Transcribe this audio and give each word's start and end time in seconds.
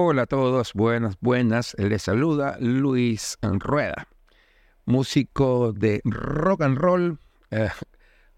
Hola 0.00 0.22
a 0.22 0.26
todos, 0.26 0.74
buenas, 0.74 1.16
buenas. 1.20 1.74
Les 1.76 2.02
saluda 2.02 2.56
Luis 2.60 3.36
Rueda, 3.42 4.06
músico 4.84 5.72
de 5.72 6.00
rock 6.04 6.62
and 6.62 6.78
roll, 6.78 7.18
eh, 7.50 7.68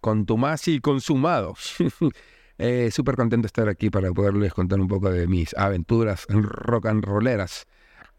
contumaz 0.00 0.68
y 0.68 0.80
consumado. 0.80 1.54
eh, 2.58 2.90
Súper 2.90 3.14
contento 3.14 3.42
de 3.42 3.48
estar 3.48 3.68
aquí 3.68 3.90
para 3.90 4.10
poderles 4.10 4.54
contar 4.54 4.80
un 4.80 4.88
poco 4.88 5.10
de 5.10 5.26
mis 5.26 5.54
aventuras 5.54 6.24
rock 6.30 6.86
and 6.86 7.04
rolleras 7.04 7.66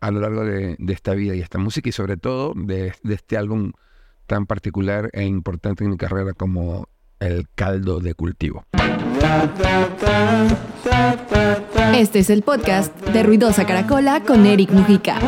a 0.01 0.11
lo 0.11 0.19
largo 0.19 0.45
de, 0.45 0.77
esta 0.89 1.15
vida 1.15 1.33
y 1.33 1.39
esta 1.39 1.57
música 1.57 1.89
y 1.89 1.93
sobre 1.93 2.17
todo 2.17 2.53
de 2.55 2.93
este 3.09 3.37
álbum 3.37 3.71
tan 4.27 4.45
particular 4.45 5.09
e 5.13 5.23
importante 5.23 5.83
en 5.83 5.89
mi 5.89 5.97
carrera 5.97 6.33
como 6.33 6.89
El 7.21 7.47
caldo 7.53 7.99
de 7.99 8.15
cultivo. 8.15 8.65
Este 11.93 12.17
es 12.17 12.31
el 12.31 12.41
podcast 12.41 12.99
de 12.99 13.21
Ruidosa 13.21 13.67
Caracola 13.67 14.23
con 14.23 14.47
Eric 14.47 14.71
Mujica. 14.71 15.19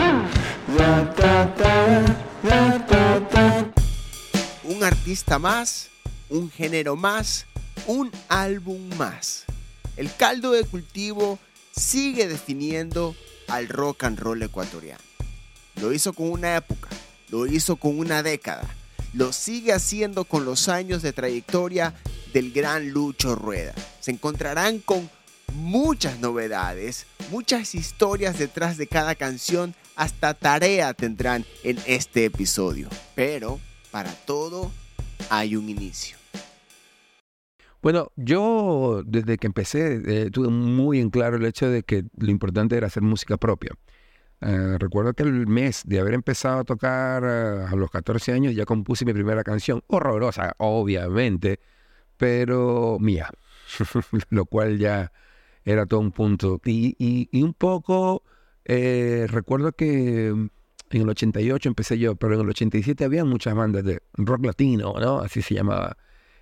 Un 4.64 4.84
artista 4.84 5.38
más, 5.38 5.92
un 6.32 6.50
género 6.50 6.96
más, 6.96 7.46
un 7.86 8.10
álbum 8.28 8.82
más. 8.98 9.46
El 9.96 10.10
caldo 10.16 10.52
de 10.52 10.64
cultivo 10.64 11.38
sigue 11.76 12.28
definiendo 12.28 13.16
al 13.48 13.70
rock 13.70 14.06
and 14.06 14.20
roll 14.20 14.42
ecuatoriano. 14.42 15.04
Lo 15.80 15.94
hizo 15.94 16.14
con 16.14 16.32
una 16.32 16.56
época, 16.56 16.90
lo 17.30 17.46
hizo 17.46 17.76
con 17.76 18.00
una 18.00 18.24
década, 18.24 18.68
lo 19.14 19.32
sigue 19.32 19.74
haciendo 19.74 20.26
con 20.26 20.46
los 20.46 20.68
años 20.70 21.02
de 21.02 21.14
trayectoria 21.14 21.94
del 22.34 22.52
gran 22.52 22.90
Lucho 22.90 23.36
Rueda. 23.36 23.74
Se 24.00 24.12
encontrarán 24.12 24.80
con 24.80 25.10
muchas 25.54 26.20
novedades, 26.20 27.06
muchas 27.32 27.76
historias 27.76 28.40
detrás 28.40 28.78
de 28.78 28.88
cada 28.88 29.16
canción, 29.16 29.76
hasta 29.96 30.34
tarea 30.34 30.94
tendrán 30.94 31.46
en 31.64 31.78
este 31.86 32.26
episodio. 32.26 32.90
Pero 33.16 33.60
para 33.92 34.12
todo 34.12 34.72
hay 35.30 35.56
un 35.56 35.70
inicio. 35.70 36.18
Bueno, 37.84 38.12
yo 38.16 39.04
desde 39.06 39.38
que 39.38 39.46
empecé 39.46 40.02
eh, 40.06 40.32
tuve 40.32 40.48
muy 40.48 41.00
en 41.00 41.10
claro 41.10 41.36
el 41.36 41.46
hecho 41.46 41.70
de 41.70 41.84
que 41.84 42.06
lo 42.18 42.32
importante 42.32 42.78
era 42.78 42.88
hacer 42.88 43.04
música 43.04 43.38
propia. 43.38 43.72
Eh, 44.46 44.78
recuerdo 44.78 45.14
que 45.14 45.24
el 45.24 45.48
mes 45.48 45.84
de 45.86 46.00
haber 46.02 46.14
empezado 46.14 46.60
a 46.60 46.64
tocar 46.66 47.24
eh, 47.24 47.66
a 47.70 47.76
los 47.76 47.90
14 47.90 48.34
años 48.34 48.54
ya 48.54 48.66
compuse 48.66 49.06
mi 49.06 49.14
primera 49.14 49.44
canción, 49.44 49.84
horrorosa, 49.88 50.54
obviamente, 50.58 51.62
pero 52.18 52.98
mía, 53.00 53.30
lo 54.30 54.46
cual 54.46 54.78
ya 54.78 55.14
era 55.64 55.86
todo 55.86 56.02
un 56.02 56.12
punto. 56.12 56.60
Y, 56.66 57.30
un 57.42 57.54
poco, 57.54 58.24
eh, 58.66 59.28
recuerdo 59.30 59.72
que 59.72 60.28
en 60.28 60.52
el 60.92 61.10
88 61.10 61.70
empecé 61.70 61.98
yo, 61.98 62.16
pero 62.16 62.36
en 62.36 62.42
el 62.42 62.50
87 62.50 63.06
había 63.06 63.24
muchas 63.24 63.56
bandas 63.56 63.86
de 63.86 64.02
rock 64.16 64.46
latino, 64.46 64.94
¿no? 65.00 65.20
Así 65.20 65.42
se 65.42 65.56
llamaba 65.56 65.98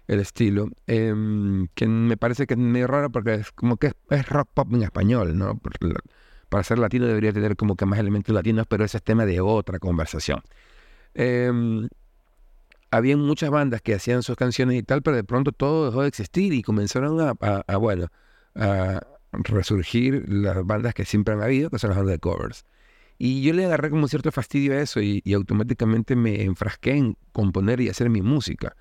el 0.08 0.20
estilo, 0.20 0.70
em, 0.88 1.68
que 1.76 1.88
me 1.88 2.18
parece 2.18 2.48
que 2.48 2.56
es 2.56 2.60
medio 2.60 2.88
raro 2.88 3.12
porque 3.12 3.36
es 3.36 3.52
como 3.52 3.78
que 3.78 3.94
es 4.10 4.30
rock 4.30 4.50
pop 4.54 4.74
en 4.74 4.84
español, 4.84 5.38
¿no? 5.38 5.60
Para 6.52 6.66
ser 6.66 6.80
latino 6.80 7.08
debería 7.08 7.32
tener 7.32 7.56
como 7.56 7.78
que 7.78 7.86
más 7.86 7.98
elementos 7.98 8.36
latinos, 8.36 8.68
pero 8.68 8.84
ese 8.84 8.98
es 8.98 9.04
tema 9.04 9.26
de 9.26 9.40
otra 9.40 9.80
conversación. 9.80 10.42
Eh, 11.16 11.50
habían 12.92 13.20
muchas 13.22 13.50
bandas 13.50 13.82
que 13.82 13.96
hacían 13.96 14.22
sus 14.22 14.36
canciones 14.36 14.78
y 14.78 14.84
tal, 14.84 15.02
pero 15.02 15.16
de 15.16 15.24
pronto 15.24 15.54
todo 15.54 15.86
dejó 15.86 16.02
de 16.02 16.10
existir 16.10 16.52
y 16.52 16.62
comenzaron 16.62 17.22
a, 17.22 17.36
a, 17.40 17.64
a 17.66 17.78
bueno, 17.78 18.08
a 18.56 19.00
resurgir 19.32 20.26
las 20.28 20.66
bandas 20.66 20.94
que 20.94 21.06
siempre 21.06 21.34
han 21.34 21.42
habido, 21.42 21.70
que 21.70 21.80
son 21.80 21.92
las 21.92 22.00
bandas 22.00 22.16
de 22.16 22.20
covers. 22.20 22.66
Y 23.18 23.44
yo 23.44 23.54
le 23.54 23.64
agarré 23.64 23.90
como 23.90 24.10
cierto 24.10 24.30
fastidio 24.34 24.74
a 24.74 24.82
eso 24.82 25.00
y, 25.00 25.22
y, 25.24 25.32
automáticamente 25.32 26.18
me 26.18 26.44
enfrasqué 26.44 26.98
en 26.98 27.16
componer 27.32 27.80
y 27.80 27.88
hacer 27.88 28.10
mi 28.10 28.22
música, 28.22 28.76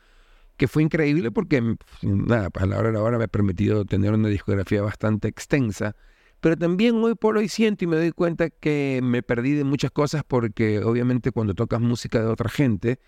que 0.56 0.66
fue 0.66 0.82
increíble 0.82 1.30
porque, 1.30 1.76
nada, 2.02 2.48
a 2.52 2.66
la 2.66 2.78
hora 2.80 2.88
de 2.88 2.94
la 2.94 3.02
hora 3.04 3.16
me 3.16 3.24
ha 3.26 3.28
permitido 3.28 3.84
tener 3.84 4.12
una 4.12 4.28
discografía 4.28 4.82
bastante 4.82 5.28
extensa, 5.28 5.94
pero 6.40 6.56
también 6.56 6.96
hoy 6.96 7.14
por 7.14 7.36
hoy 7.36 7.48
siento 7.48 7.84
y 7.84 7.86
me 7.86 7.96
doy 7.96 8.12
cuenta 8.12 8.50
que 8.50 9.00
me 9.02 9.22
perdí 9.22 9.52
de 9.52 9.64
muchas 9.64 9.90
cosas 9.90 10.24
porque 10.26 10.80
obviamente 10.80 11.32
cuando 11.32 11.54
tocas 11.54 11.80
música 11.80 12.20
de 12.20 12.26
otra 12.26 12.48
gente, 12.48 12.98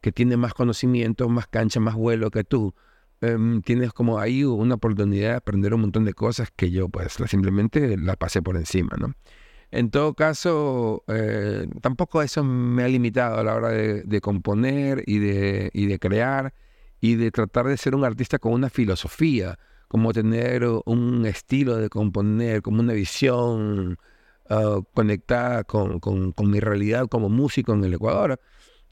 que 0.00 0.12
tiene 0.12 0.36
más 0.36 0.54
conocimiento, 0.54 1.28
más 1.28 1.46
cancha, 1.46 1.80
más 1.80 1.94
vuelo 1.94 2.30
que 2.30 2.44
tú, 2.44 2.74
um, 3.20 3.62
tienes 3.62 3.92
como 3.92 4.18
ahí 4.18 4.44
una 4.44 4.76
oportunidad 4.76 5.30
de 5.30 5.36
aprender 5.36 5.74
un 5.74 5.82
montón 5.82 6.04
de 6.04 6.14
cosas 6.14 6.50
que 6.54 6.70
yo 6.70 6.88
pues 6.88 7.16
simplemente 7.26 7.96
la 7.96 8.16
pasé 8.16 8.42
por 8.42 8.56
encima, 8.56 8.96
¿no? 8.98 9.14
En 9.70 9.90
todo 9.90 10.14
caso, 10.14 11.04
eh, 11.08 11.68
tampoco 11.82 12.22
eso 12.22 12.42
me 12.42 12.84
ha 12.84 12.88
limitado 12.88 13.38
a 13.38 13.44
la 13.44 13.54
hora 13.54 13.68
de, 13.68 14.02
de 14.02 14.20
componer 14.22 15.02
y 15.06 15.18
de, 15.18 15.70
y 15.74 15.86
de, 15.86 15.98
crear 15.98 16.54
y 17.00 17.16
de 17.16 17.30
tratar 17.30 17.66
de 17.66 17.76
ser 17.76 17.94
un 17.94 18.04
artista 18.04 18.38
con 18.38 18.54
una 18.54 18.70
filosofía, 18.70 19.58
como 19.88 20.12
tener 20.12 20.64
un 20.84 21.26
estilo 21.26 21.76
de 21.76 21.88
componer, 21.88 22.62
como 22.62 22.80
una 22.80 22.92
visión 22.92 23.98
uh, 24.50 24.82
conectada 24.94 25.64
con, 25.64 25.98
con, 25.98 26.32
con, 26.32 26.50
mi 26.50 26.60
realidad 26.60 27.08
como 27.08 27.28
músico 27.28 27.72
en 27.72 27.84
el 27.84 27.94
Ecuador. 27.94 28.38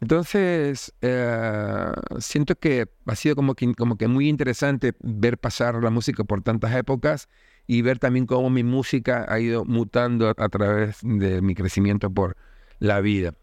Entonces, 0.01 0.93
eh, 1.01 1.93
siento 2.19 2.55
que 2.55 2.87
ha 3.07 3.17
sido 3.17 3.35
como 3.35 3.55
que, 3.55 3.75
como 3.75 3.97
que 3.97 4.09
muy 4.09 4.29
interesante 4.29 4.95
ver 5.01 5.39
pasar 5.39 5.83
la 5.83 5.91
música 5.91 6.25
por 6.25 6.43
tantas 6.43 6.75
épocas 6.75 7.29
y 7.67 7.83
ver 7.83 7.99
también 7.99 8.27
cómo 8.27 8.51
mi 8.51 8.63
música 8.63 9.25
ha 9.29 9.41
ido 9.41 9.65
mutando 9.65 10.29
a, 10.29 10.35
a 10.37 10.49
través 10.49 10.99
de 11.03 11.41
mi 11.41 11.55
crecimiento 11.55 12.11
por 12.11 12.37
la 12.79 13.01
vida. 13.01 13.35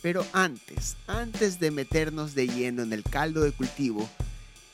Pero 0.00 0.24
antes, 0.32 0.96
antes 1.06 1.58
de 1.60 1.70
meternos 1.70 2.34
de 2.34 2.48
lleno 2.48 2.82
en 2.82 2.92
el 2.92 3.02
caldo 3.02 3.42
de 3.42 3.52
cultivo, 3.52 4.08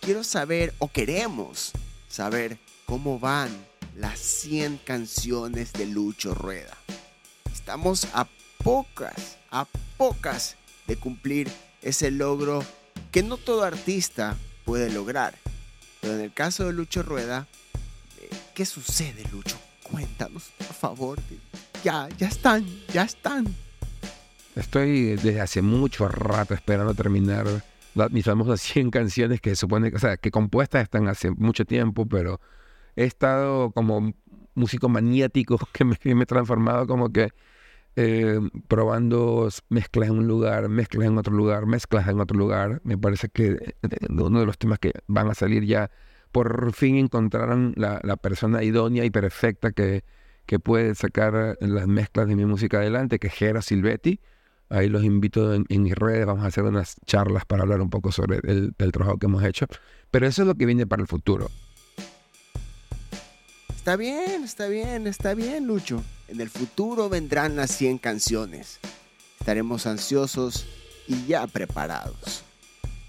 quiero 0.01 0.23
saber, 0.23 0.73
o 0.79 0.89
queremos 0.89 1.73
saber, 2.15 2.59
cómo 2.87 3.19
van 3.19 3.51
las 3.97 4.21
100 4.21 4.79
canciones 4.85 5.73
de 5.73 5.87
Lucho 5.87 6.33
Rueda. 6.33 6.77
Estamos 7.53 8.07
a 8.15 8.29
pocas, 8.63 9.37
a 9.51 9.67
pocas 9.97 10.55
de 10.87 10.95
cumplir 10.95 11.51
ese 11.83 12.13
logro 12.13 12.65
que 13.11 13.25
no 13.25 13.37
todo 13.37 13.65
artista 13.65 14.37
puede 14.65 14.93
lograr. 14.93 15.35
Pero 16.01 16.15
en 16.15 16.21
el 16.21 16.33
caso 16.33 16.67
de 16.67 16.73
Lucho 16.73 17.03
Rueda, 17.03 17.49
eh, 18.21 18.31
¿qué 18.55 18.65
sucede, 18.65 19.25
Lucho? 19.33 19.59
Cuéntanos, 19.83 20.53
por 20.57 20.77
favor. 20.77 21.19
Ya, 21.83 22.09
ya 22.17 22.29
están, 22.29 22.65
ya 22.93 23.03
están. 23.03 23.53
Estoy 24.55 25.17
desde 25.17 25.41
hace 25.41 25.63
mucho 25.63 26.07
rato 26.07 26.55
esperando 26.55 26.95
terminar 26.95 27.65
mis 28.11 28.25
famosas 28.25 28.61
100 28.63 28.91
canciones 28.91 29.41
que 29.41 29.57
supone, 29.57 29.93
que 30.21 30.31
compuestas 30.31 30.83
están 30.83 31.09
hace 31.09 31.31
mucho 31.31 31.65
tiempo, 31.65 32.07
pero 32.07 32.41
he 32.97 33.05
estado 33.05 33.73
como 33.73 34.13
músico 34.55 34.89
maniático 34.89 35.59
que 35.73 35.85
me, 35.85 35.97
me 36.15 36.23
he 36.23 36.27
transformado 36.27 36.87
como 36.87 37.13
que 37.13 37.31
eh, 37.97 38.41
probando 38.67 39.49
mezclas 39.69 40.09
en 40.09 40.19
un 40.19 40.27
lugar, 40.27 40.69
mezclas 40.69 41.07
en 41.07 41.17
otro 41.19 41.33
lugar, 41.33 41.67
mezclas 41.67 42.09
en 42.09 42.21
otro 42.21 42.37
lugar. 42.37 42.81
Me 42.85 42.99
parece 42.99 43.29
que 43.29 43.53
eh, 43.53 43.89
uno 44.11 44.41
de 44.41 44.47
los 44.47 44.59
temas 44.59 44.79
que 44.81 44.93
van 45.07 45.31
a 45.31 45.35
salir 45.35 45.65
ya, 45.65 45.91
por 46.33 46.73
fin 46.73 46.97
encontraron 46.97 47.75
la, 47.77 48.01
persona 48.17 48.65
idónea 48.65 49.05
y 49.05 49.11
perfecta 49.11 49.71
que, 49.73 50.05
que 50.47 50.59
puede 50.59 50.95
sacar 50.97 51.57
las 51.61 51.87
mezclas 51.87 52.27
de 52.29 52.37
mi 52.37 52.45
música 52.47 52.79
adelante, 52.79 53.19
que 53.21 53.29
es 53.29 53.35
Gera 53.35 53.63
Silvetti. 53.63 54.21
Ahí 54.69 54.89
los 54.89 55.05
invito 55.05 55.55
en, 55.55 55.67
en, 55.69 55.83
mis 55.83 55.95
redes, 55.95 56.27
vamos 56.27 56.45
a 56.45 56.49
hacer 56.49 56.65
unas 56.65 56.97
charlas 57.07 57.45
para 57.45 57.63
hablar 57.63 57.81
un 57.81 57.91
poco 57.91 58.11
sobre 58.13 58.39
el, 58.51 58.75
el 58.79 58.93
trabajo 58.93 59.19
que 59.19 59.27
hemos 59.27 59.45
hecho. 59.45 59.67
Pero 60.11 60.27
eso 60.27 60.43
es 60.43 60.49
lo 60.49 60.55
que 60.55 60.67
viene 60.67 60.87
para 60.87 61.03
el 61.03 61.09
futuro. 61.09 61.51
Está 63.75 63.97
bien, 63.97 64.45
está 64.45 64.67
bien, 64.67 65.07
está 65.07 65.35
bien, 65.35 65.67
Lucho. 65.67 66.03
En 66.29 66.41
el 66.41 66.49
futuro 66.49 67.11
vendrán 67.11 67.57
las 67.57 67.71
100 67.73 67.99
canciones. 67.99 68.81
Estaremos 69.39 69.87
ansiosos 69.87 70.67
y 71.07 71.27
ya 71.27 71.47
preparados. 71.47 72.45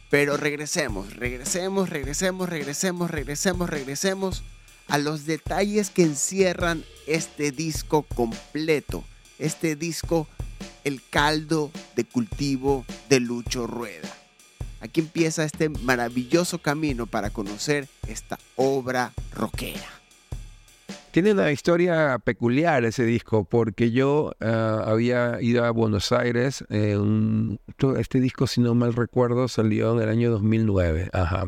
Pero 0.09 0.38
regresemos, 0.38 1.15
regresemos, 1.15 1.89
regresemos, 1.89 2.50
regresemos, 2.50 3.09
regresemos, 3.09 3.69
regresemos 3.69 4.44
a 4.88 4.97
los 4.97 5.25
detalles 5.25 5.89
que 5.89 6.03
encierran 6.03 6.83
este 7.07 7.51
disco 7.51 8.03
completo. 8.03 9.03
Este 9.39 9.75
disco, 9.75 10.27
el 10.83 11.01
caldo 11.09 11.71
de 11.95 12.03
cultivo 12.05 12.85
de 13.09 13.19
Lucho 13.19 13.67
Rueda. 13.67 14.09
Aquí 14.81 15.01
empieza 15.01 15.43
este 15.43 15.69
maravilloso 15.69 16.59
camino 16.59 17.07
para 17.07 17.31
conocer 17.31 17.87
esta 18.07 18.37
obra 18.55 19.13
rockera. 19.33 19.95
Tiene 21.15 21.31
una 21.31 21.49
historia 21.49 22.19
peculiar 22.19 22.83
ese 22.83 23.05
disco, 23.05 23.45
porque 23.45 23.91
yo 23.91 24.33
uh, 24.41 24.45
había 24.45 25.41
ido 25.41 25.63
a 25.63 25.71
Buenos 25.71 26.11
Aires. 26.11 26.65
Eh, 26.69 26.99
este 27.97 28.19
disco, 28.19 28.47
si 28.47 28.59
no 28.59 28.75
mal 28.75 28.93
recuerdo, 28.93 29.47
salió 29.47 29.95
en 29.95 30.03
el 30.03 30.09
año 30.09 30.29
2009. 30.29 31.09
Ajá. 31.13 31.47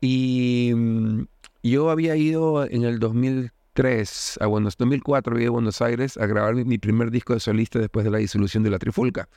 Y 0.00 0.72
um, 0.72 1.26
yo 1.62 1.90
había 1.90 2.16
ido 2.16 2.64
en 2.64 2.84
el 2.84 2.98
2000, 3.00 3.52
2003 3.74 4.38
a 4.40 4.46
Buenos 4.46 4.76
2004 4.76 5.34
viví 5.34 5.46
a 5.46 5.50
Buenos 5.50 5.80
Aires 5.80 6.16
a 6.16 6.26
grabar 6.26 6.54
mi, 6.54 6.78
primer 6.78 7.10
disco 7.10 7.34
de 7.34 7.40
solista 7.40 7.78
después 7.78 8.04
de 8.04 8.10
la 8.10 8.18
disolución 8.18 8.62
de 8.62 8.70
la 8.70 8.78
Trifulca. 8.78 9.28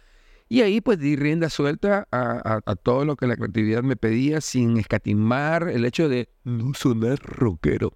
Y 0.49 0.61
ahí 0.61 0.81
pues 0.81 0.99
di 0.99 1.15
rienda 1.15 1.49
suelta 1.49 2.07
a, 2.11 2.75
todo 2.83 3.05
lo 3.05 3.15
que 3.15 3.27
la 3.27 3.35
creatividad 3.35 3.83
me 3.83 3.95
pedía 3.95 4.41
sin 4.41 4.77
escatimar 4.77 5.69
el 5.69 5.85
hecho 5.85 6.09
de 6.09 6.29
no 6.43 6.73
sonar 6.73 7.19
rockero. 7.19 7.93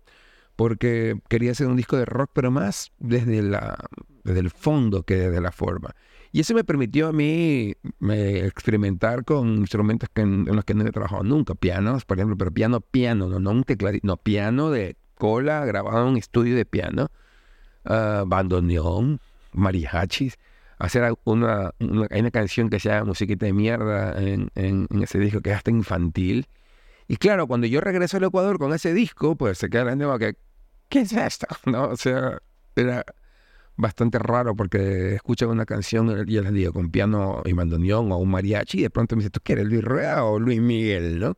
Porque 0.55 1.19
quería 1.29 1.51
hacer 1.51 1.67
un 1.67 1.75
disco 1.75 1.97
de 1.97 2.05
rock, 2.05 2.31
pero 2.33 2.49
más 2.49 2.91
desde, 2.97 3.43
la, 3.43 3.77
desde 4.23 4.39
el 4.39 4.49
fondo 4.49 5.03
que 5.03 5.15
desde 5.15 5.41
la 5.41 5.51
forma. 5.51 5.95
Y 6.31 6.39
eso 6.39 6.55
me 6.55 6.63
permitió 6.63 7.07
a 7.07 7.13
mí 7.13 7.75
experimentar 7.99 9.23
con 9.23 9.57
instrumentos 9.57 10.09
que, 10.13 10.21
en, 10.21 10.47
en 10.47 10.55
los 10.55 10.65
que 10.65 10.73
no 10.73 10.85
he 10.85 10.91
trabajado 10.91 11.23
nunca. 11.23 11.53
Pianos, 11.53 12.05
por 12.05 12.17
ejemplo, 12.17 12.37
pero 12.37 12.51
piano, 12.51 12.81
piano, 12.81 13.27
no, 13.27 13.39
no 13.39 13.51
un 13.51 13.63
tecladito, 13.63 14.07
no, 14.07 14.17
piano 14.17 14.71
de 14.71 14.95
cola 15.17 15.65
grabado 15.65 16.03
en 16.03 16.07
un 16.09 16.17
estudio 16.17 16.55
de 16.55 16.65
piano, 16.65 17.09
ah, 17.85 18.23
bandoneón, 18.25 19.19
mariachis 19.53 20.37
hacer 20.79 21.13
una, 21.23 21.71
una, 21.79 22.07
hay 22.11 22.21
una 22.21 22.31
canción 22.31 22.69
que 22.69 22.79
se 22.79 22.89
llama 22.89 23.05
Musiquita 23.05 23.45
de 23.45 23.53
Mierda 23.53 24.19
en, 24.21 24.51
en, 24.55 24.87
en 24.91 25.03
ese 25.03 25.19
disco 25.19 25.41
que 25.41 25.51
es 25.51 25.57
hasta 25.57 25.71
infantil. 25.71 26.47
Y 27.07 27.17
claro, 27.17 27.47
cuando 27.47 27.67
yo 27.67 27.81
regreso 27.81 28.17
al 28.17 28.23
Ecuador 28.23 28.59
con 28.59 28.73
ese 28.73 28.93
disco, 28.93 29.35
pues 29.35 29.57
se 29.57 29.69
queda 29.69 29.85
la 29.85 29.97
como 29.97 30.19
que, 30.19 30.35
¿qué 30.89 31.01
es 31.01 31.13
esto? 31.13 31.47
¿No? 31.65 31.85
O 31.89 31.97
sea, 31.97 32.39
era 32.75 33.05
bastante 33.75 34.19
raro 34.19 34.55
porque 34.55 35.15
escuchan 35.15 35.49
una 35.49 35.65
canción, 35.65 36.25
y 36.27 36.33
yo 36.33 36.41
les 36.41 36.53
digo, 36.53 36.73
con 36.73 36.91
piano 36.91 37.41
y 37.45 37.53
bandoneón 37.53 38.11
o 38.11 38.17
un 38.17 38.29
mariachi, 38.29 38.79
y 38.79 38.81
de 38.83 38.89
pronto 38.89 39.15
me 39.15 39.21
dice, 39.21 39.29
¿tú 39.29 39.39
qué 39.43 39.53
eres, 39.53 39.65
Luis 39.65 39.83
Rea 39.83 40.25
o 40.25 40.39
Luis 40.39 40.59
Miguel, 40.59 41.19
no? 41.19 41.37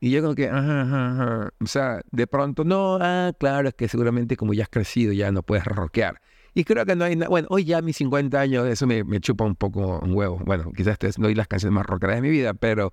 Y 0.00 0.10
yo 0.10 0.22
como 0.22 0.34
que, 0.34 0.48
ajá, 0.48 0.82
ajá, 0.82 1.10
ajá. 1.12 1.50
O 1.60 1.66
sea, 1.66 2.00
de 2.10 2.26
pronto, 2.26 2.64
no, 2.64 2.98
ah, 3.00 3.32
claro, 3.38 3.68
es 3.68 3.74
que 3.74 3.86
seguramente 3.86 4.36
como 4.36 4.54
ya 4.54 4.64
has 4.64 4.70
crecido 4.70 5.12
ya 5.12 5.30
no 5.30 5.42
puedes 5.42 5.64
rockear. 5.66 6.20
Y 6.54 6.64
creo 6.64 6.84
que 6.86 6.96
no 6.96 7.04
hay 7.04 7.16
nada, 7.16 7.28
bueno, 7.28 7.48
hoy 7.50 7.64
ya 7.64 7.82
mis 7.82 7.96
50 7.98 8.40
años 8.40 8.66
eso 8.66 8.86
me, 8.86 9.04
me 9.04 9.20
chupa 9.20 9.44
un 9.44 9.54
poco 9.56 10.00
un 10.00 10.14
huevo. 10.14 10.40
Bueno, 10.44 10.72
quizás 10.74 10.98
no 11.18 11.28
hay 11.28 11.34
las 11.34 11.48
canciones 11.48 11.74
más 11.74 11.86
rockeras 11.86 12.16
de 12.16 12.22
mi 12.22 12.30
vida, 12.30 12.54
pero 12.54 12.92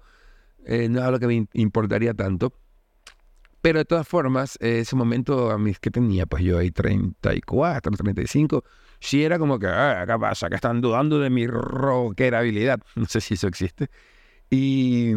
eh, 0.65 0.89
no 0.89 0.99
es 0.99 1.05
algo 1.05 1.19
que 1.19 1.27
me 1.27 1.47
importaría 1.53 2.13
tanto. 2.13 2.53
Pero 3.61 3.79
de 3.79 3.85
todas 3.85 4.07
formas, 4.07 4.57
ese 4.61 4.95
momento 4.95 5.49
a 5.51 5.57
mis 5.57 5.79
que 5.79 5.89
tenía, 5.89 6.25
pues 6.25 6.43
yo 6.43 6.59
ahí 6.59 6.71
34, 6.71 7.91
35, 7.91 8.63
sí 8.99 9.23
era 9.23 9.39
como 9.39 9.59
que, 9.59 9.67
ah, 9.67 10.05
¿qué 10.07 10.17
pasa? 10.19 10.49
Que 10.49 10.55
están 10.55 10.81
dudando 10.81 11.19
de 11.19 11.29
mi 11.29 11.47
rockerabilidad. 11.47 12.79
No 12.95 13.05
sé 13.05 13.21
si 13.21 13.33
eso 13.33 13.47
existe. 13.47 13.89
Y, 14.49 15.13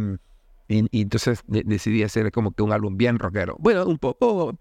y, 0.70 0.87
y 0.96 1.02
entonces 1.02 1.43
de- 1.46 1.64
decidí 1.67 2.02
hacer 2.05 2.31
como 2.32 2.52
que 2.52 2.62
un 2.62 2.72
álbum 2.72 2.96
bien 2.96 3.19
rockero. 3.19 3.56
Bueno, 3.58 3.87
un 3.87 3.99
poco, 3.99 4.56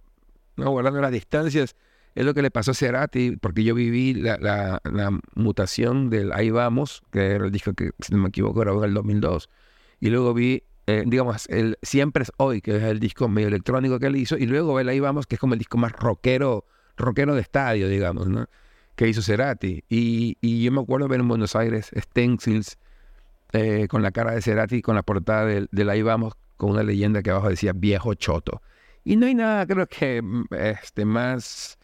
no 0.57 0.71
guardando 0.71 1.01
las 1.01 1.11
distancias, 1.11 1.75
es 2.15 2.25
lo 2.25 2.33
que 2.33 2.41
le 2.41 2.51
pasó 2.51 2.71
a 2.71 2.73
Cerati, 2.73 3.37
porque 3.37 3.63
yo 3.63 3.75
viví 3.75 4.13
la, 4.15 4.37
la, 4.37 4.81
la 4.83 5.19
mutación 5.35 6.09
del 6.09 6.33
Ahí 6.33 6.49
Vamos, 6.49 7.03
que 7.11 7.27
era 7.33 7.45
el 7.45 7.51
disco 7.51 7.73
que, 7.73 7.91
si 7.99 8.13
no 8.13 8.19
me 8.19 8.29
equivoco, 8.29 8.59
grabó 8.61 8.83
en 8.83 8.89
el 8.89 8.93
2002. 8.95 9.49
Y 9.99 10.09
luego 10.09 10.33
vi, 10.33 10.63
eh, 10.87 11.03
digamos, 11.05 11.47
el 11.49 11.77
Siempre 11.83 12.23
es 12.23 12.31
Hoy, 12.37 12.61
que 12.61 12.75
es 12.77 12.83
el 12.83 12.99
disco 12.99 13.29
medio 13.29 13.47
electrónico 13.49 13.99
que 13.99 14.07
él 14.07 14.15
hizo. 14.15 14.37
Y 14.37 14.47
luego 14.47 14.79
el 14.79 14.89
Ahí 14.89 14.99
Vamos, 14.99 15.27
que 15.27 15.35
es 15.35 15.39
como 15.39 15.53
el 15.53 15.59
disco 15.59 15.77
más 15.77 15.91
rockero, 15.93 16.65
rockero 16.97 17.35
de 17.35 17.41
estadio, 17.41 17.87
digamos, 17.87 18.27
¿no? 18.27 18.47
Que 18.95 19.07
hizo 19.07 19.21
Cerati. 19.21 19.83
Y, 19.87 20.37
y 20.41 20.63
yo 20.63 20.71
me 20.71 20.81
acuerdo 20.81 21.07
ver 21.07 21.19
en 21.21 21.27
Buenos 21.27 21.55
Aires 21.55 21.91
stencils 21.95 22.77
eh, 23.53 23.87
con 23.89 24.01
la 24.03 24.11
cara 24.11 24.31
de 24.33 24.41
Cerati, 24.41 24.81
con 24.81 24.95
la 24.95 25.03
portada 25.03 25.45
del, 25.45 25.67
del 25.71 25.89
Ahí 25.89 26.01
Vamos, 26.01 26.33
con 26.57 26.71
una 26.71 26.83
leyenda 26.83 27.21
que 27.23 27.31
abajo 27.31 27.49
decía 27.49 27.73
Viejo 27.73 28.13
Choto. 28.15 28.61
Y 29.03 29.15
no 29.15 29.25
hay 29.27 29.35
nada, 29.35 29.65
creo 29.65 29.87
que, 29.87 30.21
mm, 30.21 30.45
este, 30.51 31.05
más 31.05 31.77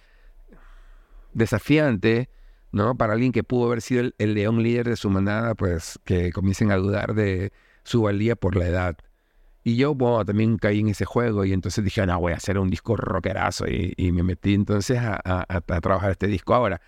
desafiante, 1.34 2.30
¿no? 2.72 2.96
Para 2.96 3.14
alguien 3.14 3.32
que 3.32 3.44
pudo 3.44 3.68
haber 3.68 3.82
sido 3.82 4.12
el, 4.18 4.34
león 4.34 4.62
líder 4.64 4.90
de 4.90 4.96
su 4.96 5.10
manada, 5.10 5.56
pues 5.56 6.00
que 6.04 6.32
comiencen 6.32 6.72
a 6.72 6.76
dudar 6.78 7.14
de 7.14 7.52
su 7.84 8.02
valía 8.02 8.36
por 8.36 8.56
la 8.56 8.68
edad. 8.68 8.98
Y 9.64 9.78
yo, 9.78 9.96
bueno, 9.96 10.26
también 10.26 10.58
caí 10.58 10.80
en 10.82 10.90
ese 10.90 11.06
juego 11.06 11.46
y 11.46 11.54
entonces 11.54 11.84
dije, 11.84 12.06
no, 12.06 12.20
voy 12.20 12.34
a 12.34 12.38
hacer 12.38 12.60
un 12.60 12.70
disco 12.70 12.96
rockerazo 12.98 13.68
y, 13.68 13.94
y 13.98 14.12
me 14.12 14.24
metí 14.24 14.54
entonces 14.54 15.00
a- 15.00 15.20
a- 15.26 15.46
a 15.50 15.82
trabajar 15.82 16.12
este 16.12 16.28
disco. 16.28 16.54
Ahora, 16.56 16.82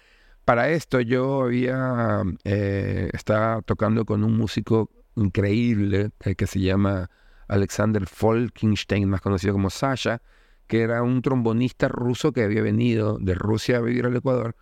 para 0.48 0.70
esto 0.70 1.02
yo 1.02 1.44
había, 1.44 2.24
eh, 2.46 3.10
estaba 3.12 3.62
tocando 3.64 4.06
con 4.06 4.24
un 4.24 4.38
músico 4.38 4.90
increíble 5.18 6.12
eh, 6.22 6.36
que 6.36 6.48
se 6.48 6.62
llama 6.62 7.10
Alexander 7.50 8.08
Folkenstein, 8.08 9.10
más 9.10 9.20
conocido 9.20 9.52
como 9.52 9.70
Sasha, 9.70 10.22
que 10.66 10.84
era 10.84 11.04
un 11.04 11.22
trombonista 11.22 11.90
ruso 11.90 12.32
que 12.32 12.44
había 12.44 12.62
venido 12.62 13.18
de 13.20 13.36
Rusia 13.36 13.76
a 13.76 13.82
vivir 13.82 14.06
al 14.06 14.16
Ecuador 14.16 14.56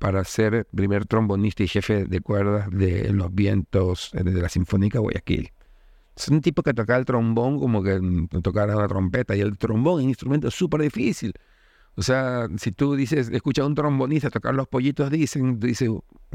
para 0.00 0.24
ser 0.24 0.66
primer 0.74 1.06
trombonista 1.06 1.62
y 1.62 1.68
jefe 1.68 2.06
de 2.06 2.20
cuerdas 2.20 2.68
de 2.72 3.12
Los 3.12 3.32
Vientos 3.32 4.10
eh, 4.14 4.24
de 4.24 4.42
la 4.42 4.48
Sinfónica 4.48 4.98
Guayaquil. 4.98 5.52
Es 6.16 6.26
un 6.26 6.40
tipo 6.40 6.64
que 6.64 6.74
tocaba 6.74 6.98
el 6.98 7.04
trombón 7.04 7.60
como 7.60 7.84
que 7.84 8.00
mm, 8.00 8.42
tocara 8.42 8.76
una 8.76 8.88
trompeta 8.88 9.36
y 9.36 9.42
el 9.42 9.58
trombón 9.58 10.00
es 10.00 10.04
un 10.06 10.10
instrumento 10.10 10.50
súper 10.50 10.80
difícil. 10.80 11.34
O 11.96 12.02
sea, 12.02 12.48
si 12.56 12.72
tú 12.72 12.96
dices, 12.96 13.28
escucha 13.30 13.62
a 13.62 13.66
un 13.66 13.74
trombonista 13.74 14.30
tocar 14.30 14.54
los 14.54 14.66
pollitos, 14.66 15.10
dicen, 15.10 15.60
tú 15.60 15.66
dices, 15.66 15.88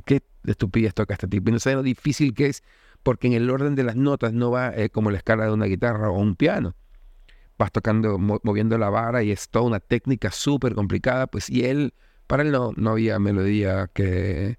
qué 0.05 0.21
estupidez 0.45 0.93
toca 0.93 1.13
este 1.13 1.27
tipo. 1.27 1.49
Y 1.49 1.53
no 1.53 1.59
sabes 1.59 1.77
lo 1.77 1.83
difícil 1.83 2.33
que 2.33 2.47
es, 2.47 2.63
porque 3.03 3.27
en 3.27 3.33
el 3.33 3.49
orden 3.49 3.75
de 3.75 3.83
las 3.83 3.95
notas 3.95 4.31
no 4.33 4.51
va 4.51 4.69
eh, 4.75 4.89
como 4.89 5.11
la 5.11 5.17
escala 5.17 5.45
de 5.45 5.51
una 5.51 5.65
guitarra 5.65 6.09
o 6.09 6.19
un 6.19 6.35
piano. 6.35 6.75
Vas 7.57 7.71
tocando, 7.73 8.17
mo- 8.17 8.39
moviendo 8.43 8.77
la 8.77 8.89
vara 8.89 9.21
y 9.21 9.31
es 9.31 9.49
toda 9.49 9.65
una 9.65 9.81
técnica 9.81 10.31
súper 10.31 10.75
complicada, 10.75 11.27
pues, 11.27 11.49
y 11.49 11.65
él, 11.65 11.93
para 12.25 12.43
él 12.43 12.51
no, 12.51 12.71
no 12.77 12.91
había 12.91 13.19
melodía 13.19 13.89
que 13.93 14.57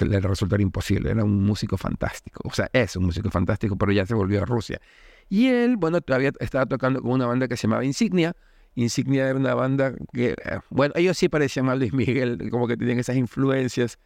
le 0.00 0.20
resultara 0.20 0.60
imposible. 0.62 1.10
Era 1.10 1.22
un 1.24 1.44
músico 1.44 1.76
fantástico. 1.76 2.40
O 2.44 2.52
sea, 2.52 2.68
es 2.72 2.96
un 2.96 3.04
músico 3.04 3.30
fantástico, 3.30 3.76
pero 3.76 3.92
ya 3.92 4.04
se 4.06 4.14
volvió 4.14 4.42
a 4.42 4.44
Rusia. 4.44 4.80
Y 5.28 5.46
él, 5.48 5.76
bueno, 5.76 6.00
todavía 6.00 6.32
estaba 6.40 6.66
tocando 6.66 7.00
con 7.00 7.12
una 7.12 7.26
banda 7.26 7.46
que 7.46 7.56
se 7.56 7.68
llamaba 7.68 7.84
Insignia. 7.84 8.34
Insignia 8.82 9.28
era 9.28 9.38
una 9.38 9.54
banda 9.54 9.94
que, 10.12 10.30
eh, 10.30 10.60
bueno, 10.70 10.94
ellos 10.96 11.18
sí 11.18 11.28
parecían 11.28 11.68
a 11.68 11.74
Luis 11.74 11.92
Miguel, 11.92 12.48
como 12.50 12.68
que 12.68 12.76
tenían 12.76 12.98
esas 12.98 13.16
influencias 13.16 13.98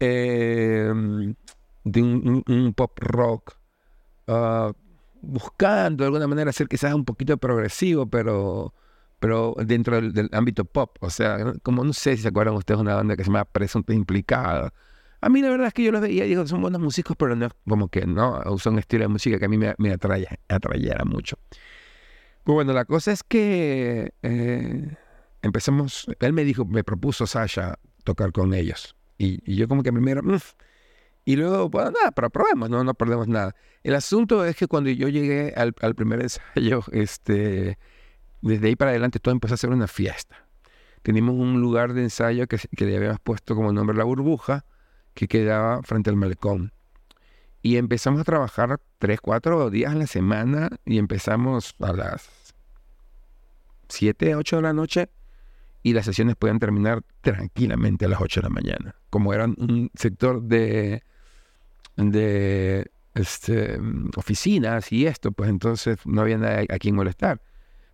eh, 0.00 0.92
de 1.84 2.02
un, 2.02 2.74
pop 2.76 2.98
rock, 3.00 3.54
ah, 4.26 4.72
buscando 5.22 6.02
de 6.02 6.06
alguna 6.06 6.26
manera 6.26 6.52
ser 6.52 6.68
quizás 6.68 6.94
un 6.94 7.04
poquito 7.04 7.36
progresivo, 7.38 8.06
pero, 8.08 8.74
pero 9.20 9.54
dentro 9.64 10.00
del, 10.00 10.28
ámbito 10.32 10.64
pop. 10.64 10.96
O 11.00 11.10
sea, 11.10 11.54
como 11.62 11.84
no 11.84 11.92
sé 11.92 12.16
si 12.16 12.22
se 12.22 12.28
acuerdan 12.28 12.54
ustedes 12.54 12.78
de 12.78 12.82
una 12.82 12.96
banda 12.96 13.16
que 13.16 13.22
se 13.22 13.30
llama 13.30 13.44
Presunta 13.44 13.94
Implicada. 13.94 14.72
A 15.20 15.28
mí 15.28 15.42
la 15.42 15.50
verdad 15.50 15.68
es 15.68 15.74
que 15.74 15.82
yo 15.84 15.92
los 15.92 16.00
veía 16.00 16.24
y 16.26 16.28
digo, 16.28 16.46
son 16.46 16.60
buenos 16.62 16.80
músicos, 16.80 17.16
pero 17.16 17.34
no, 17.36 17.48
como 17.68 17.88
que 17.88 18.06
no, 18.06 18.42
son 18.58 18.78
estilo 18.78 19.04
de 19.04 19.08
música 19.08 19.38
que 19.38 19.44
a 19.46 19.48
mí 19.48 19.58
me, 19.58 19.74
me 19.78 19.96
mucho. 21.04 21.38
Pues 22.48 22.54
bueno, 22.54 22.72
la 22.72 22.86
cosa 22.86 23.12
es 23.12 23.22
que 23.22 24.14
eh, 24.22 24.96
empezamos, 25.42 26.06
él 26.18 26.32
me 26.32 26.44
dijo, 26.44 26.64
me 26.64 26.82
propuso 26.82 27.26
Sasha 27.26 27.78
tocar 28.04 28.32
con 28.32 28.54
ellos. 28.54 28.96
Y, 29.18 29.54
yo 29.54 29.68
como 29.68 29.82
que 29.82 29.92
primero, 29.92 30.22
"Mm". 30.22 30.38
y 31.26 31.36
luego, 31.36 31.68
bueno, 31.68 31.90
nada, 31.90 32.10
pero 32.10 32.30
probemos, 32.30 32.70
no, 32.70 32.82
no 32.84 32.94
perdemos 32.94 33.28
nada. 33.28 33.54
El 33.82 33.94
asunto 33.94 34.46
es 34.46 34.56
que 34.56 34.66
cuando 34.66 34.88
yo 34.88 35.08
llegué 35.08 35.52
al, 35.58 35.74
primer 35.94 36.22
ensayo, 36.22 36.82
este, 36.92 37.78
desde 38.40 38.68
ahí 38.68 38.76
para 38.76 38.92
adelante 38.92 39.18
todo 39.18 39.32
empezó 39.32 39.52
a 39.52 39.58
ser 39.58 39.68
una 39.68 39.86
fiesta. 39.86 40.46
Teníamos 41.02 41.34
un 41.34 41.60
lugar 41.60 41.92
de 41.92 42.04
ensayo 42.04 42.46
que, 42.46 42.56
que 42.56 42.86
le 42.86 42.96
habíamos 42.96 43.20
puesto 43.20 43.56
como 43.56 43.74
nombre 43.74 43.94
La 43.94 44.04
Burbuja, 44.04 44.64
que 45.12 45.28
quedaba 45.28 45.82
frente 45.82 46.08
al 46.08 46.16
malecón. 46.16 46.72
Y 47.60 47.76
empezamos 47.76 48.22
a 48.22 48.24
trabajar 48.24 48.80
tres, 48.96 49.20
cuatro 49.20 49.68
días 49.68 49.92
a 49.92 49.96
la 49.96 50.06
semana 50.06 50.70
y 50.86 50.96
empezamos 50.96 51.74
a 51.80 51.92
las 51.92 52.37
7, 53.88 54.34
8 54.34 54.56
de 54.56 54.62
la 54.62 54.72
noche 54.72 55.08
y 55.82 55.92
las 55.92 56.04
sesiones 56.04 56.36
podían 56.36 56.58
terminar 56.58 57.02
tranquilamente 57.20 58.04
a 58.04 58.08
las 58.08 58.20
8 58.20 58.40
de 58.40 58.44
la 58.44 58.50
mañana. 58.50 58.94
Como 59.10 59.32
era 59.32 59.46
un 59.46 59.90
sector 59.94 60.42
de, 60.42 61.02
de 61.96 62.90
este, 63.14 63.78
oficinas 64.16 64.92
y 64.92 65.06
esto, 65.06 65.32
pues 65.32 65.50
entonces 65.50 65.98
no 66.04 66.22
había 66.22 66.38
nadie 66.38 66.66
a 66.70 66.78
quien 66.78 66.94
molestar. 66.94 67.40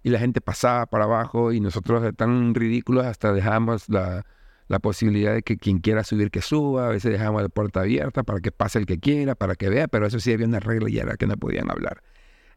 Y 0.02 0.10
la 0.10 0.18
gente 0.18 0.40
pasaba 0.40 0.86
para 0.86 1.04
abajo 1.04 1.52
y 1.52 1.60
nosotros 1.60 2.14
tan 2.16 2.54
ridículos 2.54 3.06
hasta 3.06 3.32
dejamos 3.32 3.88
la, 3.88 4.26
la 4.68 4.78
posibilidad 4.78 5.34
de 5.34 5.42
que 5.42 5.56
quien 5.56 5.78
quiera 5.78 6.04
subir 6.04 6.30
que 6.30 6.42
suba, 6.42 6.86
a 6.86 6.90
veces 6.90 7.12
dejamos 7.12 7.42
la 7.42 7.48
puerta 7.48 7.80
abierta 7.80 8.22
para 8.22 8.40
que 8.40 8.50
pase 8.50 8.78
el 8.78 8.86
que 8.86 8.98
quiera, 8.98 9.34
para 9.34 9.54
que 9.54 9.68
vea, 9.68 9.88
pero 9.88 10.06
eso 10.06 10.20
sí 10.20 10.32
había 10.32 10.46
una 10.46 10.60
regla 10.60 10.90
y 10.90 10.98
era 10.98 11.16
que 11.16 11.26
no 11.26 11.36
podían 11.36 11.70
hablar. 11.70 12.02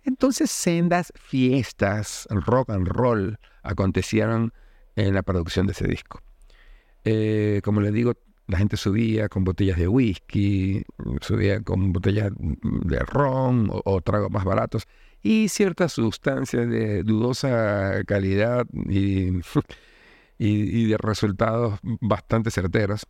Entonces 0.08 0.50
sendas 0.50 1.12
fiestas, 1.18 2.28
rock 2.30 2.70
and 2.70 2.88
roll, 2.88 3.40
acontecieron 3.62 4.54
en 4.96 5.14
la 5.14 5.22
producción 5.22 5.68
de 5.68 5.74
ese 5.74 5.86
disco. 5.86 6.22
Eh, 7.04 7.60
como 7.62 7.82
les 7.82 7.92
digo, 7.92 8.14
la 8.48 8.58
gente 8.58 8.78
subía 8.78 9.28
con 9.28 9.44
botellas 9.44 9.78
de 9.78 9.90
whisky, 9.90 10.82
subía 11.20 11.62
con 11.62 11.92
botellas 11.92 12.32
de 12.38 13.00
ron 13.00 13.70
o, 13.70 14.02
tragos 14.02 14.32
más 14.32 14.46
baratos 14.46 14.88
y 15.22 15.50
ciertas 15.50 15.92
sustancias 15.92 16.70
de 16.70 17.04
dudosa 17.04 18.02
calidad 18.06 18.66
y, 20.40 20.86
de 20.86 20.98
resultados 21.00 21.80
bastante 21.84 22.50
certeros. 22.50 23.06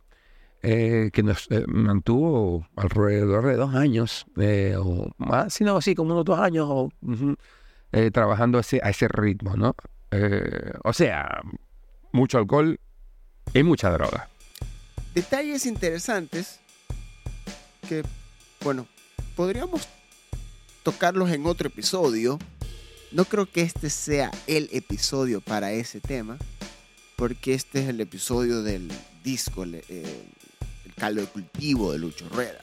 Eh, 0.60 1.10
que 1.12 1.22
nos 1.22 1.46
eh, 1.50 1.64
mantuvo 1.68 2.66
alrededor 2.74 3.46
de 3.46 3.54
dos 3.54 3.76
años 3.76 4.26
eh, 4.40 4.74
o 4.76 5.08
más, 5.16 5.54
sino 5.54 5.76
así 5.76 5.94
como 5.94 6.12
unos 6.12 6.24
dos 6.24 6.40
años 6.40 6.90
trabajando 8.12 8.58
ese, 8.58 8.80
a 8.82 8.90
ese 8.90 9.06
ritmo, 9.06 9.54
¿no? 9.56 9.76
o 10.82 10.92
sea, 10.92 11.42
mucho 12.12 12.38
alcohol 12.38 12.80
y 13.54 13.62
mucha 13.62 13.90
droga. 13.90 14.28
Detalles 15.14 15.64
interesantes 15.64 16.60
que, 17.88 18.02
bueno, 18.62 18.86
podríamos 19.36 19.88
tocarlos 20.82 21.30
en 21.30 21.46
otro 21.46 21.68
episodio. 21.68 22.38
No 23.12 23.24
creo 23.24 23.46
que 23.46 23.62
este 23.62 23.90
sea 23.90 24.30
el 24.46 24.68
episodio 24.72 25.40
para 25.40 25.72
ese 25.72 26.00
tema, 26.00 26.36
porque 27.16 27.54
este 27.54 27.82
es 27.82 27.88
el 27.88 28.00
episodio 28.00 28.62
del 28.62 28.90
disco, 29.24 29.64
eh, 29.64 30.24
caldo 30.98 31.20
de 31.20 31.26
cultivo 31.28 31.92
de 31.92 31.98
Lucho 31.98 32.28
Rueda. 32.28 32.60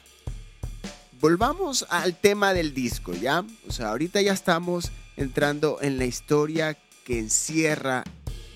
Volvamos 1.20 1.86
al 1.90 2.16
tema 2.16 2.54
del 2.54 2.74
disco, 2.74 3.14
¿ya? 3.14 3.44
O 3.68 3.72
sea, 3.72 3.90
ahorita 3.90 4.22
ya 4.22 4.34
estamos 4.34 4.92
entrando 5.18 5.80
en 5.82 5.98
la 5.98 6.06
historia 6.06 6.78
que 7.06 7.20
encierra 7.20 8.04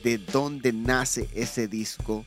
de 0.04 0.18
dónde 0.18 0.74
nace 0.74 1.30
ese 1.34 1.68
disco 1.68 2.26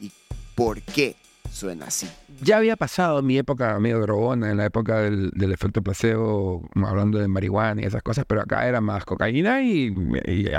y 0.00 0.10
por 0.54 0.80
qué 0.82 1.16
suena 1.50 1.86
así. 1.86 2.08
Ya 2.42 2.58
había 2.58 2.76
pasado 2.76 3.22
mi 3.22 3.38
época 3.38 3.78
medio 3.78 4.00
drogona, 4.00 4.50
en 4.50 4.58
la 4.58 4.66
época 4.66 5.00
del, 5.00 5.52
efecto 5.52 5.82
placebo, 5.82 6.68
hablando 6.74 7.18
de 7.18 7.28
marihuana 7.28 7.82
y 7.82 7.84
esas 7.84 8.02
cosas, 8.02 8.24
pero 8.26 8.42
acá 8.42 8.68
era 8.68 8.80
más 8.80 9.04
cocaína 9.04 9.62
y, 9.62 9.94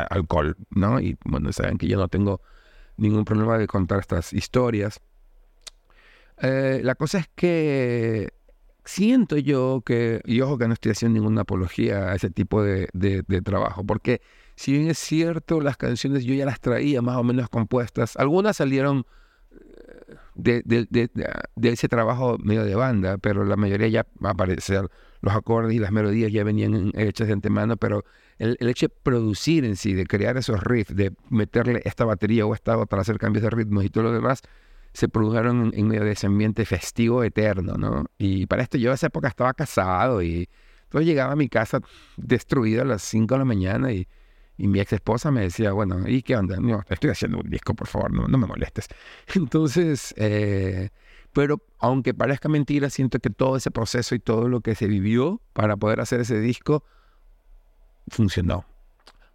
alcohol, 0.10 0.58
¿no? 0.72 1.00
Y 1.00 1.18
bueno, 1.24 1.52
saben 1.54 1.78
que 1.78 1.88
yo 1.88 1.98
no 1.98 2.08
tengo 2.08 2.42
ningún 2.98 3.26
problema 3.26 3.58
de 3.58 3.68
contar 3.68 4.00
estas 4.00 4.34
historias. 4.34 5.00
Eh, 6.42 6.82
la 6.84 6.96
cosa 6.96 7.20
es 7.20 7.30
que 7.36 8.34
siento 8.86 9.38
yo 9.38 9.82
que, 9.86 10.22
y 10.26 10.42
ojo 10.42 10.58
que 10.58 10.68
no 10.68 10.74
estoy 10.74 10.92
haciendo 10.92 11.20
ninguna 11.20 11.42
apología 11.42 12.12
a 12.12 12.16
ese 12.16 12.30
tipo 12.30 12.64
de 12.64 12.88
trabajo, 13.44 13.84
porque 13.84 14.22
si 14.58 14.72
bien 14.72 14.90
es 14.90 14.98
cierto, 14.98 15.62
las 15.62 15.78
canciones 15.78 16.26
yo 16.26 16.34
ya 16.34 16.46
las 16.46 16.60
traía 16.60 17.02
más 17.04 17.16
o 17.18 17.24
menos 17.24 17.48
compuestas. 17.48 18.18
Algunas 18.18 18.58
salieron 18.58 19.06
eh, 20.44 20.86
de, 21.56 21.72
ese 21.72 21.88
trabajo 21.88 22.38
medio 22.40 22.66
de 22.66 22.74
banda, 22.74 23.20
pero 23.20 23.46
la 23.46 23.56
mayoría 23.56 23.88
ya 23.88 24.08
aparecían 24.24 24.88
los 25.22 25.36
acordes 25.36 25.76
y 25.76 25.80
las 25.80 25.92
melodías 25.92 26.32
ya 26.32 26.44
venían 26.44 26.92
hechas 26.96 27.28
de 27.28 27.34
antemano, 27.34 27.78
pero 27.78 28.04
el, 28.40 28.58
hecho 28.62 28.88
de 28.88 28.94
producir 29.04 29.64
en 29.64 29.76
sí, 29.76 29.94
de 29.94 30.08
crear 30.08 30.38
esos 30.38 30.64
riffs, 30.64 30.96
de 30.96 31.14
meterle 31.30 31.82
esta 31.86 32.06
batería 32.06 32.48
o 32.48 32.56
esta 32.56 32.80
otra, 32.80 33.02
hacer 33.02 33.20
cambios 33.20 33.44
de 33.44 33.52
ritmos 33.52 33.86
y 33.86 33.90
todo 33.92 34.06
lo 34.06 34.12
demás, 34.12 34.42
se 34.94 35.10
produjeron 35.10 35.72
en, 35.76 35.90
de 35.90 36.12
ese 36.12 36.28
ambiente 36.28 36.66
festivo 36.66 37.24
eterno, 37.24 37.76
¿no? 37.78 38.06
Y 38.18 38.46
para 38.48 38.64
esto 38.64 38.78
yo 38.78 38.90
en 38.90 38.96
esa 38.96 39.08
época 39.08 39.28
estaba 39.28 39.54
casado 39.54 40.22
y 40.22 40.50
entonces 40.84 41.08
llegaba 41.08 41.34
a 41.34 41.36
mi 41.36 41.50
casa 41.50 41.82
destruido 42.16 42.82
a 42.82 42.86
las 42.86 43.02
5 43.04 43.36
de 43.36 43.40
la 43.40 43.46
mañana 43.46 43.92
y 43.92 44.08
mi 44.58 44.80
ex 44.80 44.94
esposa 44.94 45.30
me 45.32 45.42
decía, 45.42 45.72
bueno, 45.72 46.08
¿y 46.08 46.24
qué 46.24 46.36
onda? 46.36 46.58
No, 46.58 46.84
estoy 46.90 47.12
haciendo 47.12 47.40
un 47.40 47.50
disco, 47.50 47.76
por 47.76 47.88
favor, 47.88 48.12
no, 48.12 48.38
me 48.38 48.48
molestes. 48.48 48.88
Entonces, 49.36 50.14
eh, 50.18 50.90
pero 51.34 51.62
aunque 51.78 52.14
parezca 52.14 52.50
mentira, 52.50 52.90
siento 52.90 53.20
que 53.20 53.30
todo 53.30 53.58
ese 53.58 53.70
proceso 53.70 54.16
y 54.16 54.20
todo 54.20 54.50
lo 54.50 54.62
que 54.62 54.74
se 54.74 54.88
vivió 54.88 55.42
para 55.54 55.78
poder 55.78 56.00
hacer 56.00 56.22
ese 56.22 56.40
disco 56.40 56.84
funcionó. 58.08 58.66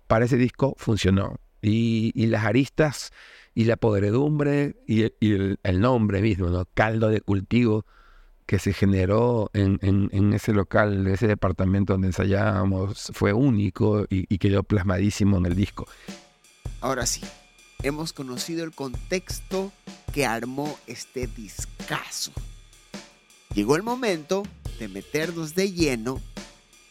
Para 0.08 0.24
ese 0.24 0.36
disco 0.36 0.74
funcionó. 0.76 1.38
Y, 1.64 2.26
las 2.26 2.44
aristas 2.44 3.12
y 3.54 3.64
la 3.64 3.76
podredumbre 3.76 4.76
y, 4.86 5.02
el, 5.20 5.58
nombre 5.80 6.22
mismo, 6.22 6.48
¿no? 6.48 6.66
Caldo 6.74 7.08
de 7.08 7.20
cultivo 7.20 7.84
que 8.46 8.58
se 8.58 8.72
generó 8.72 9.50
en, 9.54 9.78
en, 9.82 10.32
ese 10.32 10.52
local, 10.52 11.06
ese 11.06 11.26
departamento 11.26 11.94
donde 11.94 12.08
ensayábamos, 12.08 13.10
fue 13.14 13.32
único 13.32 14.06
y, 14.10 14.38
quedó 14.38 14.62
plasmadísimo 14.62 15.38
en 15.38 15.46
el 15.46 15.54
disco. 15.54 15.86
Ahora 16.80 17.06
sí, 17.06 17.22
hemos 17.82 18.12
conocido 18.12 18.64
el 18.64 18.72
contexto 18.72 19.72
que 20.12 20.26
armó 20.26 20.78
este 20.86 21.26
discazo. 21.26 22.32
Llegó 23.54 23.76
el 23.76 23.82
momento 23.82 24.42
de 24.78 24.88
meternos 24.88 25.54
de 25.54 25.72
lleno, 25.72 26.20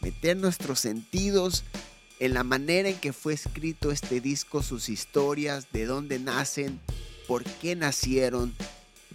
meter 0.02 0.38
nuestros 0.38 0.80
sentidos 0.80 1.64
en 2.22 2.36
la 2.36 2.44
manera 2.44 2.88
en 2.88 3.00
que 3.00 3.14
fue 3.14 3.34
escrito 3.34 3.90
este 3.90 4.22
disco, 4.22 4.62
sus 4.62 4.90
historias, 4.90 5.72
de 5.72 5.88
dónde 5.88 6.20
nacen, 6.20 6.80
por 7.28 7.44
qué 7.44 7.76
nacieron, 7.76 8.54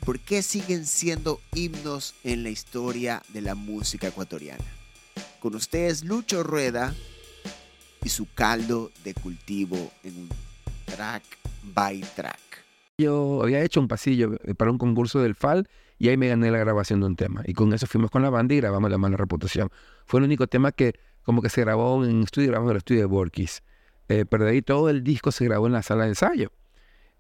por 0.05 0.19
qué 0.19 0.43
siguen 0.43 0.85
siendo 0.87 1.41
himnos 1.55 2.17
en 2.25 2.43
la 2.43 2.51
historia 2.51 3.23
de 3.29 3.43
la 3.43 3.55
música 3.55 4.09
ecuatoriana. 4.09 4.65
Con 5.39 5.55
ustedes 5.55 6.05
Lucho 6.05 6.43
Rueda 6.43 6.97
y 8.03 8.09
su 8.09 8.27
caldo 8.35 8.91
de 9.05 9.15
cultivo 9.15 9.93
en 10.03 10.17
un 10.23 10.29
track 10.87 11.23
by 11.63 12.01
track. 12.17 12.41
Yo 12.99 13.41
había 13.41 13.63
hecho 13.63 13.79
un 13.79 13.87
pasillo 13.87 14.35
eh, 14.43 14.55
para 14.57 14.73
un 14.73 14.79
concurso 14.79 15.21
del 15.21 15.37
FAL 15.37 15.69
y 16.01 16.09
ahí 16.09 16.17
me 16.17 16.27
gané 16.27 16.51
la 16.51 16.59
grabación 16.59 16.99
de 16.99 17.07
un 17.07 17.15
tema. 17.15 17.45
Y 17.47 17.55
con 17.55 17.73
eso 17.73 17.87
fuimos 17.87 18.11
con 18.11 18.23
la 18.23 18.31
banda 18.31 18.53
y 18.55 18.57
grabamos 18.57 18.91
La 18.91 18.99
Mala 18.99 19.17
Reputación. 19.17 19.71
Fue 20.07 20.19
el 20.19 20.25
único 20.25 20.49
tema 20.49 20.73
que 20.73 20.99
como 21.27 21.43
que 21.43 21.51
se 21.51 21.61
grabó 21.61 22.05
en 22.05 22.23
estudio, 22.23 22.49
grabamos 22.49 22.71
en 22.71 22.77
el 22.77 22.79
estudio 22.79 23.01
de 23.01 23.07
Borkis. 23.07 23.63
Eh, 24.09 24.25
pero 24.31 24.45
de 24.45 24.53
ahí 24.53 24.63
todo 24.63 24.89
el 24.89 25.03
disco 25.03 25.33
se 25.33 25.45
grabó 25.45 25.67
en 25.67 25.73
la 25.73 25.83
sala 25.83 26.05
de 26.05 26.11
ensayo. 26.11 26.53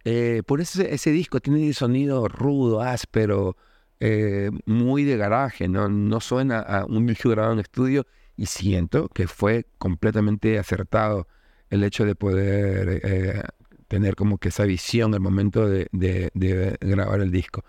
Eh, 0.05 0.45
por 0.47 0.61
eso 0.61 0.81
ese, 0.83 1.11
disco 1.11 1.41
tiene 1.41 1.67
un 1.67 1.75
sonido 1.75 2.29
rudo, 2.29 2.81
áspero, 2.81 3.57
eh, 3.99 4.53
muy 4.65 5.03
de 5.03 5.17
garaje, 5.17 5.67
¿no? 5.67 5.89
no 5.89 6.21
suena 6.21 6.61
a 6.61 6.85
un 6.85 7.05
disco 7.07 7.31
grabado 7.31 7.55
en 7.55 7.59
estudio 7.59 8.07
y 8.37 8.47
siento 8.47 9.09
que 9.09 9.27
fue 9.27 9.67
completamente 9.79 10.57
acertado 10.61 11.27
el 11.71 11.83
hecho 11.83 12.05
de 12.05 12.15
poder 12.15 13.51
tener 13.89 14.15
como 14.15 14.39
que 14.39 14.51
esa 14.51 14.65
visión 14.65 15.15
al 15.15 15.21
momento 15.21 15.69
de, 15.69 16.79
grabar 16.81 17.21
el 17.21 17.33
disco. 17.33 17.65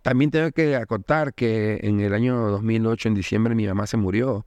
También 0.00 0.30
tengo 0.30 0.50
que 0.52 0.74
acotar 0.74 1.34
que 1.34 1.80
en 1.82 2.00
el 2.00 2.14
año 2.14 2.48
2008, 2.48 3.08
en 3.08 3.14
diciembre, 3.14 3.54
mi 3.54 3.66
mamá 3.66 3.86
se 3.86 3.98
murió 3.98 4.46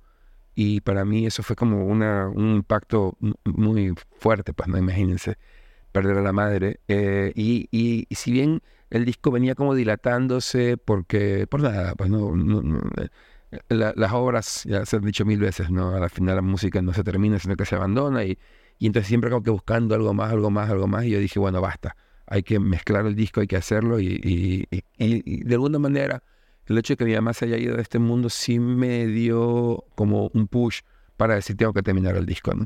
y 0.55 0.81
para 0.81 1.05
mí 1.05 1.25
eso 1.25 1.43
fue 1.43 1.55
como 1.55 1.85
una, 1.85 2.27
un 2.27 2.55
impacto 2.55 3.17
muy 3.45 3.93
fuerte, 4.17 4.53
pues 4.53 4.67
no 4.69 4.77
imagínense 4.77 5.37
perder 5.91 6.17
a 6.17 6.21
la 6.21 6.33
madre. 6.33 6.79
Eh, 6.87 7.31
y, 7.35 7.67
y, 7.71 8.07
si 8.15 8.31
bien 8.31 8.61
el 8.89 9.05
disco 9.05 9.31
venía 9.31 9.55
como 9.55 9.75
dilatándose 9.75 10.77
porque, 10.77 11.47
por 11.47 11.61
nada, 11.61 11.95
pues 11.95 12.09
no, 12.09 12.33
eh, 12.97 13.09
las 13.69 14.11
obras, 14.13 14.63
ya 14.65 14.85
se 14.85 14.97
han 14.97 15.03
dicho 15.03 15.25
mil 15.25 15.39
veces, 15.39 15.69
¿no? 15.69 15.95
Al 15.95 16.09
final 16.09 16.35
la 16.35 16.41
música 16.41 16.81
no 16.81 16.93
se 16.93 17.03
termina, 17.03 17.39
sino 17.39 17.55
que 17.55 17.65
se 17.65 17.75
abandona 17.75 18.23
y, 18.23 18.37
y 18.79 18.87
entonces 18.87 19.07
siempre 19.07 19.29
como 19.29 19.43
que 19.43 19.51
buscando 19.51 19.95
algo 19.95 20.13
más, 20.13 20.31
algo 20.31 20.49
más, 20.49 20.69
algo 20.69 20.87
más 20.87 21.05
y 21.05 21.11
yo 21.11 21.19
dije, 21.19 21.39
bueno, 21.39 21.61
basta, 21.61 21.95
hay 22.27 22.43
que 22.43 22.59
mezclar 22.59 23.05
el 23.05 23.15
disco, 23.15 23.41
hay 23.41 23.47
que 23.47 23.57
hacerlo 23.57 23.99
y, 23.99 24.67
y 24.71 25.43
de 25.43 25.53
alguna 25.55 25.79
manera 25.79 26.23
el 26.67 26.77
hecho 26.77 26.93
de 26.93 26.97
que 26.97 27.05
mi 27.05 27.15
mamá 27.15 27.33
se 27.33 27.45
haya 27.45 27.57
ido 27.57 27.75
de 27.75 27.81
este 27.81 27.99
mundo 27.99 28.29
sí 28.29 28.59
me 28.59 29.07
dio 29.07 29.85
como 29.95 30.29
un 30.33 30.47
push 30.47 30.81
para 31.17 31.35
decir 31.35 31.57
tengo 31.57 31.73
que 31.73 31.83
terminar 31.83 32.15
el 32.15 32.25
disco, 32.25 32.53
¿no? 32.53 32.65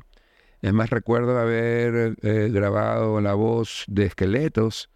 Recuerdo 0.61 1.37
haber 1.37 2.15
eh, 2.23 2.49
grabado 2.51 3.21
la 3.21 3.35
voz 3.35 3.83
de 3.87 4.05
Esqueletos 4.05 4.89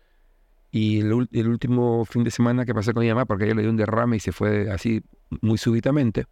y 0.72 1.01
el, 1.01 1.13
último 1.13 2.06
fin 2.06 2.24
de 2.24 2.32
semana 2.32 2.65
que 2.65 2.74
pasé 2.74 2.94
con 2.94 3.03
mi 3.03 3.10
mamá, 3.10 3.25
porque 3.25 3.46
ella 3.46 3.56
le 3.56 3.62
dio 3.62 3.72
un 3.72 3.77
derrame 3.77 4.18
y 4.18 4.20
se 4.20 4.32
fue 4.32 4.72
así 4.72 5.03
muy 5.41 5.58
súbitamente, 5.58 6.25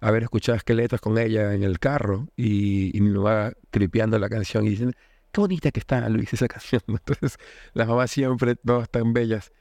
haber 0.00 0.22
escuchado 0.22 0.56
Esqueletos 0.56 1.00
con 1.00 1.18
ella 1.18 1.54
en 1.54 1.62
el 1.62 1.78
carro 1.78 2.28
y, 2.36 2.96
y 2.96 3.00
mi 3.00 3.10
mamá 3.10 3.52
tripeando 3.70 4.18
la 4.18 4.28
canción 4.28 4.66
y 4.66 4.70
diciendo, 4.70 4.96
qué 5.32 5.40
bonita 5.40 5.70
que 5.70 5.80
está 5.80 6.08
Luis 6.08 6.32
esa 6.32 6.48
canción. 6.48 6.82
Entonces, 6.86 7.38
las 7.74 7.88
mamás 7.88 8.10
siempre, 8.10 8.54
todas 8.56 8.88
tan 8.90 9.12
bellas. 9.12 9.52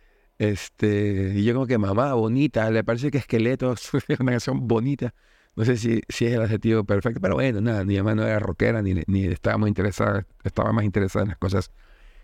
Este, 0.41 1.33
y 1.36 1.43
yo 1.43 1.53
como 1.53 1.67
que 1.67 1.77
mamá, 1.77 2.15
bonita, 2.15 2.71
le 2.71 2.83
parece 2.83 3.12
que 3.12 3.19
Esqueletos 3.19 3.91
es 4.07 4.19
una 4.19 4.31
canción 4.31 4.67
bonita. 4.67 5.13
No 5.55 5.65
sé 5.65 5.77
si, 5.77 6.01
si 6.10 6.25
es 6.25 6.33
el 6.33 6.41
adjetivo 6.41 6.83
perfecto, 6.83 7.21
pero 7.21 7.36
bueno, 7.36 7.62
nada, 7.62 7.83
mi 7.86 7.95
mamá 7.98 8.15
no 8.15 8.24
era 8.25 8.39
rockera 8.39 8.81
ni, 8.81 8.95
ni 9.05 9.25
estaba 9.25 9.57
muy 9.60 9.67
interesada, 9.67 10.25
estaba 10.43 10.71
más 10.71 10.83
interesada 10.83 11.24
en 11.25 11.29
las 11.29 11.38
cosas 11.38 11.71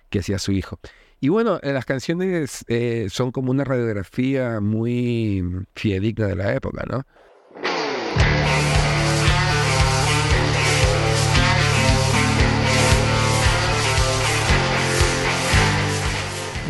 que 0.09 0.19
hacía 0.19 0.39
su 0.39 0.51
hijo. 0.51 0.79
Y 1.19 1.29
bueno, 1.29 1.59
las 1.62 1.86
canciones 1.86 2.65
eh, 2.69 3.07
son 3.12 3.31
como 3.31 3.51
una 3.51 3.63
radiografía 3.63 4.62
muy 4.62 5.43
fidedigna 5.75 6.25
de 6.27 6.36
la 6.38 6.55
época, 6.55 6.86
¿no? 6.89 7.05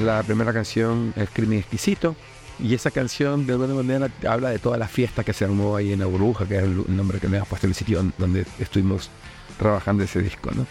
La 0.01 0.21
primera 0.21 0.53
canción 0.53 1.11
es 1.15 1.29
Crimen 1.31 1.59
Exquisito. 1.59 2.15
Y 2.59 2.73
esa 2.73 2.91
canción 2.91 3.45
de 3.45 3.53
alguna 3.53 3.73
manera 3.73 4.09
habla 4.27 4.49
de 4.49 4.59
toda 4.59 4.77
la 4.77 4.87
fiesta 4.87 5.23
que 5.23 5.33
se 5.33 5.45
armó 5.45 5.75
ahí 5.75 5.91
en 5.91 5.99
la 5.99 6.05
burbuja, 6.05 6.47
que 6.47 6.57
es 6.57 6.63
el 6.63 6.95
nombre 6.95 7.19
que 7.19 7.27
le 7.27 7.37
hemos 7.37 7.49
puesto 7.49 7.67
el 7.67 7.73
sitio 7.73 8.03
donde 8.17 8.45
estuvimos 8.59 9.09
trabajando 9.59 10.03
ese 10.03 10.21
disco, 10.21 10.51
¿no? 10.51 10.65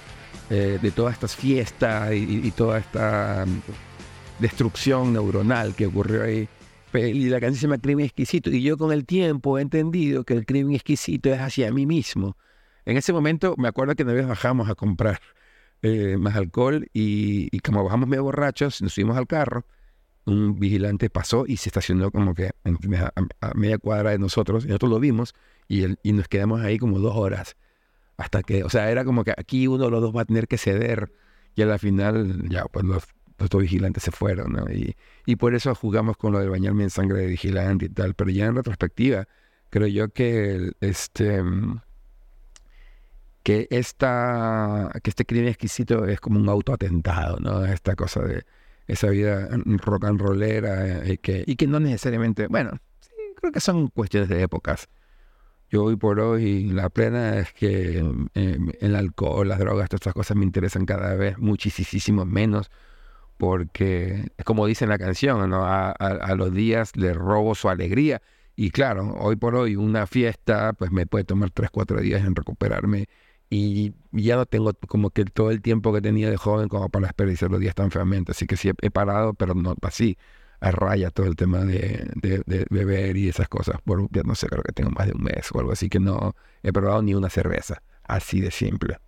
Eh, 0.49 0.78
de 0.80 0.90
todas 0.92 1.14
estas 1.14 1.35
fiestas 1.35 2.12
y, 2.14 2.50
toda 2.52 2.78
esta 2.78 3.45
mm, 3.47 4.40
destrucción 4.40 5.12
neuronal 5.12 5.75
que 5.75 5.87
ocurrió 5.87 6.23
ahí. 6.23 6.49
Y 6.95 7.28
la 7.28 7.40
canción 7.40 7.56
se 7.56 7.62
llama 7.62 7.78
Crimen 7.78 8.04
Exquisito. 8.06 8.50
Y 8.50 8.62
yo 8.62 8.78
con 8.78 8.92
el 8.92 9.04
tiempo 9.04 9.59
he 9.59 9.62
entendido 9.62 10.25
que 10.25 10.35
el 10.35 10.47
crimen 10.47 10.75
exquisito 10.75 11.33
es 11.33 11.40
hacia 11.40 11.73
mí 11.73 11.85
mismo. 11.85 12.37
En 12.85 12.97
ese 12.97 13.12
momento 13.12 13.54
me 13.59 13.68
acuerdo 13.68 13.97
que 13.97 14.04
una 14.04 14.12
vez 14.12 14.26
bajamos 14.26 14.68
a 14.71 14.76
comprar 14.76 15.21
eh, 15.83 16.16
más 16.18 16.37
alcohol 16.37 16.88
y, 16.92 17.59
como 17.61 17.85
bajamos 17.85 18.09
medio 18.09 18.25
borrachos, 18.25 18.83
nos 18.83 18.95
subimos 18.95 19.16
al 19.16 19.26
carro, 19.26 19.66
un 20.25 20.59
vigilante 20.59 21.11
pasó 21.11 21.45
y 21.47 21.56
se 21.59 21.68
estacionó 21.68 22.11
como 22.11 22.35
que 22.35 22.50
a, 23.40 23.54
media 23.54 23.78
cuadra 23.78 24.11
de 24.11 24.18
nosotros, 24.18 24.64
y 24.64 24.68
nosotros 24.68 24.90
lo 24.90 25.00
vimos 25.00 25.35
y, 25.68 25.87
nos 26.12 26.28
quedamos 26.28 26.61
ahí 26.62 26.78
como 26.78 26.99
dos 26.99 27.14
horas 27.16 27.56
hasta 28.16 28.42
que, 28.42 28.64
o 28.64 28.71
sea, 28.71 28.90
era 28.90 29.04
como 29.04 29.25
que 29.25 29.33
aquí 29.37 29.66
uno 29.66 29.85
de 29.85 29.90
los 29.90 30.00
dos 30.00 30.16
va 30.16 30.23
a 30.23 30.25
tener 30.25 30.49
que 30.49 30.59
ceder 30.59 31.12
y 31.54 31.62
a 31.62 31.66
la 31.66 31.78
final 31.78 32.49
ya 32.49 32.64
pues 32.64 32.85
los, 32.85 33.04
dos 33.38 33.61
vigilantes 33.61 34.02
se 34.02 34.11
fueron, 34.11 34.52
¿no? 34.52 34.73
Y, 34.73 34.97
y 35.26 35.37
por 35.37 35.54
eso 35.54 35.75
jugamos 35.75 36.16
con 36.16 36.33
lo 36.33 36.38
de 36.38 36.49
bañarme 36.49 36.85
en 36.85 36.90
sangre 36.90 37.21
de 37.21 37.26
vigilante 37.26 37.87
y 37.87 37.88
tal, 37.90 38.14
pero 38.14 38.30
ya 38.30 38.47
en 38.47 38.56
retrospectiva 38.56 39.28
creo 39.71 39.88
yo 39.88 40.09
que 40.09 40.73
este 40.80 41.42
que 43.47 43.69
esta 43.71 44.91
que 45.05 45.11
este 45.11 45.25
crimen 45.25 45.47
exquisito 45.47 46.05
es 46.07 46.19
como 46.19 46.41
un 46.41 46.49
autoatentado, 46.49 47.38
¿no? 47.38 47.65
Esta 47.65 47.95
cosa 47.95 48.23
de 48.23 48.45
esa 48.88 49.09
vida 49.11 49.49
rock 49.85 50.07
and 50.07 50.21
rollera 50.21 51.05
eh, 51.05 51.12
y 51.12 51.19
que, 51.19 51.45
y 51.47 51.55
que 51.55 51.69
no 51.69 51.79
necesariamente, 51.79 52.49
bueno, 52.49 52.73
sí, 52.99 53.12
creo 53.37 53.53
que 53.53 53.61
son 53.61 53.87
cuestiones 53.87 54.29
de 54.29 54.43
épocas. 54.43 54.88
Yo 55.71 55.85
hoy 55.85 55.95
por 55.95 56.19
hoy 56.19 56.71
la 56.71 56.91
plena 56.91 57.38
es 57.38 57.53
que 57.53 57.99
em, 57.99 58.73
el 58.81 58.97
alcohol, 58.97 59.47
las 59.47 59.61
drogas, 59.61 59.91
todas 59.91 60.00
estas 60.00 60.15
cosas 60.15 60.37
me 60.37 60.45
interesan 60.45 60.85
cada 60.85 61.15
vez 61.15 61.38
muchísimo 61.38 62.25
menos 62.25 62.69
porque, 63.37 64.29
como 64.45 64.67
dice 64.67 64.87
en 64.87 64.91
la 64.91 64.99
canción, 64.99 65.49
¿no? 65.49 65.62
a, 65.65 66.35
los 66.37 66.53
días 66.53 66.97
le 66.97 67.15
robo 67.15 67.55
su 67.55 67.69
alegría. 67.69 68.23
Y 68.57 68.71
claro, 68.71 69.15
hoy 69.21 69.37
por 69.37 69.55
hoy 69.55 69.76
una 69.76 70.09
fiesta 70.09 70.73
pues 70.73 70.91
me 70.91 71.07
puede 71.07 71.25
tomar 71.25 71.50
tres, 71.50 71.71
cuatro 71.71 72.00
días 72.00 72.25
en 72.25 72.35
recuperarme 72.35 73.07
y 73.49 73.95
ya 74.12 74.37
no 74.37 74.47
tengo 74.47 74.73
como 74.88 75.11
que 75.11 75.25
todo 75.25 75.50
el 75.50 75.62
tiempo 75.62 75.93
que 75.93 76.00
tenía 76.00 76.31
de 76.31 76.37
joven 76.37 76.69
como 76.69 76.88
para 76.88 77.07
desperdiciar 77.07 77.50
los 77.50 77.61
días 77.61 77.75
tan 77.75 77.91
feamente. 77.91 78.33
Así 78.33 78.47
que 78.47 78.57
sí 78.57 78.71
he, 78.81 78.91
parado, 78.91 79.35
pero 79.35 79.55
no 79.55 79.75
así 79.83 80.19
a 80.61 80.71
raya 80.71 81.11
todo 81.11 81.26
el 81.26 81.37
tema 81.37 81.65
de, 81.65 82.11
de, 82.15 82.67
beber 82.71 83.17
y 83.17 83.29
esas 83.29 83.49
cosas. 83.49 83.81
Por, 83.85 84.09
no 84.26 84.35
sé, 84.35 84.49
creo 84.49 84.62
que 84.62 84.73
tengo 84.73 84.91
más 84.91 85.07
de 85.07 85.12
un 85.15 85.23
mes 85.23 85.49
o 85.53 85.61
algo 85.61 85.73
así 85.73 85.88
que 85.88 86.00
no 86.00 86.35
he 86.62 86.73
probado 86.73 87.03
ni 87.03 87.15
una 87.15 87.31
cerveza. 87.31 87.83
Así 88.05 88.41
de 88.41 88.50
simple. 88.50 88.99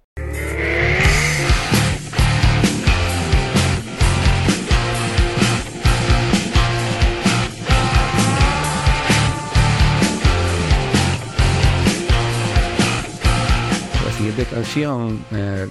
Siguiente 14.39 14.55
canción 14.55 15.25
eh, 15.33 15.67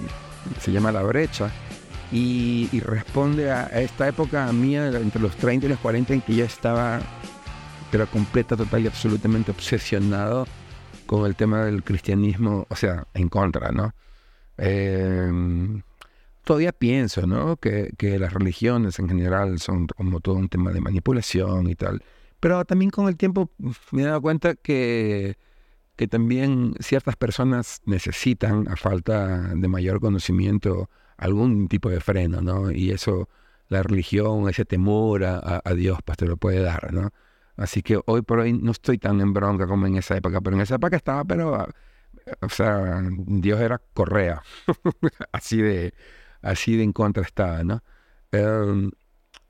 se 0.60 0.70
llama 0.70 0.92
La 0.92 1.02
Brecha 1.02 1.50
y, 2.12 2.68
responde 2.80 3.50
a, 3.50 3.64
esta 3.80 4.06
época 4.06 4.52
mía, 4.52 4.88
entre 4.88 5.22
los 5.22 5.34
30 5.36 5.64
y 5.64 5.68
los 5.70 5.78
40, 5.78 6.12
en 6.12 6.20
que 6.20 6.34
yo 6.34 6.44
estaba, 6.44 7.00
pero 7.90 8.06
completa, 8.08 8.58
total 8.58 8.82
y 8.82 8.86
absolutamente 8.86 9.52
obsesionado 9.52 10.46
con 11.06 11.24
el 11.24 11.34
tema 11.34 11.64
del 11.64 11.82
cristianismo, 11.82 12.66
o 12.68 12.76
sea, 12.76 13.06
en 13.14 13.30
contra, 13.30 13.72
¿no? 13.72 13.94
Em, 14.58 15.80
todavía 16.44 16.72
pienso, 16.72 17.26
¿no? 17.26 17.56
Que, 17.56 17.94
que, 17.96 18.18
las 18.18 18.34
religiones 18.34 18.98
en 18.98 19.08
general 19.08 19.60
son 19.60 19.86
como 19.86 20.20
todo 20.20 20.34
un 20.34 20.50
tema 20.50 20.72
de 20.72 20.82
manipulación 20.82 21.70
y 21.70 21.74
tal. 21.74 22.02
Pero 22.38 22.62
también 22.66 22.90
con 22.90 23.08
el 23.08 23.16
tiempo 23.16 23.48
me 23.92 24.02
he 24.02 24.04
dado 24.04 24.20
cuenta 24.20 24.56
que, 24.56 25.38
que 25.98 26.06
también 26.06 26.74
ciertas 26.78 27.16
personas 27.16 27.82
necesitan, 27.84 28.68
a 28.68 28.76
falta 28.76 29.52
de 29.54 29.66
mayor 29.66 29.98
conocimiento, 30.00 30.88
algún 31.16 31.66
tipo 31.66 31.90
de 31.90 32.00
freno, 32.00 32.40
¿no? 32.40 32.70
Y 32.70 32.92
eso, 32.92 33.28
la 33.68 33.82
religión, 33.82 34.48
ese 34.48 34.64
temor 34.64 35.24
a, 35.24 35.60
Dios, 35.74 35.98
pues 36.04 36.16
te 36.16 36.26
lo 36.26 36.36
puede 36.36 36.60
dar, 36.60 36.92
¿no? 36.94 37.10
Así 37.56 37.82
que 37.82 38.00
hoy 38.06 38.22
por 38.22 38.38
hoy 38.38 38.52
no 38.52 38.70
estoy 38.70 38.98
tan 38.98 39.20
en 39.20 39.32
bronca 39.32 39.66
como 39.66 39.88
en 39.88 39.96
esa 39.96 40.16
época, 40.16 40.40
pero 40.40 40.54
en 40.54 40.62
esa 40.62 40.76
época 40.76 40.96
estaba, 40.96 41.24
pero, 41.24 41.56
ah, 41.56 41.68
o 42.42 42.48
sea, 42.48 43.02
Dios 43.26 43.60
era 43.60 43.78
correa, 43.92 44.42
así 45.32 45.60
de, 45.60 45.94
así 46.42 46.76
de 46.76 46.84
en 46.84 46.92
contra 46.92 47.24
estaba, 47.24 47.64
¿no? 47.64 47.82
Em, 48.30 48.92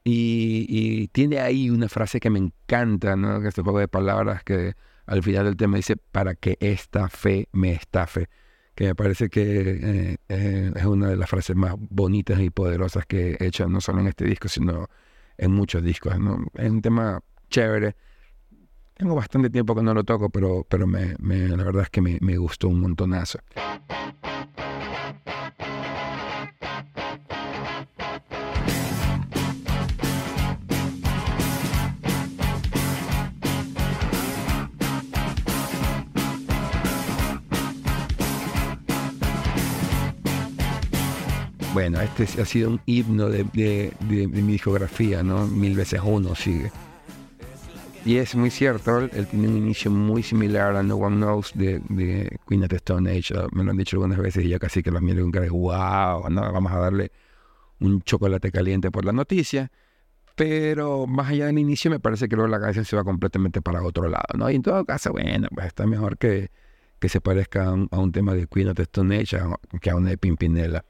y, 0.02 0.66
y, 0.70 1.08
tiene 1.08 1.40
ahí 1.40 1.68
una 1.68 1.88
frase 1.90 2.20
que 2.20 2.30
me 2.30 2.38
encanta, 2.38 3.16
¿no? 3.16 3.42
Que 3.42 3.48
este 3.48 3.62
juego 3.62 3.80
de 3.80 3.88
palabras 3.88 4.42
que 4.44 4.74
al 5.08 5.22
final 5.22 5.46
del 5.46 5.56
tema 5.56 5.76
dice, 5.76 5.96
para 5.96 6.34
que 6.34 6.56
esta 6.60 7.08
fe 7.08 7.48
me 7.52 7.72
estafe 7.72 8.28
que 8.78 8.84
me 8.84 8.94
parece 8.94 9.28
que 9.28 9.42
eh, 9.42 10.16
eh, 10.28 10.72
es 10.72 10.84
una 10.84 11.08
de 11.08 11.16
las 11.16 11.28
frases 11.28 11.56
más 11.56 11.74
bonitas 11.76 12.38
y 12.38 12.50
poderosas 12.50 13.06
que 13.06 13.36
he 13.40 13.46
hecho, 13.46 13.68
no 13.68 13.80
solo 13.80 13.98
en 13.98 14.06
este 14.06 14.24
disco, 14.24 14.46
sino 14.46 14.88
en 15.36 15.50
muchos 15.50 15.82
discos. 15.82 16.14
Es 16.54 16.70
un 16.70 16.80
tema 16.80 17.20
chévere. 17.50 17.96
Tengo 18.94 19.16
bastante 19.16 19.50
tiempo 19.50 19.74
que 19.74 19.82
no 19.82 19.94
lo 19.94 20.04
toco, 20.04 20.30
pero, 20.30 20.64
pero 20.68 20.86
me, 20.86 21.16
la 21.18 21.64
verdad 21.64 21.82
es 21.82 21.90
que 21.90 22.00
me 22.00 22.36
gustó 22.36 22.68
un 22.68 22.80
montonazo. 22.80 23.40
Bueno, 41.78 42.00
este 42.00 42.42
ha 42.42 42.44
sido 42.44 42.70
un 42.70 42.80
himno 42.86 43.28
de, 43.28 43.44
mi 44.00 44.52
discografía, 44.52 45.22
¿no? 45.22 45.46
Mil 45.46 45.76
veces 45.76 46.00
uno 46.04 46.34
sigue. 46.34 46.72
Y 48.04 48.16
es 48.16 48.34
muy 48.34 48.50
cierto, 48.50 48.98
él 48.98 49.28
tiene 49.28 49.46
un 49.46 49.58
inicio 49.58 49.88
muy 49.88 50.24
similar 50.24 50.74
a 50.74 50.82
No 50.82 50.96
One 50.96 51.18
Knows 51.18 51.52
de, 51.54 51.80
Queen 52.48 52.64
of 52.64 52.70
the 52.70 52.76
Stone 52.78 53.08
Age. 53.08 53.32
Me 53.52 53.62
lo 53.62 53.70
han 53.70 53.76
dicho 53.76 53.94
algunas 53.94 54.18
veces 54.18 54.44
y 54.44 54.48
ya 54.48 54.58
casi 54.58 54.82
que 54.82 54.90
lo 54.90 55.00
miro 55.00 55.22
con 55.22 55.30
cara 55.30 55.46
wow, 55.48 56.24
vamos 56.24 56.72
a 56.72 56.78
darle 56.78 57.12
un 57.78 58.02
chocolate 58.02 58.50
caliente 58.50 58.90
por 58.90 59.04
la 59.04 59.12
noticia. 59.12 59.70
Pero 60.34 61.06
más 61.06 61.30
allá 61.30 61.46
del 61.46 61.60
inicio, 61.60 61.92
me 61.92 62.00
parece 62.00 62.28
que 62.28 62.34
luego 62.34 62.50
la 62.50 62.58
canción 62.58 62.86
se 62.86 62.96
va 62.96 63.04
completamente 63.04 63.62
para 63.62 63.84
otro 63.84 64.08
lado, 64.08 64.36
¿no? 64.36 64.50
Y 64.50 64.56
en 64.56 64.62
todo 64.62 64.84
caso, 64.84 65.12
bueno, 65.12 65.46
pues 65.54 65.68
está 65.68 65.86
mejor 65.86 66.18
que, 66.18 66.50
que 66.98 67.08
se 67.08 67.20
parezca 67.20 67.66
a 67.68 67.98
un, 68.00 68.10
tema 68.10 68.34
de 68.34 68.48
Queen 68.48 68.66
of 68.66 68.74
the 68.74 68.82
Stone 68.82 69.16
Age 69.16 69.38
que 69.80 69.90
a 69.90 69.94
una 69.94 70.10
de 70.10 70.18
Pimpinela. 70.18 70.84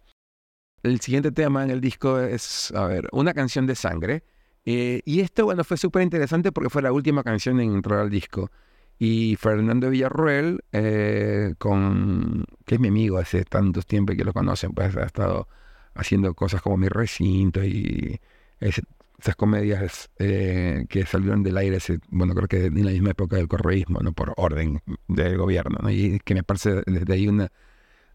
El 0.82 1.00
siguiente 1.00 1.32
tema 1.32 1.64
en 1.64 1.70
el 1.70 1.80
disco 1.80 2.20
es, 2.20 2.72
a 2.72 2.86
ver, 2.86 3.08
una 3.12 3.34
canción 3.34 3.66
de 3.66 3.74
sangre. 3.74 4.22
Eh, 4.64 5.02
y 5.04 5.20
esto, 5.20 5.44
bueno, 5.44 5.64
fue 5.64 5.76
súper 5.76 6.02
interesante 6.02 6.52
porque 6.52 6.70
fue 6.70 6.82
la 6.82 6.92
última 6.92 7.22
canción 7.24 7.60
en 7.60 7.74
entrar 7.74 8.00
al 8.00 8.10
disco. 8.10 8.50
Y 8.98 9.36
Fernando 9.36 9.90
Villarroel, 9.90 10.60
eh, 10.72 11.54
con, 11.58 12.44
que 12.66 12.74
es 12.76 12.80
mi 12.80 12.88
amigo 12.88 13.18
hace 13.18 13.44
tantos 13.44 13.86
tiempos 13.86 14.16
que 14.16 14.24
lo 14.24 14.32
conocen, 14.32 14.72
pues 14.72 14.96
ha 14.96 15.04
estado 15.04 15.48
haciendo 15.94 16.34
cosas 16.34 16.62
como 16.62 16.76
Mi 16.76 16.88
Recinto 16.88 17.64
y 17.64 18.20
esas 18.60 19.36
comedias 19.36 20.10
eh, 20.18 20.84
que 20.88 21.06
salieron 21.06 21.42
del 21.42 21.56
aire, 21.58 21.78
bueno, 22.08 22.34
creo 22.34 22.48
que 22.48 22.66
en 22.66 22.84
la 22.84 22.90
misma 22.92 23.10
época 23.10 23.36
del 23.36 23.48
correísmo, 23.48 24.00
¿no? 24.00 24.12
por 24.12 24.32
orden 24.36 24.82
del 25.06 25.36
gobierno. 25.38 25.78
¿no? 25.82 25.90
Y 25.90 26.20
que 26.20 26.34
me 26.34 26.42
parece 26.42 26.82
desde 26.86 27.12
ahí 27.12 27.28
una 27.28 27.50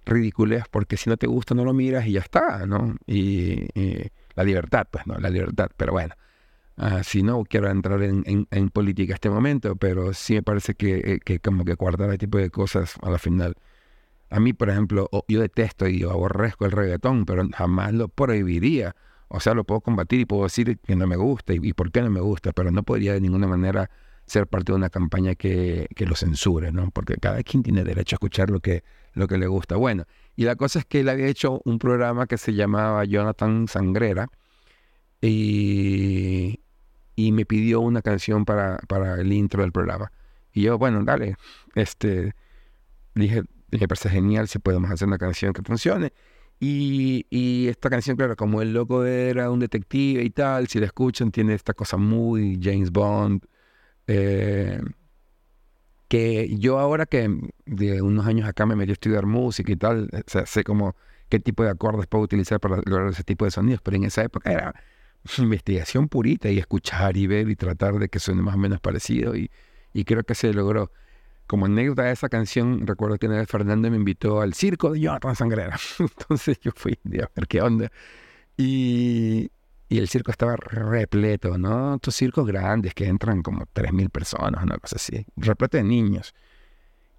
ridiculez 0.06 0.64
porque 0.70 0.98
si 0.98 1.10
no 1.10 1.18
te 1.18 1.28
gusta 1.28 1.56
no 1.56 1.66
lo 1.66 1.74
miras 1.74 2.06
y 2.08 2.14
ya 2.14 2.20
está, 2.22 2.66
¿no? 2.66 2.96
Y, 3.06 3.68
la 4.36 4.44
libertad, 4.44 4.88
pues, 4.90 5.06
¿no? 5.06 5.18
La 5.20 5.30
libertad, 5.30 5.70
pero 5.78 5.92
bueno. 5.92 6.16
Uh, 6.76 7.04
si 7.04 7.22
no 7.22 7.44
quiero 7.44 7.70
entrar 7.70 8.02
en, 8.02 8.48
en, 8.50 8.70
política 8.70 9.14
este 9.14 9.30
momento, 9.30 9.76
pero 9.76 10.12
sí 10.14 10.34
me 10.34 10.42
parece 10.42 10.74
que, 10.74 10.96
eh, 10.96 11.20
que 11.24 11.40
como 11.40 11.66
que 11.66 11.76
guardar 11.76 12.10
ese 12.10 12.18
tipo 12.18 12.40
de 12.40 12.50
cosas 12.50 12.96
a 13.04 13.12
la 13.12 13.20
final. 13.20 13.56
A 14.32 14.40
mí, 14.40 14.54
por 14.54 14.72
ejemplo, 14.72 15.08
yo 15.28 15.40
detesto 15.42 15.88
y 15.88 16.02
aborrezco 16.02 16.66
el 16.66 16.72
reggaetón, 16.72 17.26
pero 17.26 17.48
jamás 17.54 17.94
lo 17.94 18.08
prohibiría. 18.08 18.96
O 19.28 19.40
sea, 19.40 19.54
lo 19.54 19.66
puedo 19.66 19.82
combatir 19.82 20.22
y 20.22 20.26
puedo 20.26 20.44
decir 20.44 20.80
que 20.80 20.96
no 20.96 21.06
me 21.06 21.16
gusta 21.16 21.54
y, 21.54 21.60
y 21.62 21.74
por 21.74 21.92
qué 21.92 22.02
no 22.02 22.10
me 22.10 22.22
gusta, 22.22 22.54
pero 22.54 22.72
no 22.72 22.82
podría 22.82 23.14
de 23.14 23.22
ninguna 23.22 23.46
manera 23.46 23.92
ser 24.26 24.48
parte 24.48 24.72
de 24.72 24.78
una 24.78 24.90
campaña 24.90 25.36
que, 25.36 25.88
que, 25.96 26.06
lo 26.06 26.16
censure, 26.16 26.72
¿no? 26.72 26.90
Porque 26.92 27.16
cada 27.18 27.44
quien 27.44 27.62
tiene 27.64 27.84
derecho 27.84 28.16
a 28.16 28.18
escuchar 28.18 28.50
lo 28.50 28.60
que, 28.62 28.84
lo 29.14 29.28
que 29.28 29.38
le 29.38 29.48
gusta. 29.48 29.76
Bueno, 29.76 30.06
y 30.36 30.44
la 30.46 30.56
cosa 30.56 30.80
es 30.80 30.86
que 30.86 31.02
él 31.02 31.10
había 31.10 31.28
hecho 31.28 31.62
un 31.66 31.80
programa 31.80 32.28
que 32.28 32.38
se 32.38 32.54
llamaba 32.54 33.06
Jonathan 33.06 33.68
Sangrera, 33.68 34.28
y, 35.22 36.60
y 37.16 37.32
me 37.32 37.46
pidió 37.46 37.80
una 37.80 38.02
canción 38.02 38.44
para, 38.46 38.78
para 38.88 39.22
el 39.22 39.32
intro 39.32 39.62
del 39.62 39.72
programa. 39.72 40.12
Y 40.54 40.64
yo, 40.64 40.78
bueno, 40.78 41.04
dale, 41.04 41.36
este, 41.76 42.36
dije, 43.16 43.44
me 43.72 43.88
parece 43.88 44.10
genial 44.10 44.48
si 44.48 44.60
podemos 44.60 44.92
hacer 44.92 45.08
una 45.08 45.18
canción 45.18 45.54
que 45.54 45.62
funcione. 45.64 46.14
Y, 46.60 47.26
y, 47.30 47.68
esta 47.68 47.90
canción, 47.90 48.16
claro, 48.18 48.36
como 48.36 48.62
el 48.62 48.74
loco 48.74 49.06
era 49.06 49.50
un 49.52 49.60
detective 49.60 50.24
y 50.24 50.30
tal, 50.30 50.68
si 50.68 50.80
la 50.80 50.86
escuchan, 50.88 51.32
tiene 51.32 51.54
esta 51.56 51.74
cosa 51.74 51.98
muy 51.98 52.60
James 52.62 52.92
Bond. 52.92 53.44
Eh, 54.08 54.82
que 56.14 56.48
yo 56.60 56.78
ahora 56.78 57.08
que 57.08 57.28
de 57.66 58.04
unos 58.04 58.28
años 58.28 58.48
acá 58.48 58.68
me 58.68 58.76
metí 58.76 58.92
a 58.92 58.94
estudiar 58.94 59.26
música 59.26 59.72
y 59.72 59.76
tal, 59.76 60.12
o 60.14 60.22
sea, 60.28 60.46
sé 60.46 60.64
como 60.64 60.96
qué 61.28 61.40
tipo 61.40 61.64
de 61.64 61.72
acordes 61.72 62.06
puedo 62.06 62.24
utilizar 62.24 62.60
para 62.60 62.76
lograr 62.86 63.08
ese 63.08 63.24
tipo 63.24 63.46
de 63.46 63.50
sonidos, 63.50 63.82
pero 63.82 63.98
en 63.98 64.04
esa 64.04 64.24
época 64.24 64.52
era 64.52 64.76
investigación 65.40 66.10
purita 66.10 66.52
y 66.52 66.60
escuchar 66.60 67.18
y 67.18 67.26
ver 67.26 67.50
y 67.50 67.56
tratar 67.56 67.96
de 67.96 68.10
que 68.10 68.20
suene 68.20 68.44
más 68.44 68.54
o 68.54 68.60
menos 68.60 68.80
parecido 68.80 69.36
y, 69.36 69.50
y 69.92 70.04
creo 70.04 70.24
que 70.24 70.36
se 70.36 70.54
logró. 70.54 70.92
Como 71.48 71.66
anécdota 71.66 72.04
de 72.04 72.12
esa 72.12 72.30
canción, 72.30 72.86
recuerdo 72.86 73.18
que 73.18 73.26
una 73.26 73.38
vez 73.38 73.50
Fernando 73.50 73.90
me 73.90 73.98
invitó 73.98 74.40
al 74.40 74.54
circo 74.54 74.92
de 74.92 75.00
Jonathan 75.00 75.36
Sangrera. 75.36 75.80
Entonces 76.00 76.60
yo 76.62 76.74
fui 76.76 77.00
a 77.06 77.28
ver 77.36 77.48
qué 77.48 77.60
onda. 77.64 77.92
Y, 78.56 79.50
y 79.94 80.00
el 80.00 80.08
circo 80.08 80.32
estaba 80.32 80.56
repleto, 80.56 81.56
¿no? 81.60 81.94
Estos 81.94 82.16
circos 82.16 82.48
grandes 82.48 82.96
que 82.96 83.06
entran 83.06 83.44
como 83.44 83.68
3.000 83.76 84.10
personas, 84.10 84.64
una 84.64 84.80
cosa 84.80 84.96
así, 84.96 85.24
repleto 85.38 85.78
de 85.78 85.84
niños. 85.84 86.34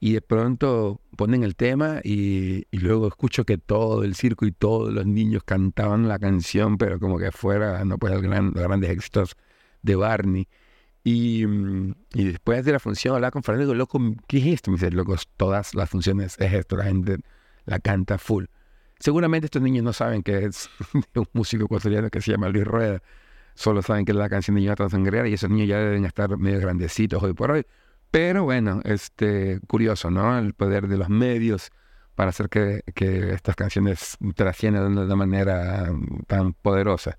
Y 0.00 0.14
de 0.14 0.20
pronto 0.20 1.00
ponen 1.16 1.44
el 1.44 1.54
tema 1.54 2.00
y, 2.02 2.66
luego 2.72 3.06
escucho 3.06 3.44
que 3.44 3.58
todo 3.58 4.02
el 4.02 4.16
circo 4.16 4.44
y 4.44 4.50
todos 4.50 4.92
los 4.92 5.06
niños 5.06 5.44
cantaban 5.44 6.08
la 6.08 6.18
canción, 6.18 6.76
pero 6.76 6.98
como 6.98 7.16
que 7.16 7.30
fuera, 7.30 7.84
no 7.84 7.96
pues, 7.96 8.12
el 8.12 8.22
los 8.22 8.52
grandes 8.54 8.90
éxitos 8.90 9.36
de 9.82 9.94
Barney. 9.94 10.48
Y, 11.04 11.44
y, 12.12 12.24
después 12.24 12.64
de 12.64 12.72
la 12.72 12.80
función 12.80 13.14
hablaba 13.14 13.30
con 13.30 13.44
Fernando 13.44 13.72
loco, 13.72 14.00
¿qué 14.26 14.38
es 14.38 14.46
esto? 14.46 14.72
Me 14.72 14.78
dice, 14.78 14.90
loco, 14.90 15.14
todas 15.36 15.76
las 15.76 15.88
funciones 15.88 16.34
es 16.40 16.52
esto, 16.52 16.76
la 16.76 16.86
gente 16.86 17.18
la 17.66 17.78
canta 17.78 18.18
full. 18.18 18.46
Seguramente 19.04 19.48
estos 19.48 19.60
niños 19.60 19.84
no 19.84 19.92
saben 19.92 20.22
que 20.22 20.46
es 20.46 20.70
un 21.14 21.28
músico 21.34 21.66
ecuatoriano 21.66 22.08
que 22.08 22.22
se 22.22 22.30
llama 22.30 22.48
Luis 22.48 22.64
Rueda. 22.64 23.02
Solo 23.54 23.82
saben 23.82 24.06
que 24.06 24.12
es 24.12 24.16
la 24.16 24.30
canción 24.30 24.56
de 24.56 24.62
Jonathan 24.62 24.88
Sangrera 24.88 25.28
y 25.28 25.34
esos 25.34 25.50
niños 25.50 25.68
ya 25.68 25.76
deben 25.76 26.06
estar 26.06 26.38
medio 26.38 26.58
grandecitos 26.60 27.22
hoy 27.22 27.34
por 27.34 27.50
hoy. 27.50 27.66
Pero 28.10 28.44
bueno, 28.44 28.80
este, 28.84 29.60
curioso, 29.66 30.10
¿no? 30.10 30.38
El 30.38 30.54
poder 30.54 30.88
de 30.88 30.96
los 30.96 31.10
medios 31.10 31.70
para 32.14 32.30
hacer 32.30 32.48
que, 32.48 32.80
que 32.94 33.34
estas 33.34 33.56
canciones 33.56 34.16
trasciendan 34.34 34.94
de 34.94 35.02
una 35.02 35.16
manera 35.16 35.92
tan 36.26 36.54
poderosa. 36.54 37.18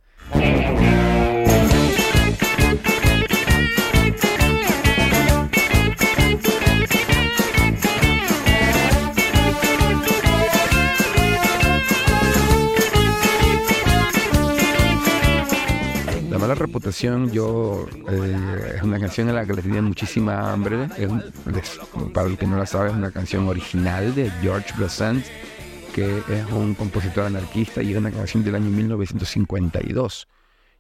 Reputación, 16.95 17.31
yo 17.31 17.87
eh, 18.09 18.75
es 18.77 18.83
una 18.83 18.99
canción 18.99 19.27
en 19.29 19.35
la 19.35 19.45
que 19.45 19.53
le 19.53 19.61
tenía 19.61 19.81
muchísima 19.81 20.53
hambre. 20.53 20.87
Es, 20.97 21.09
es, 21.55 21.79
para 22.13 22.27
el 22.27 22.37
que 22.37 22.47
no 22.47 22.57
la 22.57 22.65
sabe, 22.65 22.89
es 22.89 22.95
una 22.95 23.11
canción 23.11 23.47
original 23.47 24.15
de 24.15 24.29
George 24.41 24.73
Brassens, 24.77 25.25
que 25.93 26.19
es 26.19 26.51
un 26.51 26.73
compositor 26.73 27.25
anarquista 27.25 27.81
y 27.81 27.91
es 27.91 27.97
una 27.97 28.11
canción 28.11 28.43
del 28.43 28.55
año 28.55 28.69
1952. 28.69 30.27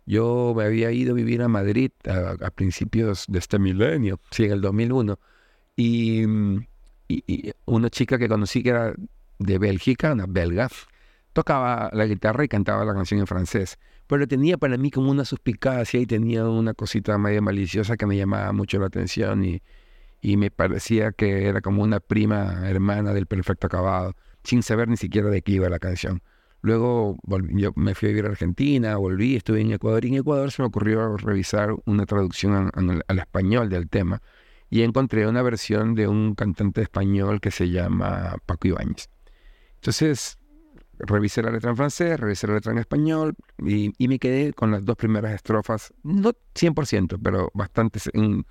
Yo 0.05 0.53
me 0.55 0.65
había 0.65 0.91
ido 0.91 1.13
a 1.13 1.15
vivir 1.15 1.41
a 1.41 1.47
Madrid 1.47 1.91
a, 2.07 2.45
a 2.45 2.51
principios 2.51 3.25
de 3.27 3.39
este 3.39 3.59
milenio, 3.59 4.19
sí, 4.31 4.45
en 4.45 4.51
el 4.51 4.61
2001, 4.61 5.19
y, 5.75 6.23
y, 7.07 7.23
y 7.27 7.51
una 7.65 7.89
chica 7.89 8.17
que 8.17 8.29
conocí 8.29 8.63
que 8.63 8.69
era 8.69 8.93
de 9.39 9.57
Bélgica, 9.57 10.13
una 10.13 10.27
belga, 10.27 10.69
tocaba 11.35 11.91
la 11.93 12.07
guitarra 12.07 12.43
y 12.43 12.47
cantaba 12.47 12.83
la 12.83 12.95
canción 12.95 13.19
en 13.19 13.27
francés 13.27 13.77
pero 14.07 14.27
tenía 14.27 14.57
para 14.57 14.77
mí 14.77 14.91
como 14.91 15.11
una 15.11 15.25
suspicacia 15.25 15.99
y 15.99 16.05
tenía 16.05 16.47
una 16.47 16.73
cosita 16.73 17.17
medio 17.17 17.41
maliciosa 17.41 17.97
que 17.97 18.05
me 18.05 18.17
llamaba 18.17 18.51
mucho 18.51 18.79
la 18.79 18.87
atención 18.87 19.43
y, 19.43 19.61
y 20.21 20.37
me 20.37 20.51
parecía 20.51 21.11
que 21.11 21.47
era 21.47 21.61
como 21.61 21.83
una 21.83 21.99
prima 21.99 22.69
hermana 22.69 23.13
del 23.13 23.25
perfecto 23.25 23.67
acabado, 23.67 24.13
sin 24.43 24.61
saber 24.63 24.87
ni 24.89 24.97
siquiera 24.97 25.29
de 25.29 25.41
qué 25.41 25.53
iba 25.53 25.69
la 25.69 25.79
canción. 25.79 26.21
Luego 26.61 27.17
yo 27.51 27.71
me 27.75 27.93
fui 27.93 28.07
a 28.07 28.09
vivir 28.09 28.25
a 28.25 28.29
Argentina, 28.29 28.97
volví, 28.97 29.35
estuve 29.35 29.61
en 29.61 29.71
Ecuador 29.71 30.03
y 30.05 30.09
en 30.09 30.15
Ecuador 30.15 30.51
se 30.51 30.61
me 30.61 30.67
ocurrió 30.67 31.17
revisar 31.17 31.75
una 31.85 32.05
traducción 32.05 32.71
al 33.07 33.19
español 33.19 33.69
del 33.69 33.87
tema 33.87 34.21
y 34.69 34.81
encontré 34.81 35.27
una 35.27 35.43
versión 35.43 35.93
de 35.93 36.07
un 36.07 36.33
cantante 36.33 36.81
español 36.81 37.39
que 37.39 37.51
se 37.51 37.69
llama 37.69 38.35
Paco 38.47 38.67
Ibáñez. 38.67 39.09
Entonces 39.75 40.39
revisé 40.99 41.41
la 41.41 41.51
letra 41.51 41.71
en 41.71 41.77
francés, 41.77 42.19
revisé 42.19 42.47
la 42.47 42.55
letra 42.55 42.71
en 42.71 42.79
español 42.79 43.35
y, 43.59 43.93
y, 43.97 44.07
me 44.07 44.19
quedé 44.19 44.53
con 44.53 44.71
las 44.71 44.83
dos 44.85 44.95
primeras 44.95 45.33
estrofas, 45.33 45.93
no 46.03 46.31
100%, 46.53 47.19
pero 47.21 47.51
bastante, 47.53 47.99
un, 48.13 48.45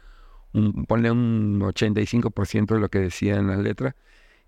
un, 0.53 0.85
ponle 0.87 1.11
un 1.11 1.61
85% 1.61 2.75
de 2.75 2.81
lo 2.81 2.89
que 2.89 3.01
decía 3.01 3.37
en 3.37 3.49
la 3.49 3.57
letra. 3.57 3.97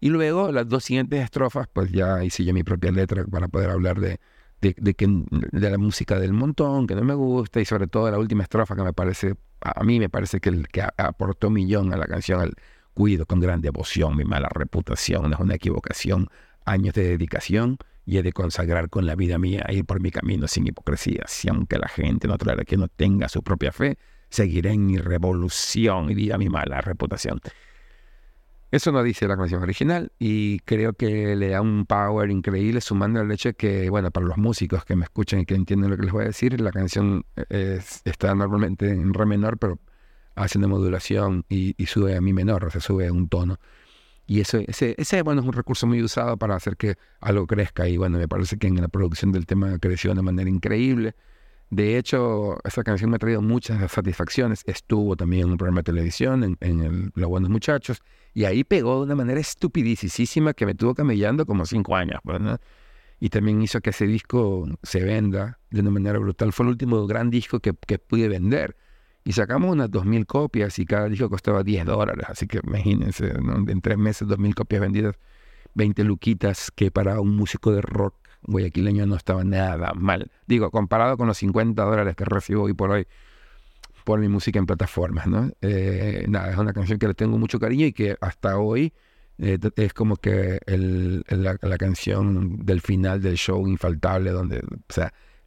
Y 0.01 0.11
luego 0.11 0.53
las 0.53 0.69
dos 0.69 0.85
siguientes 0.85 1.23
estrofas, 1.23 1.69
pues 1.73 1.91
ya 1.91 2.23
hice 2.23 2.45
yo 2.45 2.53
mi 2.53 2.63
propia 2.63 2.91
letra 2.93 3.25
para 3.25 3.49
poder 3.49 3.71
hablar 3.71 4.01
de, 4.01 4.21
de, 4.61 4.75
de, 4.79 4.95
que, 4.95 5.07
de 5.09 5.71
la 5.71 5.79
música 5.79 6.19
del 6.19 6.33
montón, 6.33 6.87
que 6.87 6.95
no 6.95 7.03
me 7.03 7.15
gusta, 7.15 7.61
y 7.61 7.65
sobre 7.65 7.87
todo 7.87 8.11
la 8.11 8.19
última 8.19 8.43
estrofa 8.43 8.77
que 8.77 8.83
me 8.83 8.93
parece, 8.93 9.37
a 9.61 9.83
mí 9.85 9.99
me 9.99 10.09
parece 10.09 10.41
que, 10.41 10.51
el, 10.51 10.69
que 10.69 10.83
aportó 10.83 11.51
millón 11.51 11.93
a 11.93 11.97
la 11.97 12.07
canción, 12.07 12.41
al 12.41 12.55
cuido 12.95 13.27
con 13.27 13.41
gran 13.41 13.61
devoción, 13.61 14.17
mi 14.17 14.25
mala 14.25 14.49
reputación, 14.51 15.31
no 15.31 15.35
es 15.35 15.41
una 15.41 15.55
equivocación, 15.55 16.29
años 16.67 16.95
de 16.95 17.05
dedicación 17.05 17.79
y 18.05 18.19
he 18.19 18.23
de 18.23 18.33
consagrar 18.33 18.91
con 18.91 19.07
la 19.07 19.17
vida 19.17 19.39
mía 19.39 19.65
a 19.67 19.73
ir 19.73 19.85
por 19.85 20.01
mi 20.01 20.11
camino 20.11 20.47
sin 20.47 20.67
hipocresía. 20.67 21.25
Si 21.27 21.49
aunque 21.49 21.79
la 21.79 21.89
gente 21.89 22.29
tolera 22.29 22.65
que 22.65 22.77
no 22.77 22.89
tenga 22.89 23.29
su 23.29 23.43
propia 23.43 23.73
fe, 23.73 23.99
seguiré 24.29 24.73
en 24.73 24.87
mi 24.87 24.99
revolución 24.99 26.11
y 26.11 26.15
dirá 26.15 26.39
mi 26.39 26.49
mala 26.49 26.81
reputación. 26.81 27.41
Eso 28.71 28.91
no 28.91 29.03
dice 29.03 29.29
la 29.29 29.37
canción 29.37 29.63
original 29.63 30.13
y 30.19 30.59
creo 30.61 30.93
que 30.93 31.37
le 31.37 31.49
da 31.49 31.61
un 31.61 31.87
power 31.87 32.31
increíble 32.31 32.81
sumando 32.81 33.21
el 33.21 33.31
hecho 33.31 33.51
de 33.51 33.55
que, 33.55 33.89
bueno, 33.91 34.11
para 34.11 34.27
los 34.27 34.37
músicos 34.39 34.85
que 34.85 34.97
me 34.97 35.05
escuchan 35.05 35.41
y 35.41 35.47
que 35.47 35.55
entienden 35.55 35.91
lo 35.91 35.97
que 35.97 36.03
les 36.03 36.13
voy 36.13 36.25
a 36.25 36.27
decir, 36.27 36.61
la 36.61 36.73
canción 36.73 37.25
es, 37.49 38.03
está 38.05 38.35
normalmente 38.35 38.91
en 38.91 39.15
re 39.15 39.25
menor, 39.25 39.59
pero 39.59 39.79
hace 40.35 40.59
una 40.59 40.67
modulación 40.67 41.45
y, 41.49 41.75
y 41.79 41.87
sube 41.87 42.17
a 42.17 42.21
mi 42.21 42.33
menor, 42.33 42.65
o 42.65 42.71
sea, 42.71 42.81
sube 42.81 43.11
un 43.11 43.29
tono. 43.29 43.59
Y 44.27 44.41
eso, 44.41 44.59
ese, 44.67 45.23
bueno, 45.23 45.41
es 45.41 45.47
un 45.47 45.53
recurso 45.53 45.87
muy 45.87 46.03
usado 46.03 46.37
para 46.37 46.57
hacer 46.57 46.77
que 46.77 46.97
algo 47.21 47.47
crezca. 47.47 47.89
Y 47.89 47.97
bueno, 47.97 48.19
me 48.19 48.27
parece 48.27 48.59
que 48.59 48.67
en 48.67 48.81
la 48.81 48.89
producción 48.89 49.31
del 49.33 49.47
tema 49.47 49.79
creció 49.79 50.15
de 50.15 50.23
manera 50.23 50.51
increíble. 50.51 51.15
De 51.71 51.97
hecho, 51.99 52.59
esa 52.65 52.83
canción 52.83 53.11
me 53.11 53.17
ha 53.17 53.19
traído 53.19 53.41
muchas 53.41 53.91
satisfacciones. 53.91 54.63
Estuvo 54.67 55.17
también 55.17 55.45
en 55.47 55.53
un 55.53 55.57
programa 55.57 55.81
de 55.81 55.85
televisión, 55.85 56.57
en, 56.61 56.81
el, 56.81 57.13
Los 57.15 57.29
Buenos 57.29 57.51
Muchachos, 57.51 58.03
y 58.35 58.45
ahí 58.45 58.65
pegó 58.65 58.99
de 58.99 59.05
una 59.07 59.15
manera 59.15 59.41
estupidísima 59.41 60.55
que 60.55 60.67
me 60.67 60.75
tuvo 60.75 60.95
camellando 60.95 61.47
como 61.47 61.65
cinco 61.65 61.97
años, 61.97 62.21
¿verdad? 62.25 62.61
Y 63.21 63.31
también 63.31 63.63
hizo 63.63 63.81
que 63.81 63.91
ese 63.91 64.07
disco 64.07 64.69
se 64.83 65.03
venda 65.03 65.59
de 65.71 65.81
una 65.81 65.91
manera 65.91 66.19
brutal. 66.19 66.53
Fue 66.53 66.65
el 66.67 66.71
último 66.71 67.07
gran 67.07 67.31
disco 67.31 67.61
que, 67.61 67.75
que 67.87 67.99
pude 67.99 68.29
vender 68.29 68.77
y 69.27 69.33
sacamos 69.33 69.73
unas 69.73 69.91
2.000 69.91 70.25
copias 70.25 70.79
y 70.79 70.87
cada 70.87 71.09
disco 71.09 71.29
costaba 71.29 71.65
10 71.65 71.85
dólares. 71.85 72.27
Así 72.29 72.47
que 72.47 72.61
imagínense, 72.63 73.27
en 73.27 73.81
tres 73.81 73.99
meses 73.99 74.29
2.000 74.29 74.55
copias 74.55 74.81
vendidas, 74.81 75.17
20 75.75 76.05
luquitas, 76.05 76.71
que 76.71 76.93
para 76.93 77.21
un 77.21 77.35
músico 77.35 77.73
de 77.73 77.83
rock 77.83 78.15
guayaquileño 78.43 79.05
no 79.05 79.17
estaba 79.17 79.43
nada 79.43 79.95
mal. 79.95 80.31
Digo, 80.47 80.71
comparado 80.71 81.17
con 81.17 81.27
los 81.27 81.39
50 81.39 81.83
dólares 81.83 82.15
que 82.15 82.25
recibo 82.25 82.63
hoy 82.63 82.75
por 82.75 82.93
hoy 82.93 83.09
por 84.05 84.21
mi 84.21 84.29
música 84.29 84.61
en 84.61 84.67
plataformas, 84.67 85.27
¿no? 85.27 85.51
Eh, 85.61 86.25
nada, 86.29 86.53
es 86.53 86.57
una 86.57 86.73
canción 86.73 87.01
que 87.01 87.09
le 87.09 87.15
tengo 87.15 87.37
mucho 87.37 87.59
cariño 87.59 87.87
y 87.87 87.93
que 87.93 88.17
hasta 88.21 88.59
hoy 88.59 88.93
eh, 89.39 89.59
es 89.75 89.93
como 89.93 90.19
que 90.19 90.61
la, 90.67 91.79
canción 91.79 92.65
del 92.65 92.81
final 92.81 93.21
del 93.21 93.35
show 93.35 93.67
infaltable, 93.67 94.31
donde, 94.31 94.63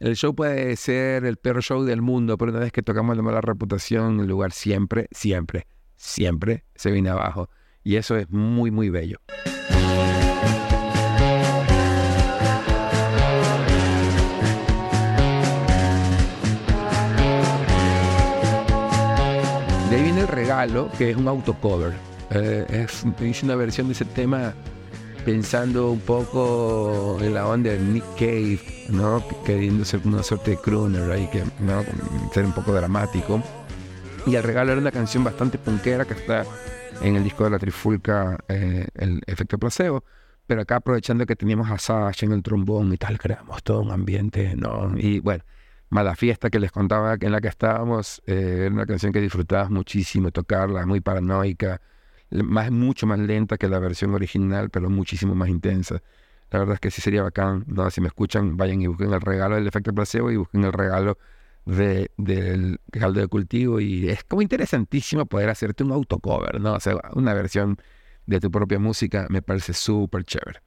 el 0.00 0.16
show 0.16 0.34
puede 0.34 0.76
ser 0.76 1.26
el 1.26 1.36
peor 1.36 1.62
show 1.62 1.84
del 1.84 2.00
mundo, 2.00 2.38
pero 2.38 2.52
una 2.52 2.60
vez 2.60 2.72
que 2.72 2.82
tocamos 2.82 3.16
la 3.16 3.22
mala 3.22 3.42
reputación, 3.42 4.20
el 4.20 4.26
lugar 4.26 4.50
siempre, 4.50 5.08
siempre, 5.10 5.66
siempre 5.94 6.64
se 6.74 6.90
viene 6.90 7.10
abajo. 7.10 7.50
Y 7.84 7.96
eso 7.96 8.16
es 8.16 8.30
muy, 8.30 8.70
muy 8.70 8.88
bello. 8.88 9.18
De 19.90 19.96
ahí 19.96 20.02
viene 20.02 20.22
el 20.22 20.28
regalo, 20.28 20.90
que 20.96 21.10
es 21.10 21.16
un 21.16 21.28
autocover. 21.28 21.92
Eh, 22.30 22.86
es, 22.88 23.42
una 23.42 23.54
versión 23.54 23.88
de 23.88 23.92
ese 23.92 24.06
tema 24.06 24.54
pensando 25.24 25.90
un 25.90 26.00
poco 26.00 27.18
en 27.20 27.34
la 27.34 27.46
onda 27.46 27.70
de 27.70 27.78
Nick 27.78 28.04
Cave, 28.14 28.60
¿no? 28.88 29.22
Queriendo 29.44 29.84
ser 29.84 30.00
una 30.04 30.22
suerte 30.22 30.52
de 30.52 30.56
crooner 30.56 31.10
ahí, 31.10 31.28
que, 31.30 31.42
¿no? 31.60 31.82
Ser 32.32 32.44
un 32.44 32.52
poco 32.52 32.72
dramático. 32.72 33.42
Y 34.26 34.34
el 34.34 34.42
regalo 34.42 34.72
era 34.72 34.80
una 34.80 34.90
canción 34.90 35.24
bastante 35.24 35.58
punkera 35.58 36.04
que 36.04 36.14
está 36.14 36.44
en 37.02 37.16
el 37.16 37.24
disco 37.24 37.44
de 37.44 37.50
la 37.50 37.58
Trifulca, 37.58 38.38
eh, 38.48 38.86
el 38.94 39.20
efecto 39.26 39.58
placebo. 39.58 40.04
Pero 40.46 40.62
acá 40.62 40.76
aprovechando 40.76 41.26
que 41.26 41.36
teníamos 41.36 41.70
a 41.70 41.78
Sasha 41.78 42.26
en 42.26 42.32
el 42.32 42.42
trombón 42.42 42.92
y 42.92 42.96
tal, 42.96 43.18
creamos 43.18 43.62
todo 43.62 43.82
un 43.82 43.92
ambiente, 43.92 44.54
¿no? 44.56 44.92
Y 44.96 45.20
bueno, 45.20 45.44
Mala 45.90 46.16
Fiesta 46.16 46.50
que 46.50 46.58
les 46.58 46.72
contaba 46.72 47.16
en 47.20 47.32
la 47.32 47.40
que 47.40 47.48
estábamos, 47.48 48.22
eh, 48.26 48.62
era 48.66 48.74
una 48.74 48.86
canción 48.86 49.12
que 49.12 49.20
disfrutabas 49.20 49.70
muchísimo 49.70 50.30
tocarla, 50.30 50.86
muy 50.86 51.00
paranoica, 51.00 51.80
más, 52.30 52.70
mucho 52.70 53.06
más 53.06 53.18
lenta 53.18 53.56
que 53.56 53.68
la 53.68 53.78
versión 53.78 54.14
original, 54.14 54.70
pero 54.70 54.88
muchísimo 54.90 55.34
más 55.34 55.48
intensa. 55.48 56.02
La 56.50 56.58
verdad 56.58 56.74
es 56.74 56.80
que 56.80 56.90
sí 56.90 57.00
sería 57.00 57.22
bacán, 57.22 57.64
¿no? 57.66 57.90
Si 57.90 58.00
me 58.00 58.08
escuchan, 58.08 58.56
vayan 58.56 58.82
y 58.82 58.86
busquen 58.86 59.12
el 59.12 59.20
regalo 59.20 59.54
del 59.56 59.66
efecto 59.66 59.92
placebo 59.92 60.30
y 60.30 60.36
busquen 60.36 60.64
el 60.64 60.72
regalo 60.72 61.18
de, 61.64 62.10
del 62.16 62.80
caldo 62.90 63.20
de 63.20 63.28
cultivo 63.28 63.80
y 63.80 64.08
es 64.08 64.24
como 64.24 64.42
interesantísimo 64.42 65.26
poder 65.26 65.50
hacerte 65.50 65.84
un 65.84 65.92
autocover, 65.92 66.60
¿no? 66.60 66.74
O 66.74 66.78
una 67.14 67.34
versión 67.34 67.78
de 68.26 68.40
tu 68.40 68.50
propia 68.50 68.78
música 68.78 69.26
me 69.28 69.42
parece 69.42 69.72
súper 69.72 70.24
chévere. 70.24 70.60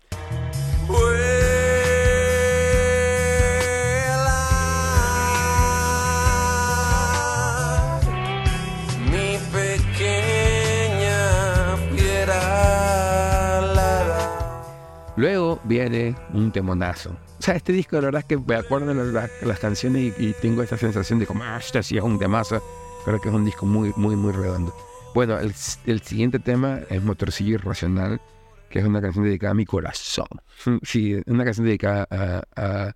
Luego 15.16 15.62
viene 15.64 16.16
un 16.34 16.52
temonazo. 16.52 17.12
O 17.12 17.42
sea, 17.42 17.56
este 17.56 17.72
disco, 17.72 17.98
la 17.98 18.06
verdad 18.06 18.22
es 18.22 18.26
que 18.26 18.38
me 18.38 18.56
acuerdo 18.56 18.94
de 18.94 19.30
las, 19.44 19.60
canciones 19.60 20.14
y, 20.18 20.34
tengo 20.34 20.64
esta 20.64 20.78
sensación 20.78 21.20
de 21.20 21.28
como, 21.28 21.44
ah, 21.44 21.58
este 21.60 21.84
sí 21.84 21.98
es 21.98 22.04
un 22.04 22.18
temazo. 22.18 22.64
Creo 23.06 23.22
que 23.22 23.30
es 23.30 23.36
un 23.36 23.46
disco 23.46 23.66
muy, 23.66 23.94
muy, 23.96 24.16
muy 24.16 24.32
redondo. 24.32 24.74
Bueno, 25.14 25.38
el, 25.38 25.54
siguiente 25.54 26.40
tema 26.40 26.80
es 26.90 27.04
Motorcillo 27.04 27.56
Irracional, 27.56 28.22
que 28.70 28.80
es 28.80 28.86
una 28.86 29.02
canción 29.02 29.26
dedicada 29.26 29.52
a 29.52 29.56
mi 29.56 29.66
corazón. 29.66 30.28
Sí, 30.84 31.22
una 31.28 31.44
canción 31.44 31.68
dedicada 31.68 32.08
a, 32.56 32.94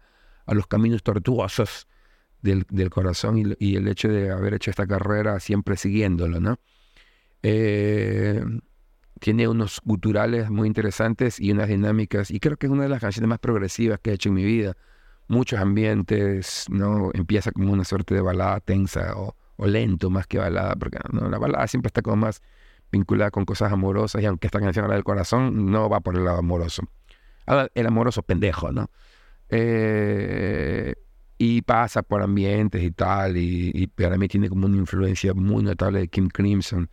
los 0.53 0.65
caminos 0.65 1.03
tortuosos 1.03 1.87
del, 2.41 2.65
del 2.69 2.89
corazón 2.89 3.37
y, 3.37 3.43
y, 3.59 3.75
el 3.75 3.87
hecho 3.87 4.07
de 4.07 4.31
haber 4.31 4.55
hecho 4.55 4.71
esta 4.71 4.87
carrera 4.87 5.39
siempre 5.39 5.77
siguiéndolo, 5.77 6.39
¿no? 6.39 6.57
Eh, 7.43 8.43
tiene 9.19 9.47
unos 9.47 9.81
guturales 9.83 10.49
muy 10.49 10.67
interesantes 10.67 11.39
y 11.39 11.51
unas 11.51 11.67
dinámicas, 11.67 12.31
y 12.31 12.39
creo 12.39 12.57
que 12.57 12.67
es 12.67 12.71
una 12.71 12.83
de 12.83 12.89
las 12.89 13.01
canciones 13.01 13.29
más 13.29 13.39
progresivas 13.39 13.99
que 13.99 14.11
he 14.11 14.13
hecho 14.13 14.29
en 14.29 14.35
mi 14.35 14.45
vida. 14.45 14.75
Muchos 15.27 15.59
ambientes, 15.59 16.65
¿no? 16.69 17.11
Empieza 17.13 17.51
como 17.51 17.73
una 17.73 17.83
suerte 17.83 18.15
de 18.15 18.21
balada 18.21 18.59
tensa 18.61 19.17
o 19.17 19.35
o 19.57 19.67
lento 19.67 20.09
más 20.09 20.27
que 20.27 20.37
balada, 20.37 20.75
porque 20.75 20.99
¿no? 21.11 21.29
la 21.29 21.37
balada 21.37 21.67
siempre 21.67 21.87
está 21.87 22.01
como 22.01 22.15
más 22.15 22.41
vinculada 22.91 23.31
con 23.31 23.43
cosas 23.43 23.71
amorosas 23.71 24.21
y 24.21 24.25
aunque 24.25 24.47
esta 24.47 24.59
canción 24.59 24.85
habla 24.85 24.95
del 24.95 25.03
corazón, 25.03 25.71
no 25.71 25.89
va 25.89 25.99
por 25.99 26.15
el 26.15 26.23
lado 26.23 26.37
amoroso. 26.37 26.83
El 27.73 27.87
amoroso 27.87 28.23
pendejo, 28.23 28.71
¿no? 28.71 28.89
Eh, 29.49 30.95
y 31.37 31.61
pasa 31.61 32.01
por 32.01 32.21
ambientes 32.21 32.83
y 32.83 32.91
tal, 32.91 33.37
y, 33.37 33.71
y, 33.73 33.87
para 33.87 34.17
mí 34.17 34.27
tiene 34.27 34.49
como 34.49 34.65
una 34.65 34.77
influencia 34.77 35.33
muy 35.33 35.63
notable 35.63 35.99
de 35.99 36.07
Kim 36.07 36.29
Crimson 36.29 36.89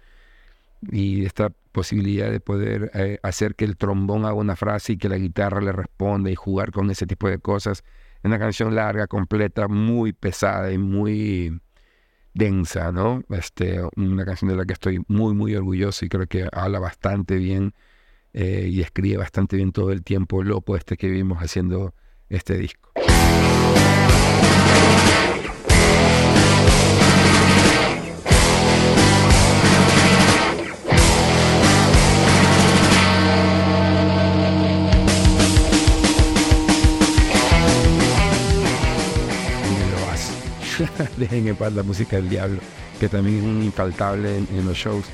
y 0.91 1.25
esta 1.25 1.51
posibilidad 1.75 2.31
de 2.31 2.41
poder 2.41 2.91
eh, 2.95 3.19
hacer 3.23 3.57
que 3.57 3.65
el 3.67 3.77
trombón 3.77 4.25
haga 4.25 4.35
una 4.35 4.57
frase 4.57 4.95
y 4.95 4.97
que 4.97 5.09
la 5.09 5.19
guitarra 5.19 5.61
le 5.61 5.73
responda 5.73 6.31
y 6.31 6.37
jugar 6.37 6.71
con 6.71 6.91
ese 6.91 7.07
tipo 7.07 7.29
de 7.29 7.39
cosas. 7.39 7.85
Una 8.23 8.39
canción 8.39 8.75
larga, 8.75 9.09
completa, 9.09 9.69
muy 9.69 10.13
pesada 10.13 10.73
y 10.73 10.79
muy 10.79 11.61
densa, 12.33 12.93
¿no? 12.93 13.25
Este, 13.29 13.81
una 13.97 14.25
canción 14.25 14.51
de 14.51 14.57
la 14.57 14.65
que 14.65 14.73
estoy 14.73 15.05
muy, 15.09 15.35
muy 15.35 15.55
orgulloso 15.55 16.07
y 16.07 16.09
creo 16.09 16.27
que 16.27 16.49
habla 16.53 16.79
bastante 16.79 17.37
bien 17.37 17.75
eh, 18.33 18.69
y 18.71 18.81
escribe 18.81 19.19
bastante 19.19 19.57
bien 19.57 19.73
todo 19.73 19.91
el 19.91 20.03
tiempo 20.05 20.43
loco 20.43 20.77
este 20.77 20.97
que 20.97 21.09
vimos 21.09 21.39
haciendo 21.39 21.93
este 22.29 22.57
disco. 22.57 22.93
Dejen 41.17 41.47
en 41.47 41.57
paz 41.57 41.73
la 41.73 41.83
música 41.83 42.17
del 42.17 42.29
diablo, 42.29 42.61
que 42.99 43.09
también 43.09 43.39
es 43.39 43.43
un 43.45 43.63
infaltable 43.63 44.39
en, 44.39 44.67
los 44.67 44.77
shows. 44.77 45.05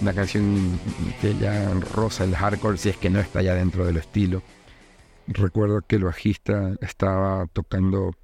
Una 0.00 0.12
canción 0.12 0.78
que 1.20 1.34
ya 1.36 1.72
rosa 1.94 2.24
el 2.24 2.34
hardcore, 2.34 2.76
si 2.76 2.90
es 2.90 2.96
que 2.96 3.08
no 3.08 3.20
está 3.20 3.40
ya 3.40 3.54
dentro 3.54 3.86
del 3.86 3.96
estilo. 3.98 4.42
Recuerdo 5.26 5.80
que 5.82 5.96
el 5.96 6.04
bajista 6.04 6.74
estaba 6.80 7.46
tocando, 7.46 8.14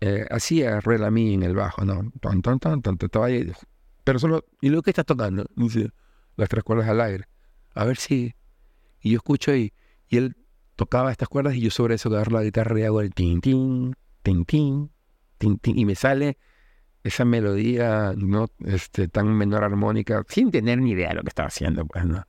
eh, 0.00 0.26
hacía 0.30 0.80
mí 1.10 1.34
en 1.34 1.42
el 1.42 1.54
bajo, 1.54 1.84
¿no? 1.84 2.10
Ton, 2.20 2.42
ton, 2.42 2.58
ton, 2.58 2.82
ton, 2.82 2.98
estaba 3.00 3.26
ahí, 3.26 3.52
pero 4.02 4.18
solo, 4.18 4.44
¿y 4.60 4.70
lo 4.70 4.82
que 4.82 4.90
estás 4.90 5.06
tocando? 5.06 5.46
Dice, 5.56 5.90
las 6.36 6.48
tres 6.48 6.64
cuerdas 6.64 6.88
al 6.88 7.00
aire. 7.00 7.24
A 7.74 7.84
ver 7.84 7.96
si. 7.96 8.34
Y 9.02 9.10
yo 9.10 9.16
escucho 9.18 9.54
y, 9.54 9.72
y 10.08 10.16
él 10.16 10.36
tocaba 10.76 11.12
estas 11.12 11.28
cuerdas 11.28 11.54
y 11.54 11.60
yo 11.60 11.70
sobre 11.70 11.94
eso 11.94 12.08
agarro 12.08 12.32
la 12.32 12.42
guitarra 12.42 12.78
y 12.80 12.82
hago 12.82 13.00
el 13.00 13.14
tin, 13.14 13.40
tin, 13.40 13.94
tin, 14.22 14.44
tin, 14.44 14.90
y 15.64 15.84
me 15.84 15.94
sale 15.94 16.38
esa 17.02 17.24
melodía 17.24 18.12
no 18.16 18.50
este, 18.64 19.08
tan 19.08 19.32
menor 19.34 19.64
armónica, 19.64 20.22
sin 20.28 20.50
tener 20.50 20.78
ni 20.78 20.90
idea 20.90 21.10
de 21.10 21.14
lo 21.14 21.22
que 21.22 21.28
estaba 21.28 21.48
haciendo, 21.48 21.86
pues, 21.86 22.04
¿no? 22.04 22.26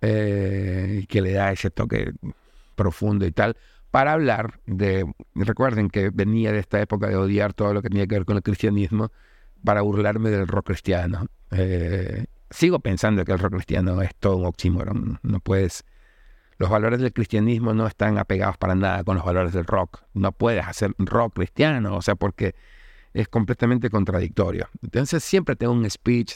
Eh, 0.00 1.06
que 1.08 1.22
le 1.22 1.32
da 1.32 1.52
ese 1.52 1.70
toque 1.70 2.12
profundo 2.74 3.24
y 3.24 3.32
tal, 3.32 3.56
para 3.90 4.12
hablar 4.12 4.60
de, 4.66 5.10
recuerden 5.34 5.88
que 5.88 6.10
venía 6.10 6.52
de 6.52 6.58
esta 6.58 6.80
época 6.80 7.06
de 7.08 7.16
odiar 7.16 7.54
todo 7.54 7.72
lo 7.72 7.80
que 7.80 7.88
tenía 7.88 8.06
que 8.06 8.16
ver 8.16 8.24
con 8.24 8.36
el 8.36 8.42
cristianismo, 8.42 9.10
para 9.64 9.80
burlarme 9.80 10.30
del 10.30 10.46
rock 10.46 10.66
cristiano. 10.66 11.26
Eh, 11.50 12.26
sigo 12.50 12.80
pensando 12.80 13.24
que 13.24 13.32
el 13.32 13.38
rock 13.38 13.54
cristiano 13.54 14.02
es 14.02 14.14
todo 14.16 14.36
un 14.36 14.46
oxímoron, 14.46 15.18
no 15.22 15.40
puedes 15.40 15.84
los 16.58 16.70
valores 16.70 17.00
del 17.00 17.12
cristianismo 17.12 17.74
no 17.74 17.86
están 17.86 18.18
apegados 18.18 18.56
para 18.56 18.74
nada 18.74 19.04
con 19.04 19.16
los 19.16 19.24
valores 19.24 19.52
del 19.52 19.64
rock. 19.64 20.02
No 20.14 20.32
puedes 20.32 20.66
hacer 20.66 20.92
rock 20.98 21.34
cristiano, 21.34 21.96
o 21.96 22.02
sea, 22.02 22.14
porque 22.14 22.54
es 23.12 23.28
completamente 23.28 23.90
contradictorio. 23.90 24.68
Entonces 24.82 25.22
siempre 25.24 25.56
tengo 25.56 25.72
un 25.72 25.88
speech 25.88 26.34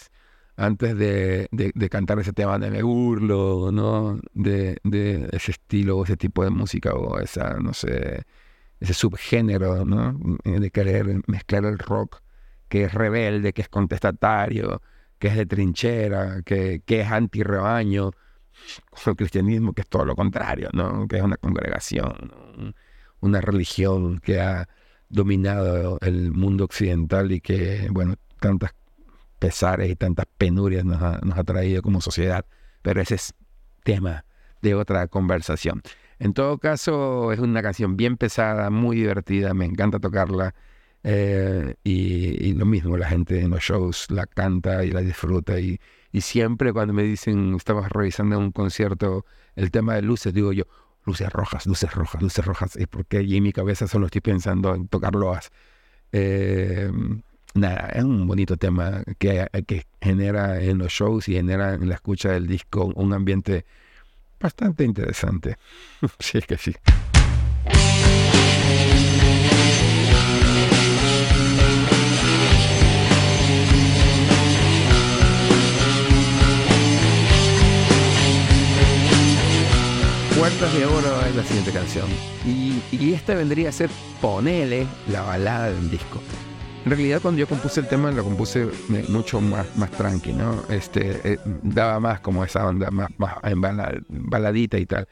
antes 0.57 0.97
de, 0.99 1.49
cantar 1.91 2.19
ese 2.19 2.33
tema 2.33 2.59
de 2.59 2.71
me 2.71 2.83
burlo, 2.83 3.71
¿no? 3.73 4.21
De, 4.35 4.81
ese 5.33 5.53
estilo 5.53 5.99
o 5.99 6.05
ese 6.05 6.17
tipo 6.17 6.43
de 6.43 6.51
música 6.51 6.95
o 6.95 7.19
esa, 7.21 7.55
no 7.61 7.73
sé, 7.73 8.25
ese 8.81 8.95
subgénero, 8.95 9.85
¿no? 9.85 10.19
De 10.45 10.71
querer 10.71 11.21
mezclar 11.27 11.65
el 11.65 11.79
rock 11.79 12.23
que 12.69 12.85
es 12.85 12.95
rebelde, 12.95 13.53
que 13.53 13.63
es 13.63 13.69
contestatario, 13.69 14.83
que 15.19 15.29
es 15.29 15.37
de 15.37 15.47
trinchera, 15.47 16.43
que, 16.43 16.83
que 16.85 17.01
es 17.01 17.11
anti-rebaño 17.11 18.11
con 18.91 19.01
el 19.13 19.17
cristianismo, 19.17 19.73
que 19.73 19.83
es 19.83 19.89
todo 19.89 20.05
lo 20.05 20.17
contrario, 20.17 20.69
¿no? 20.73 21.07
que 21.09 21.17
es 21.17 21.23
una 21.23 21.37
congregación, 21.37 22.75
una 23.21 23.41
religión 23.41 24.19
que 24.19 24.41
ha 24.41 24.69
dominado 25.09 25.99
el 26.03 26.33
mundo 26.33 26.65
occidental 26.65 27.33
y 27.33 27.41
que, 27.41 27.89
bueno, 27.91 28.15
tantas 28.41 28.73
pesares 29.39 29.91
y 29.91 29.97
tantas 29.97 30.27
penurias 30.37 30.85
nos 30.85 31.01
ha, 31.03 31.21
nos 31.23 31.39
ha 31.39 31.45
traído 31.45 31.83
como 31.83 32.01
sociedad. 32.01 32.45
Pero 32.83 33.01
ese 33.01 33.17
es 33.17 33.35
tema 33.85 34.25
de 34.63 34.75
otra 34.75 35.07
conversación. 35.09 35.83
En 36.19 36.35
todo 36.35 36.59
caso, 36.59 37.33
es 37.33 37.39
una 37.39 37.63
canción 37.63 37.97
bien 37.97 38.17
pesada, 38.17 38.71
muy 38.71 38.97
divertida, 38.97 39.55
me 39.55 39.65
encanta 39.65 40.01
tocarla. 40.01 40.55
Eh, 41.05 41.77
y, 41.85 42.49
y, 42.49 42.55
lo 42.55 42.67
mismo, 42.67 42.97
la 42.97 43.09
gente 43.09 43.41
en 43.41 43.51
los 43.51 43.61
shows 43.61 44.11
la 44.11 44.27
canta 44.27 44.85
y 44.85 44.91
la 44.91 45.01
disfruta. 45.01 45.59
Y, 45.61 45.81
y 46.13 46.23
siempre 46.23 46.73
cuando 46.73 46.95
me 46.95 47.03
dicen, 47.03 47.55
estabas 47.55 47.91
revisando 47.91 48.39
un 48.39 48.53
concierto 48.53 49.25
el 49.57 49.71
tema 49.71 49.95
de 49.95 50.03
luces, 50.03 50.33
digo 50.33 50.53
yo, 50.53 50.65
luces 51.05 51.31
rojas, 51.33 51.67
luces 51.67 51.93
rojas, 51.93 52.23
luces 52.23 52.45
rojas. 52.45 52.77
Es 52.77 52.87
porque 52.87 53.19
allí 53.19 53.37
en 53.37 53.43
mi 53.43 53.53
cabeza 53.53 53.87
solo 53.87 54.07
estoy 54.07 54.21
pensando 54.21 54.75
en 54.75 54.89
tocar 54.89 55.15
loas. 55.15 55.51
Eh, 56.13 56.91
nada, 57.55 57.91
es 57.91 58.05
un 58.05 58.27
bonito 58.27 58.57
tema 58.57 59.03
que, 59.19 59.47
que 59.67 59.87
genera 60.01 60.63
en 60.63 60.79
los 60.79 60.93
shows 60.93 61.29
y 61.29 61.35
genera 61.35 61.75
en 61.75 61.89
la 61.89 61.97
escucha 61.97 62.31
del 62.31 62.47
disco 62.47 62.93
un 62.95 63.13
ambiente 63.13 63.67
bastante 64.41 64.85
interesante. 64.85 65.57
sí, 66.19 66.39
es 66.39 66.47
que 66.47 66.57
sí. 66.57 66.75
De 80.49 80.87
oro 80.87 81.27
es 81.29 81.37
la 81.37 81.45
siguiente 81.45 81.73
canción. 81.73 82.07
Y, 82.47 82.81
y 82.91 83.13
esta 83.13 83.35
vendría 83.35 83.69
a 83.69 83.73
ser 83.73 83.91
Ponele 84.23 84.87
la 85.13 85.21
balada 85.21 85.71
del 85.71 85.91
disco. 85.91 86.21
En 86.87 86.91
realidad 86.91 87.21
cuando 87.21 87.39
yo 87.39 87.47
compuse 87.47 87.81
el 87.81 87.87
tema 87.87 88.11
lo 88.11 88.25
compuse 88.25 88.67
mucho 89.09 89.43
más, 89.43 89.77
más 89.77 89.91
tranqui, 89.91 90.33
¿no? 90.33 90.63
Este, 90.71 91.35
eh, 91.35 91.39
daba 91.63 92.01
más 92.01 92.21
como 92.21 92.45
esa 92.45 92.67
onda, 92.67 92.91
más, 92.91 93.11
más 93.19 93.35
en 93.43 93.61
bala- 93.61 94.01
baladita 94.09 94.79
y 94.79 94.87
tal. 94.87 95.07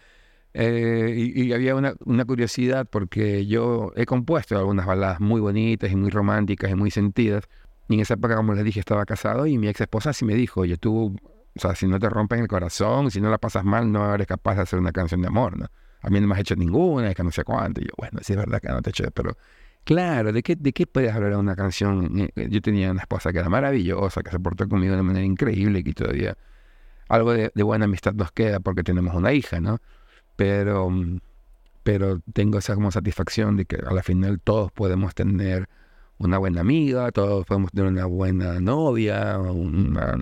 Eh, 0.55 1.13
y, 1.15 1.43
y 1.43 1.53
había 1.53 1.75
una, 1.75 1.95
una 2.07 2.25
curiosidad 2.25 2.87
porque 2.91 3.45
yo 3.47 3.93
he 3.95 4.07
compuesto 4.07 4.57
algunas 4.57 4.87
baladas 4.87 5.21
muy 5.21 5.43
bonitas 5.43 5.93
y 5.93 5.97
muy 5.97 6.09
románticas 6.09 6.71
y 6.71 6.75
muy 6.75 6.91
sentidas. 6.91 7.45
Y 7.91 7.95
en 7.95 8.01
esa 8.01 8.15
época, 8.15 8.37
como 8.37 8.55
les 8.55 8.65
dije, 8.65 8.81
estaba 8.81 9.05
casado 9.05 9.47
y 9.47 9.59
mi 9.59 9.69
ex 9.69 9.83
esposa 9.83 10.15
sí 10.15 10.25
me 10.25 10.35
dijo, 10.35 10.63
oye, 10.63 10.79
tú, 10.79 11.15
o 11.57 11.61
sea, 11.61 11.75
si 11.75 11.87
no 11.87 11.99
te 11.99 12.09
rompen 12.11 12.41
el 12.41 12.49
corazón, 12.49 13.11
si 13.11 13.21
no 13.21 13.31
la 13.31 13.39
pasas 13.39 13.65
mal, 13.65 13.91
no 13.91 14.15
eres 14.15 14.27
capaz 14.27 14.57
de 14.57 14.63
hacer 14.63 14.79
una 14.79 14.93
canción 14.93 15.23
de 15.23 15.29
amor, 15.29 15.59
¿no? 15.59 15.67
A 16.03 16.11
mí 16.11 16.21
no 16.21 16.27
me 16.27 16.35
has 16.35 16.41
hecho 16.41 16.55
ninguna, 16.57 17.09
es 17.11 17.17
que 17.17 17.25
no 17.25 17.33
sé 17.33 17.45
cuánto. 17.45 17.81
Y 17.81 17.85
yo, 17.85 17.91
bueno, 17.97 18.21
sí 18.23 18.33
es 18.35 18.39
verdad 18.39 18.61
que 18.61 18.69
no 18.69 18.83
te 18.83 18.91
he 18.91 18.93
hecho, 18.93 19.11
pero 19.13 19.37
claro, 19.85 20.33
¿de 20.33 20.43
qué, 20.43 20.57
de 20.57 20.73
qué 20.73 20.87
puedes 20.87 21.13
hablar 21.15 21.33
en 21.33 21.39
una 21.39 21.57
canción? 21.57 22.31
Eh, 22.37 22.49
Yo 22.51 22.61
tenía 22.61 22.91
una 22.91 23.01
esposa 23.01 23.33
que 23.33 23.39
era 23.39 23.49
maravillosa, 23.49 24.23
que 24.23 24.31
se 24.31 24.39
portó 24.39 24.69
conmigo 24.69 24.95
de 24.97 25.03
manera 25.03 25.25
increíble 25.25 25.81
y 25.81 25.85
que 25.85 25.95
todavía 25.95 26.37
algo 27.09 27.33
de, 27.33 27.51
de 27.55 27.63
buena 27.63 27.87
amistad 27.87 28.15
nos 28.15 28.33
queda 28.33 28.61
porque 28.61 28.83
tenemos 28.83 29.15
una 29.15 29.33
hija, 29.33 29.61
¿no? 29.61 29.79
Pero, 30.37 30.91
mm, 30.91 31.21
pero 31.83 32.21
tengo 32.33 32.59
esa 32.59 32.75
como 32.75 32.91
satisfacción 32.91 33.57
de 33.57 33.65
que 33.67 33.77
a 33.77 33.93
la 33.93 34.03
final 34.03 34.41
todos 34.41 34.73
podemos 34.73 35.15
tener 35.15 35.69
una 36.19 36.39
buena 36.39 36.61
amiga, 36.63 37.13
todos 37.13 37.47
podemos 37.47 37.71
tener 37.73 37.91
una 37.91 38.07
buena 38.07 38.61
novia, 38.61 39.39
una, 39.39 40.19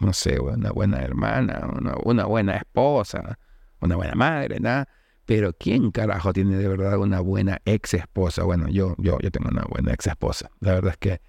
no 0.00 0.12
sé, 0.12 0.40
una 0.40 0.70
buena 0.72 1.00
hermana, 1.02 1.68
una, 1.78 1.94
una 2.04 2.24
buena 2.26 2.56
esposa, 2.56 3.38
una 3.80 3.96
buena 3.96 4.14
madre, 4.14 4.60
nada. 4.60 4.88
Pero 5.26 5.52
¿quién 5.52 5.90
carajo 5.92 6.32
tiene 6.32 6.56
de 6.56 6.66
verdad 6.68 6.98
una 6.98 7.20
buena 7.20 7.60
ex 7.64 7.94
esposa? 7.94 8.42
Bueno, 8.44 8.68
yo, 8.68 8.94
yo, 8.98 9.18
yo 9.20 9.30
tengo 9.30 9.48
una 9.50 9.64
buena 9.68 9.92
ex 9.92 10.06
esposa. 10.08 10.50
La 10.60 10.74
verdad 10.74 10.92
es 10.92 10.98
que 10.98 11.20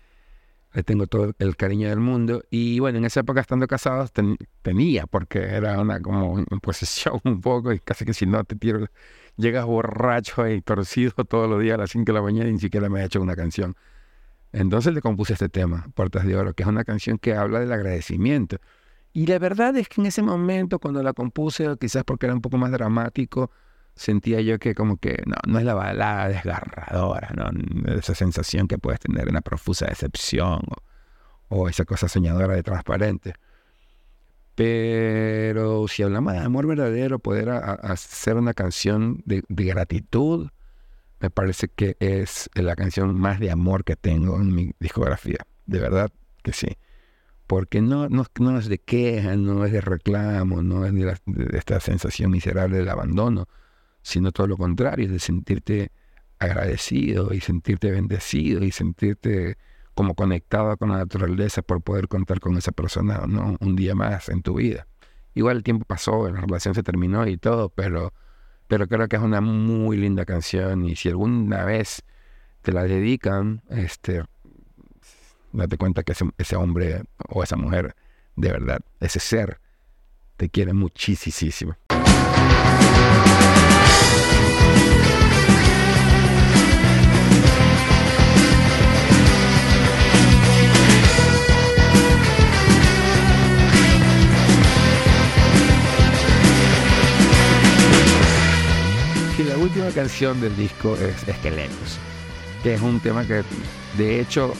le 0.73 0.83
tengo 0.83 1.07
todo 1.07 1.33
el 1.39 1.57
cariño 1.57 1.89
del 1.89 1.99
mundo. 1.99 2.43
Y 2.49 2.79
bueno, 2.79 2.97
en 2.99 3.05
esa 3.05 3.21
época 3.21 3.41
estando 3.41 3.67
casados 3.67 4.11
ten- 4.13 4.37
tenía, 4.61 5.05
porque 5.07 5.39
era 5.39 5.79
una 5.81 5.99
como 6.01 6.43
posesión 6.61 7.19
un 7.25 7.41
poco 7.41 7.73
y 7.73 7.79
casi 7.79 8.05
que 8.05 8.13
si 8.13 8.25
no 8.25 8.43
te 8.45 8.55
tiro, 8.55 8.87
llegas 9.37 9.65
borracho 9.65 10.47
y 10.47 10.61
torcido 10.61 11.11
todos 11.25 11.49
los 11.49 11.61
días 11.61 11.75
a 11.75 11.77
las 11.81 11.91
5 11.91 12.05
de 12.13 12.13
la 12.13 12.21
mañana 12.21 12.49
y 12.49 12.53
ni 12.53 12.59
siquiera 12.59 12.89
me 12.89 13.01
ha 13.01 13.05
hecho 13.05 13.21
una 13.21 13.35
canción. 13.35 13.75
Entonces 14.53 14.93
le 14.93 15.01
compuse 15.01 15.33
este 15.33 15.49
tema, 15.49 15.87
Puertas 15.95 16.25
de 16.25 16.35
Oro, 16.35 16.53
que 16.53 16.63
es 16.63 16.69
una 16.69 16.83
canción 16.83 17.17
que 17.17 17.35
habla 17.35 17.59
del 17.59 17.71
agradecimiento. 17.71 18.57
Y 19.13 19.25
la 19.27 19.39
verdad 19.39 19.75
es 19.77 19.89
que 19.89 20.01
en 20.01 20.07
ese 20.07 20.21
momento, 20.21 20.79
cuando 20.79 21.03
la 21.03 21.13
compuse, 21.13 21.67
quizás 21.79 22.03
porque 22.03 22.25
era 22.25 22.35
un 22.35 22.41
poco 22.41 22.57
más 22.57 22.71
dramático, 22.71 23.51
sentía 23.95 24.41
yo 24.41 24.57
que 24.59 24.73
como 24.75 24.97
que 24.97 25.21
no, 25.47 25.59
es 25.59 25.65
la 25.65 25.73
balada 25.73 26.29
desgarradora, 26.29 27.29
¿no? 27.35 27.49
Esa 27.93 28.15
sensación 28.15 28.67
que 28.67 28.77
puedes 28.77 28.99
tener 28.99 29.29
una 29.29 29.41
profusa 29.41 29.85
decepción 29.87 30.61
o, 31.49 31.57
o 31.63 31.69
esa 31.69 31.85
cosa 31.85 32.07
soñadora 32.07 32.55
de 32.55 32.63
transparente. 32.63 33.35
Pero 34.55 35.87
si 35.87 36.03
hablamos 36.03 36.33
de 36.33 36.39
amor 36.39 36.67
verdadero, 36.67 37.19
poder 37.19 37.49
hacer 37.49 38.35
una 38.37 38.53
canción 38.53 39.23
de 39.25 39.43
gratitud, 39.47 40.49
me 41.21 41.29
parece 41.29 41.67
que 41.67 41.95
es 41.99 42.49
la 42.55 42.75
canción 42.75 43.17
más 43.19 43.39
de 43.39 43.51
amor 43.51 43.83
que 43.83 43.95
tengo 43.95 44.37
en 44.37 44.53
mi 44.53 44.71
discografía. 44.79 45.45
De 45.65 45.79
verdad 45.79 46.11
que 46.43 46.53
sí. 46.53 46.77
Porque 47.47 47.81
no, 47.81 48.09
no, 48.09 48.25
no 48.39 48.57
es 48.57 48.67
de 48.67 48.79
queja, 48.79 49.35
no 49.35 49.65
es 49.65 49.71
de 49.71 49.81
reclamo, 49.81 50.61
no 50.63 50.85
es 50.85 50.93
de, 50.93 51.17
de 51.25 51.57
esta 51.57 51.79
sensación 51.79 52.31
miserable 52.31 52.77
del 52.77 52.89
abandono, 52.89 53.47
sino 54.01 54.31
todo 54.31 54.47
lo 54.47 54.57
contrario, 54.57 55.05
es 55.05 55.11
de 55.11 55.19
sentirte 55.19 55.91
agradecido 56.39 57.33
y 57.33 57.41
sentirte 57.41 57.91
bendecido 57.91 58.63
y 58.63 58.71
sentirte 58.71 59.57
como 59.93 60.15
conectado 60.15 60.77
con 60.77 60.89
la 60.89 60.97
naturaleza 60.97 61.61
por 61.61 61.81
poder 61.81 62.07
contar 62.07 62.39
con 62.39 62.57
esa 62.57 62.71
persona 62.71 63.21
un 63.59 63.75
día 63.75 63.93
más 63.93 64.29
en 64.29 64.41
tu 64.41 64.55
vida. 64.55 64.87
Igual 65.33 65.57
el 65.57 65.63
tiempo 65.63 65.85
pasó, 65.85 66.29
la 66.29 66.41
relación 66.41 66.73
se 66.73 66.83
terminó 66.83 67.27
y 67.27 67.37
todo, 67.37 67.69
pero, 67.69 68.13
pero 68.71 68.87
creo 68.87 69.09
que 69.09 69.17
es 69.17 69.21
una 69.21 69.41
muy 69.41 69.97
linda 69.97 70.23
canción 70.23 70.85
y 70.85 70.95
si 70.95 71.09
alguna 71.09 71.65
vez 71.65 72.03
te 72.61 72.71
la 72.71 72.83
dedican, 72.83 73.61
este, 73.69 74.23
date 75.51 75.77
cuenta 75.77 76.03
que 76.03 76.13
ese, 76.13 76.23
ese 76.37 76.55
hombre 76.55 77.03
o 77.27 77.43
esa 77.43 77.57
mujer, 77.57 77.97
de 78.37 78.49
verdad, 78.49 78.79
ese 79.01 79.19
ser, 79.19 79.59
te 80.37 80.47
quiere 80.47 80.71
muchísimo. 80.71 81.75
Última 99.73 99.89
canción 99.91 100.41
del 100.41 100.53
disco 100.57 100.95
es 100.97 101.25
Esqueletos, 101.27 101.97
que 102.61 102.73
es 102.73 102.81
un 102.81 102.99
tema 102.99 103.25
que, 103.25 103.41
de 103.97 104.19
hecho, 104.19 104.51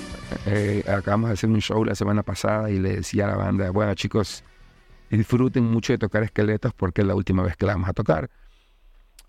eh, 0.45 0.85
acabamos 0.87 1.29
de 1.29 1.33
hacer 1.33 1.49
un 1.49 1.59
show 1.59 1.83
la 1.83 1.95
semana 1.95 2.23
pasada 2.23 2.69
y 2.69 2.79
le 2.79 2.95
decía 2.95 3.25
a 3.25 3.31
la 3.31 3.35
banda, 3.35 3.71
bueno 3.71 3.93
chicos, 3.93 4.41
disfruten 5.09 5.65
mucho 5.65 5.91
de 5.91 5.97
tocar 5.97 6.23
Esqueletos 6.23 6.73
porque 6.73 7.01
es 7.01 7.07
la 7.07 7.15
última 7.15 7.43
vez 7.43 7.57
que 7.57 7.65
la 7.65 7.73
vamos 7.73 7.89
a 7.89 7.93
tocar. 7.93 8.29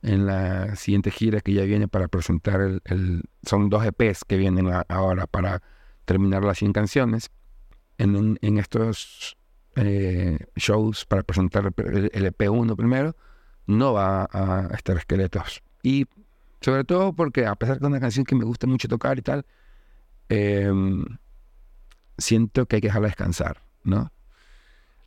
En 0.02 0.24
la 0.26 0.76
siguiente 0.76 1.10
gira 1.10 1.40
que 1.40 1.52
ya 1.52 1.62
viene 1.64 1.88
para 1.88 2.06
presentar 2.06 2.60
el, 2.60 3.22
son 3.44 3.68
dos 3.68 3.84
EPs 3.84 4.24
que 4.24 4.36
vienen 4.36 4.68
a- 4.72 4.84
ahora 4.88 5.26
para 5.26 5.62
terminar 6.04 6.44
las 6.44 6.58
100 6.58 6.72
canciones. 6.72 7.30
En, 7.98 8.38
estos 8.58 9.36
eh, 9.74 10.38
shows 10.54 11.06
para 11.06 11.22
presentar 11.24 11.72
el, 11.76 12.10
el 12.12 12.32
EP1 12.36 12.76
primero, 12.76 13.16
no 13.66 13.92
va 13.94 14.28
a 14.32 14.68
estar 14.74 14.96
esqueletos. 14.96 15.60
Y 15.82 16.06
sobre 16.60 16.84
todo 16.84 17.12
porque 17.12 17.46
a 17.46 17.54
pesar 17.56 17.76
es 17.78 17.82
una 17.82 18.00
canción 18.00 18.24
que 18.24 18.34
me 18.34 18.44
gusta 18.44 18.66
mucho 18.66 18.88
tocar 18.88 19.18
y 19.18 19.22
tal, 19.22 19.44
em, 20.28 21.04
siento 22.18 22.66
que 22.66 22.76
hay 22.76 22.82
que 22.82 22.88
dejarla 22.88 23.08
descansar, 23.08 23.62
¿no? 23.84 24.12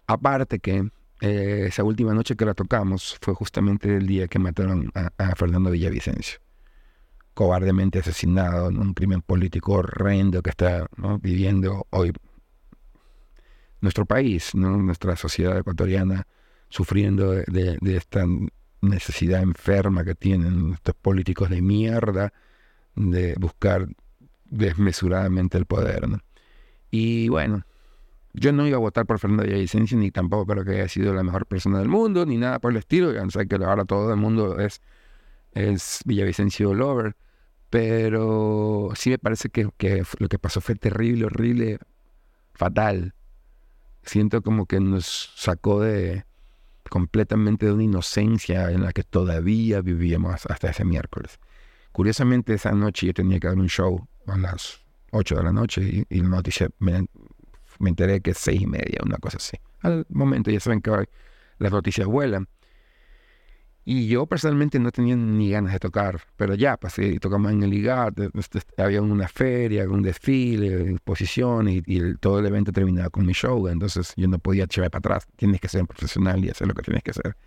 Aparte 0.07 0.59
que 0.59 0.89
eh, 1.21 1.65
esa 1.67 1.83
última 1.83 2.13
noche 2.13 2.35
que 2.35 2.45
la 2.45 2.53
tocamos 2.53 3.17
fue 3.21 3.33
justamente 3.33 3.95
el 3.97 4.05
día 4.05 4.27
que 4.27 4.39
mataron 4.39 4.91
a, 4.93 5.35
Fernando 5.35 5.71
Villavicencio. 5.71 6.39
Cobardemente 7.33 7.99
asesinado 7.99 8.69
en 8.69 8.77
un 8.79 8.93
crimen 8.93 9.21
político 9.21 9.73
horrendo 9.73 10.41
que 10.41 10.51
está 10.51 10.87
viviendo 11.21 11.85
hoy 11.89 12.13
nuestro 13.81 14.05
país, 14.05 14.55
nuestra 14.55 15.15
sociedad 15.15 15.57
ecuatoriana 15.57 16.27
sufriendo 16.69 17.31
de, 17.31 17.43
de- 17.47 17.77
de 17.81 17.97
esta 17.97 18.25
necesidad 18.81 19.41
enferma 19.41 20.03
que 20.03 20.15
tienen 20.15 20.73
estos 20.73 20.95
políticos 20.95 21.49
de 21.49 21.61
mierda 21.61 22.33
de 22.95 23.35
buscar 23.35 23.87
desmesuradamente 24.45 25.57
el 25.57 25.65
poder. 25.65 26.05
Y 26.91 27.29
bueno, 27.29 27.65
yo 28.33 28.51
no 28.51 28.67
iba 28.67 28.77
a 28.77 28.79
votar 28.79 29.05
por 29.05 29.19
Fernando 29.19 29.43
Villavicencio, 29.43 29.97
ni 29.97 30.11
tampoco 30.11 30.45
creo 30.45 30.65
que 30.65 30.71
haya 30.71 30.87
sido 30.87 31.13
la 31.13 31.23
mejor 31.23 31.45
persona 31.45 31.79
del 31.79 31.89
mundo, 31.89 32.25
ni 32.25 32.37
nada 32.37 32.59
por 32.59 32.71
el 32.71 32.77
estilo. 32.77 33.13
Ya 33.13 33.27
sé 33.29 33.47
que 33.47 33.55
ahora 33.55 33.85
todo 33.85 34.11
el 34.11 34.19
mundo 34.19 34.59
es, 34.59 34.81
es 35.53 36.01
Villavicencio 36.05 36.73
Lover. 36.73 37.15
Pero 37.69 38.91
sí 38.95 39.09
me 39.09 39.17
parece 39.17 39.49
que, 39.49 39.69
que 39.77 40.03
lo 40.19 40.29
que 40.29 40.39
pasó 40.39 40.61
fue 40.61 40.75
terrible, 40.75 41.25
horrible, 41.25 41.79
fatal. 42.53 43.13
Siento 44.03 44.41
como 44.41 44.65
que 44.65 44.79
nos 44.79 45.33
sacó 45.35 45.81
de 45.81 46.25
completamente 46.89 47.65
de 47.65 47.73
una 47.73 47.83
inocencia 47.83 48.71
en 48.71 48.83
la 48.83 48.93
que 48.93 49.03
todavía 49.03 49.81
vivíamos 49.81 50.45
hasta 50.45 50.69
ese 50.69 50.85
miércoles. 50.85 51.39
Curiosamente, 51.91 52.53
esa 52.53 52.71
noche 52.71 53.07
yo 53.07 53.13
tenía 53.13 53.39
que 53.39 53.47
dar 53.47 53.57
un 53.57 53.69
show 53.69 54.07
a 54.27 54.37
las 54.37 54.79
8 55.11 55.35
de 55.35 55.43
la 55.43 55.51
noche 55.51 56.05
y, 56.09 56.17
y 56.17 56.21
noticia 56.21 56.69
me, 56.79 57.07
me 57.79 57.89
enteré 57.89 58.21
que 58.21 58.31
es 58.31 58.37
seis 58.37 58.61
y 58.61 58.67
media, 58.67 58.99
una 59.03 59.17
cosa 59.17 59.37
así. 59.37 59.57
Al 59.81 60.05
momento 60.09 60.51
ya 60.51 60.59
saben 60.59 60.81
que 60.81 60.91
las 61.57 61.71
noticias 61.71 62.07
vuelan. 62.07 62.47
Y 63.87 64.07
yo 64.07 64.25
personalmente 64.25 64.79
no 64.79 64.91
tenía 64.91 65.15
ni 65.15 65.51
ganas 65.51 65.73
de 65.73 65.79
tocar, 65.79 66.19
pero 66.37 66.55
ya 66.55 66.75
pasé 66.75 67.05
y 67.07 67.19
tocamos 67.19 67.51
en 67.51 67.61
el 67.61 67.71
IGAT, 67.71 68.19
había 68.77 68.99
una 69.01 69.27
feria, 69.27 69.87
un 69.87 70.01
desfile, 70.01 70.89
exposiciones 70.91 71.83
y, 71.85 71.97
y 71.97 72.15
todo 72.15 72.39
el 72.39 72.47
evento 72.47 72.71
terminaba 72.71 73.11
con 73.11 73.27
mi 73.27 73.33
show, 73.33 73.67
entonces 73.67 74.13
yo 74.17 74.27
no 74.27 74.39
podía 74.39 74.63
echarme 74.63 74.89
para 74.89 74.99
atrás, 75.17 75.27
tienes 75.35 75.61
que 75.61 75.67
ser 75.67 75.81
un 75.81 75.87
profesional 75.87 76.43
y 76.43 76.49
hacer 76.49 76.67
lo 76.67 76.73
que 76.73 76.81
tienes 76.81 77.03
que 77.03 77.11
hacer. 77.11 77.37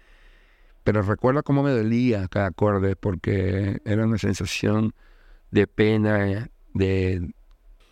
Pero 0.84 1.02
recuerdo 1.02 1.42
cómo 1.42 1.62
me 1.64 1.70
dolía 1.72 2.28
cada 2.28 2.46
acorde 2.46 2.94
porque 2.96 3.80
era 3.84 4.06
una 4.06 4.18
sensación 4.18 4.94
de 5.50 5.66
pena, 5.66 6.50
de 6.72 7.32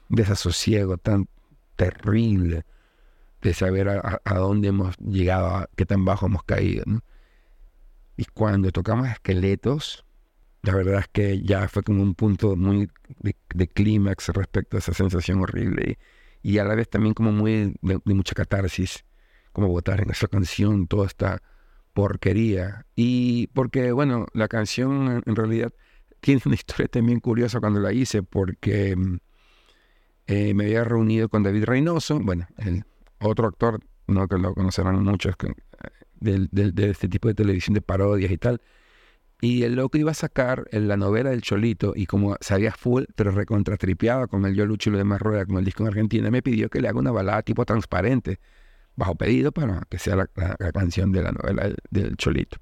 desasosiego 0.09 0.99
tan 0.99 1.29
terrible, 1.77 2.65
de 3.43 3.55
saber 3.55 3.89
a- 3.89 4.21
a 4.25 4.35
dónde 4.39 4.69
hemos 4.69 4.97
llegado, 4.99 5.49
a 5.49 5.69
qué 5.77 5.85
tan 5.85 6.05
bajo 6.05 6.27
hemos 6.27 6.45
caído. 6.45 6.85
¿no? 6.87 7.01
Y 8.17 8.25
cuando 8.25 8.71
tocamos 8.73 9.09
esqueletos, 9.09 10.05
la 10.63 10.75
verdad 10.75 11.01
es 11.01 11.09
que 11.09 11.43
ya 11.43 11.69
fue 11.69 11.83
como 11.83 12.03
un 12.03 12.15
punto 12.15 12.57
muy 12.57 12.91
de, 13.21 13.69
clímax 13.69 14.29
respecto 14.31 14.77
a 14.77 14.81
esa 14.81 14.95
sensación 14.95 15.41
horrible 15.41 15.99
y, 16.43 16.59
a 16.59 16.65
la 16.65 16.75
vez 16.75 16.89
también 16.89 17.15
como 17.15 17.31
muy 17.33 17.77
de, 17.83 18.01
mucha 18.05 18.35
catarsis, 18.35 19.05
como 19.53 19.69
votar 19.69 20.01
en 20.01 20.11
esa 20.11 20.29
canción 20.29 20.87
toda 20.87 21.07
esta 21.07 21.43
porquería. 21.93 22.87
Y 22.95 23.49
porque, 23.49 23.93
bueno, 23.93 24.27
la 24.33 24.49
canción 24.49 25.23
en, 25.25 25.37
realidad 25.37 25.73
tiene 26.21 26.43
una 26.45 26.55
historia 26.57 26.89
también 26.89 27.21
curiosa 27.21 27.61
cuando 27.61 27.81
la 27.81 27.93
hice, 27.93 28.23
porque 28.23 28.97
eh, 30.27 30.55
me 30.55 30.65
había 30.65 30.85
reunido 30.85 31.29
con 31.29 31.43
David 31.43 31.65
Reynoso, 31.65 32.19
bueno, 32.21 32.47
el 32.59 32.85
otro 33.21 33.47
actor, 33.47 33.81
no 34.07 34.27
que 34.27 34.39
lo 34.39 34.55
conocerán 34.55 35.03
muchos, 35.03 35.37
que, 35.37 35.53
de, 36.21 36.49
de, 36.51 36.91
este 36.91 37.09
tipo 37.09 37.29
de 37.29 37.35
televisión 37.35 37.75
de 37.75 37.83
parodias 37.83 38.31
y 38.31 38.39
tal. 38.39 38.61
Y 39.41 39.65
el 39.65 39.75
loco 39.75 39.99
iba 39.99 40.13
a 40.13 40.15
sacar 40.15 40.67
en 40.71 40.89
la 40.89 40.97
novela 40.97 41.31
del 41.31 41.43
Cholito 41.43 41.93
y 41.95 42.07
como 42.07 42.37
sabía 42.41 42.73
full, 42.73 43.05
pero 43.15 43.31
recontratripeaba 43.33 44.29
con 44.29 44.47
el 44.47 44.55
Yo 44.55 44.65
Lucho 44.65 44.89
y 44.89 44.93
lo 44.93 44.99
demás 44.99 45.21
rueda 45.21 45.45
con 45.45 45.59
el 45.59 45.65
disco 45.65 45.83
en 45.83 45.89
Argentina, 45.89 46.31
me 46.31 46.43
pidió 46.43 46.71
que 46.71 46.81
le 46.81 46.89
haga 46.89 46.99
una 46.99 47.13
balada 47.13 47.43
tipo 47.43 47.65
transparente, 47.67 48.41
bajo 48.95 49.15
pedido 49.15 49.53
para 49.53 49.83
que 49.91 49.99
sea 49.99 50.17
la, 50.17 50.27
canción 50.73 51.13
de 51.13 51.23
la 51.23 51.33
novela 51.33 51.71
del, 51.91 52.17
Cholito. 52.17 52.59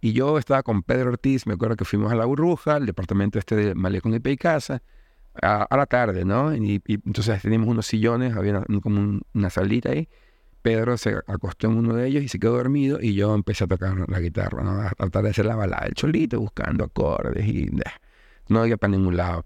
Y 0.00 0.12
yo 0.12 0.36
estaba 0.36 0.62
con 0.64 0.82
Pedro 0.82 1.10
Ortiz, 1.10 1.46
me 1.46 1.54
acuerdo 1.54 1.76
que 1.76 1.84
fuimos 1.84 2.12
a 2.12 2.16
La 2.16 2.24
Burbuja, 2.24 2.76
el 2.76 2.86
departamento 2.86 3.38
este 3.38 3.54
de 3.54 3.74
Malecón 3.74 4.14
y 4.14 4.20
Peicasa, 4.20 4.82
a, 5.40 5.62
a 5.62 5.76
la 5.76 5.86
tarde, 5.86 6.24
¿no? 6.24 6.54
Y, 6.54 6.82
y, 6.86 6.94
entonces 6.94 7.40
teníamos 7.40 7.68
unos 7.68 7.86
sillones, 7.86 8.36
había 8.36 8.64
una, 8.68 8.80
como 8.80 9.00
un, 9.00 9.22
una 9.32 9.48
salita 9.48 9.90
ahí, 9.90 10.08
Pedro 10.64 10.96
se 10.96 11.14
acostó 11.26 11.66
en 11.66 11.76
uno 11.76 11.94
de 11.94 12.06
ellos 12.08 12.22
y 12.22 12.28
se 12.28 12.38
quedó 12.38 12.56
dormido 12.56 12.98
y 12.98 13.12
yo 13.12 13.34
empecé 13.34 13.64
a 13.64 13.66
tocar 13.66 14.08
la 14.08 14.18
guitarra, 14.18 14.62
¿no? 14.62 14.80
a 14.80 14.88
tratar 14.92 15.24
de 15.24 15.28
hacer 15.28 15.44
la 15.44 15.56
balada 15.56 15.84
del 15.84 15.92
cholito, 15.92 16.40
buscando 16.40 16.84
acordes 16.84 17.46
y 17.46 17.70
no 18.48 18.60
había 18.60 18.78
para 18.78 18.92
ningún 18.92 19.14
lado. 19.18 19.44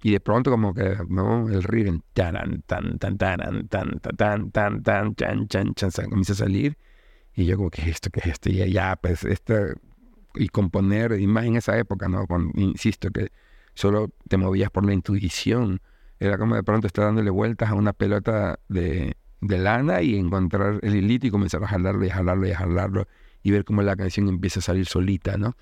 Y 0.00 0.12
de 0.12 0.20
pronto 0.20 0.52
como 0.52 0.72
que, 0.72 0.96
¿no? 1.08 1.48
El 1.48 1.64
ritmo, 1.64 2.04
tan, 2.12 2.62
tan, 2.66 2.98
tan, 3.00 3.18
tan, 3.18 3.66
tan, 3.66 3.98
tan, 3.98 4.52
tan, 4.52 4.82
tan, 4.84 5.14
chan, 5.16 5.48
chan, 5.48 5.74
chan, 5.74 5.90
comienza 6.08 6.34
a 6.34 6.36
salir 6.36 6.78
y 7.34 7.46
yo 7.46 7.56
como, 7.56 7.70
¿qué 7.70 7.82
es 7.82 7.88
esto? 7.88 8.10
¿Qué 8.10 8.20
es 8.20 8.26
esto? 8.26 8.48
Y 8.48 8.70
ya, 8.70 8.94
pues, 8.94 9.24
este, 9.24 9.74
y 10.36 10.46
componer, 10.50 11.18
y 11.18 11.26
más 11.26 11.46
en 11.46 11.56
esa 11.56 11.76
época, 11.76 12.08
¿no? 12.08 12.28
Insisto, 12.54 13.10
que 13.10 13.32
solo 13.74 14.10
te 14.28 14.36
movías 14.36 14.70
por 14.70 14.86
la 14.86 14.92
intuición. 14.92 15.80
Era 16.20 16.38
como 16.38 16.54
de 16.54 16.62
pronto 16.62 16.86
estar 16.86 17.06
dándole 17.06 17.30
vueltas 17.30 17.70
a 17.70 17.74
una 17.74 17.92
pelota 17.92 18.60
de, 18.68 19.16
de 19.46 19.58
lana 19.58 20.00
y 20.02 20.16
encontrar 20.16 20.78
el 20.82 20.96
hilito 20.96 21.26
y 21.26 21.30
comenzar 21.30 21.62
a 21.62 21.68
jalarlo 21.68 22.04
y 22.04 22.10
jalarlo 22.10 22.48
y 22.48 22.52
jalarlo 22.52 23.06
y 23.42 23.50
ver 23.50 23.64
cómo 23.64 23.82
la 23.82 23.94
canción 23.94 24.28
empieza 24.28 24.60
a 24.60 24.62
salir 24.62 24.86
solita, 24.86 25.36
¿no? 25.36 25.56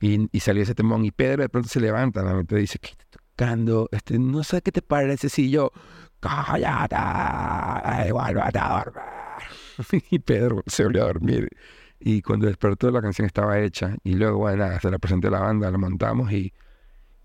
Y, 0.00 0.28
y 0.36 0.40
salió 0.40 0.62
ese 0.62 0.74
temón 0.74 1.04
y 1.04 1.12
Pedro 1.12 1.42
de 1.42 1.48
pronto 1.48 1.68
se 1.68 1.80
levanta, 1.80 2.22
¿no? 2.22 2.44
te 2.44 2.56
dice, 2.56 2.78
¿qué 2.78 2.90
estás 2.90 3.06
tocando? 3.08 3.88
Este, 3.92 4.18
no 4.18 4.42
sé 4.42 4.60
qué 4.62 4.72
te 4.72 4.82
parece 4.82 5.28
si 5.28 5.48
yo, 5.48 5.70
cállate, 6.20 6.96
igual 8.08 8.38
a 8.38 8.84
dormir. 8.84 10.04
y 10.10 10.18
Pedro 10.18 10.62
se 10.66 10.84
volvió 10.84 11.04
a 11.04 11.06
dormir. 11.06 11.48
Y 12.00 12.20
cuando 12.20 12.46
despertó 12.46 12.90
la 12.90 13.00
canción 13.00 13.26
estaba 13.26 13.58
hecha 13.60 13.96
y 14.02 14.14
luego, 14.14 14.38
bueno, 14.38 14.68
se 14.80 14.90
la 14.90 14.98
presenté 14.98 15.28
a 15.28 15.30
la 15.30 15.40
banda, 15.40 15.70
la 15.70 15.78
montamos 15.78 16.30
y, 16.32 16.52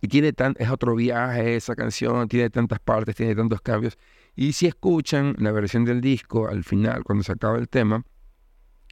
y 0.02 0.08
tiene 0.08 0.34
tan, 0.34 0.56
es 0.60 0.70
otro 0.70 0.96
viaje 0.96 1.56
esa 1.56 1.76
canción, 1.76 2.28
tiene 2.28 2.50
tantas 2.50 2.80
partes, 2.80 3.16
tiene 3.16 3.36
tantos 3.36 3.60
cambios 3.62 3.98
y 4.36 4.54
si 4.54 4.68
escuchan 4.68 5.36
la 5.40 5.52
versión 5.52 5.86
del 5.86 6.02
disco, 6.02 6.48
al 6.48 6.64
final, 6.64 7.04
cuando 7.04 7.24
se 7.24 7.34
acaba 7.34 7.58
el 7.58 7.68
tema, 7.68 8.04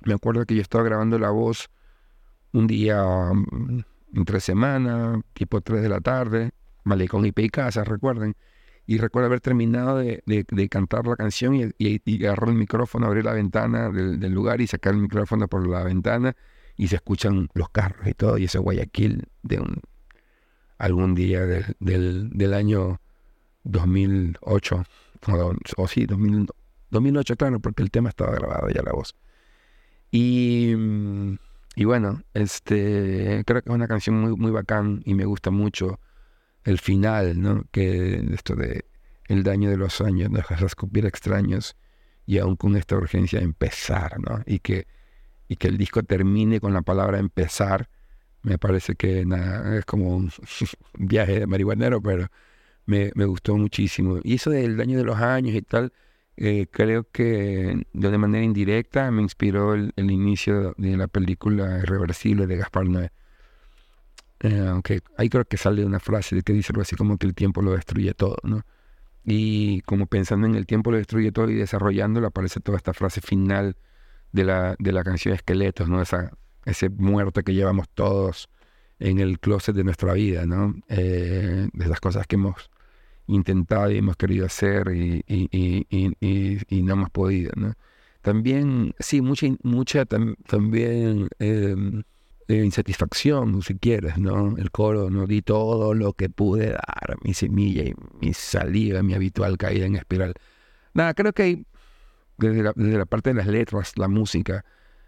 me 0.06 0.14
acuerdo 0.14 0.46
que 0.46 0.56
yo 0.56 0.62
estaba 0.62 0.84
grabando 0.84 1.18
la 1.20 1.30
voz 1.30 1.70
un 2.52 2.68
día 2.68 3.04
um, 3.04 3.84
entre 4.14 4.40
semana, 4.40 5.22
tipo 5.34 5.62
3 5.62 5.82
de 5.82 5.90
la 5.90 6.02
tarde, 6.02 6.52
Malecón 6.84 7.26
y 7.26 7.32
Peicasa, 7.32 7.84
recuerden. 7.84 8.36
Y 8.86 8.98
recuerdo 8.98 9.28
haber 9.28 9.40
terminado 9.40 10.00
de, 10.00 10.24
de, 10.26 10.70
cantar 10.70 11.06
la 11.06 11.16
canción 11.16 11.54
y, 11.54 11.66
y, 11.78 12.02
y, 12.06 12.26
el 12.26 12.54
micrófono, 12.56 13.06
abrir 13.06 13.24
la 13.24 13.34
ventana 13.34 13.92
del, 13.92 14.20
del, 14.20 14.32
lugar 14.32 14.62
y 14.62 14.68
sacar 14.68 14.94
el 14.94 15.00
micrófono 15.00 15.48
por 15.48 15.68
la 15.68 15.84
ventana 15.84 16.36
y 16.76 16.88
se 16.88 16.96
escuchan 16.96 17.50
los 17.54 17.70
carros 17.70 18.08
y 18.08 18.14
todo, 18.14 18.40
y 18.40 18.46
ese 18.46 18.58
Guayaquil 18.58 19.28
de 19.44 19.60
un 19.60 19.82
algún 20.80 21.14
día 21.14 21.46
del, 21.46 21.76
del, 21.80 22.30
del 22.32 22.54
año 22.56 23.00
2008 23.66 24.84
o, 25.28 25.54
o 25.78 25.88
sí, 25.88 26.06
2000, 26.06 26.48
2008, 26.92 27.36
claro, 27.36 27.60
porque 27.60 27.84
el 27.84 27.92
tema 27.92 28.10
estaba 28.10 28.32
grabado 28.34 28.70
ya 28.70 28.82
la 28.82 28.92
voz. 28.92 29.16
Y, 30.12 30.74
y 31.76 31.84
bueno, 31.86 32.22
este, 32.34 33.44
creo 33.46 33.62
que 33.62 33.70
es 33.70 33.76
una 33.76 33.88
canción 33.88 34.20
muy, 34.20 34.36
muy 34.36 34.52
bacán 34.52 35.02
y 35.06 35.14
me 35.14 35.26
gusta 35.26 35.52
mucho 35.52 36.00
el 36.64 36.80
final, 36.80 37.42
¿no? 37.42 37.64
Que 37.72 38.16
esto 38.34 38.56
de 38.56 38.86
el 39.28 39.44
daño 39.44 39.70
de 39.70 39.78
los 39.78 40.02
años, 40.02 40.32
dejas 40.32 40.62
escupir 40.64 41.06
extraños 41.06 41.78
y 42.26 42.40
aún 42.40 42.56
con 42.56 42.76
esta 42.76 42.98
urgencia 42.98 43.40
de 43.40 43.46
empezar, 43.46 44.20
¿no? 44.20 44.42
Y 44.46 44.60
que, 44.60 44.88
y 45.48 45.56
que 45.56 45.68
el 45.68 45.78
disco 45.78 46.04
termine 46.04 46.60
con 46.60 46.74
la 46.74 46.82
palabra 46.82 47.20
empezar, 47.20 47.90
me 48.42 48.58
parece 48.58 48.96
que 48.96 49.26
nada, 49.26 49.78
es 49.78 49.86
como 49.86 50.16
un 50.16 50.32
viaje 50.98 51.42
de 51.42 51.48
marihuanero, 51.48 52.02
pero 52.02 52.28
me, 52.90 53.26
gustó 53.26 53.56
muchísimo. 53.56 54.20
Y 54.24 54.36
eso 54.36 54.50
del 54.50 54.78
daño 54.78 54.98
de 54.98 55.04
los 55.04 55.18
años 55.18 55.56
y 55.56 55.62
tal, 55.62 55.94
eh, 56.38 56.68
creo 56.72 57.06
que 57.12 57.84
de 57.94 58.18
manera 58.18 58.44
indirecta 58.44 59.12
me 59.12 59.22
inspiró 59.22 59.76
el, 59.76 59.94
inicio 59.98 60.74
de 60.78 60.98
la 60.98 61.08
película 61.08 61.80
Irreversible 61.80 62.48
de 62.48 62.58
Gaspar 62.58 62.88
Noé. 62.88 63.12
Eh, 64.42 64.68
aunque 64.70 65.02
ahí 65.18 65.30
creo 65.30 65.46
que 65.46 65.58
sale 65.58 65.86
una 65.86 66.00
frase 66.00 66.42
que 66.44 66.54
dice 66.54 66.72
algo 66.72 66.82
así 66.82 66.96
como 66.96 67.18
que 67.18 67.28
el 67.28 67.36
tiempo 67.36 67.62
lo 67.62 67.74
destruye 67.74 68.14
todo, 68.14 68.38
¿no? 68.44 68.64
Y 69.26 69.82
como 69.82 70.08
pensando 70.08 70.48
en 70.48 70.56
el 70.56 70.66
tiempo 70.66 70.92
lo 70.92 70.98
destruye 70.98 71.32
todo 71.32 71.50
y 71.50 71.56
desarrollándolo 71.56 72.28
aparece 72.28 72.62
toda 72.62 72.78
esta 72.78 72.94
frase 72.94 73.22
final 73.22 73.76
de 74.32 74.46
la, 74.46 74.76
de 74.80 74.92
la 74.94 75.04
canción 75.04 75.36
Esqueletos, 75.36 75.90
¿no? 75.90 76.02
Esa, 76.02 76.32
ese 76.66 76.90
muerto 76.90 77.44
que 77.44 77.54
llevamos 77.54 77.90
todos 77.90 78.50
en 79.00 79.20
el 79.20 79.40
closet 79.40 79.76
de 79.76 79.84
nuestra 79.84 80.14
vida, 80.14 80.46
¿no? 80.46 80.76
Eh, 80.90 81.70
de 81.74 81.88
las 81.88 82.00
cosas 82.00 82.28
que 82.28 82.36
hemos 82.36 82.70
intentado 83.30 83.92
y 83.92 83.98
hemos 83.98 84.16
querido 84.18 84.46
hacer 84.46 84.92
y, 84.94 85.24
y, 85.28 85.88
y, 85.90 86.58
y 86.68 86.84
no 86.84 86.94
hemos 86.94 87.10
podido, 87.10 87.52
¿no? 87.56 87.76
También, 88.22 88.94
sí, 89.00 89.22
mucha, 89.22 89.48
mucha 89.64 90.06
tam, 90.06 90.36
también 90.46 91.30
eh, 91.40 91.76
eh, 92.50 92.64
insatisfacción, 92.66 93.62
si 93.62 93.76
quieres, 93.76 94.18
¿no? 94.18 94.58
El 94.58 94.72
coro, 94.72 95.10
no 95.10 95.26
di 95.26 95.42
todo 95.42 95.94
lo 95.94 96.14
que 96.14 96.30
pude 96.30 96.72
dar, 96.72 97.18
mi 97.24 97.34
semilla 97.34 97.84
y 97.84 97.94
mi 98.20 98.34
salida, 98.34 99.04
mi 99.04 99.14
habitual 99.14 99.58
caída 99.58 99.86
en 99.86 99.96
espiral. 99.96 100.34
Nada, 100.94 101.14
creo 101.14 101.32
que 101.32 101.44
hay, 101.44 101.66
desde 102.38 102.64
la, 102.64 102.74
desde 102.76 102.98
la 102.98 103.06
parte 103.06 103.30
de 103.30 103.36
las 103.36 103.48
letras, 103.48 103.94
la 103.96 104.10
música, 104.10 104.66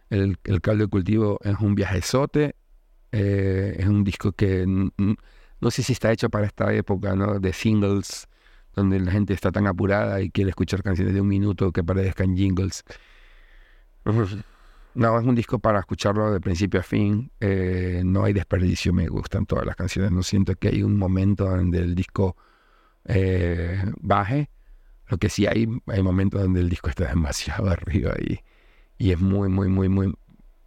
el, 0.10 0.38
el 0.46 0.62
caldo 0.62 0.86
de 0.86 0.90
cultivo 0.90 1.40
es 1.44 1.56
un 1.60 1.76
viajezote, 1.76 2.56
eh, 3.12 3.76
es 3.78 3.88
un 3.88 4.04
disco 4.06 4.32
que 4.32 4.66
no 5.62 5.72
sé 5.72 5.84
si 5.84 5.94
está 5.94 6.12
hecho 6.12 6.30
para 6.30 6.48
esta 6.48 6.74
época. 6.74 7.16
De 7.40 7.54
singles, 7.54 8.28
donde 8.76 9.00
la 9.00 9.12
gente 9.12 9.34
está 9.34 9.52
tan 9.52 9.68
apurada 9.68 10.22
y 10.22 10.30
quiere 10.32 10.50
escuchar 10.50 10.84
canciones 10.84 11.14
de 11.14 11.22
un 11.22 11.28
minuto 11.28 11.72
que 11.72 11.84
parezcan 11.84 12.36
jingles. 12.36 12.84
No, 14.94 15.18
es 15.20 15.26
un 15.26 15.36
disco 15.36 15.60
para 15.60 15.80
escucharlo 15.80 16.32
de 16.34 16.42
principio 16.42 16.80
a 16.80 16.84
fin. 16.84 17.32
Eh, 17.40 18.02
no 18.04 18.24
hay 18.24 18.34
desperdicio, 18.34 18.92
me 18.92 19.08
gustan 19.08 19.46
todas 19.46 19.66
las 19.66 19.76
canciones. 19.76 20.12
No 20.12 20.24
siento 20.24 20.56
que 20.56 20.70
hay 20.70 20.84
un 20.84 20.98
momento 20.98 21.46
donde 21.46 21.80
el 21.80 21.96
disco 21.96 22.36
eh, 23.06 23.84
baje. 24.02 24.50
Lo 25.08 25.18
que 25.18 25.30
sí 25.30 25.46
hay, 25.46 25.68
hay 25.88 26.02
momentos 26.02 26.42
donde 26.42 26.62
el 26.62 26.70
disco 26.70 26.90
está 26.90 27.08
demasiado 27.10 27.70
arriba 27.70 28.14
y, 28.20 28.40
y 28.98 29.12
es 29.12 29.20
muy, 29.20 29.50
muy, 29.50 29.70
muy, 29.70 29.90
muy, 29.90 30.14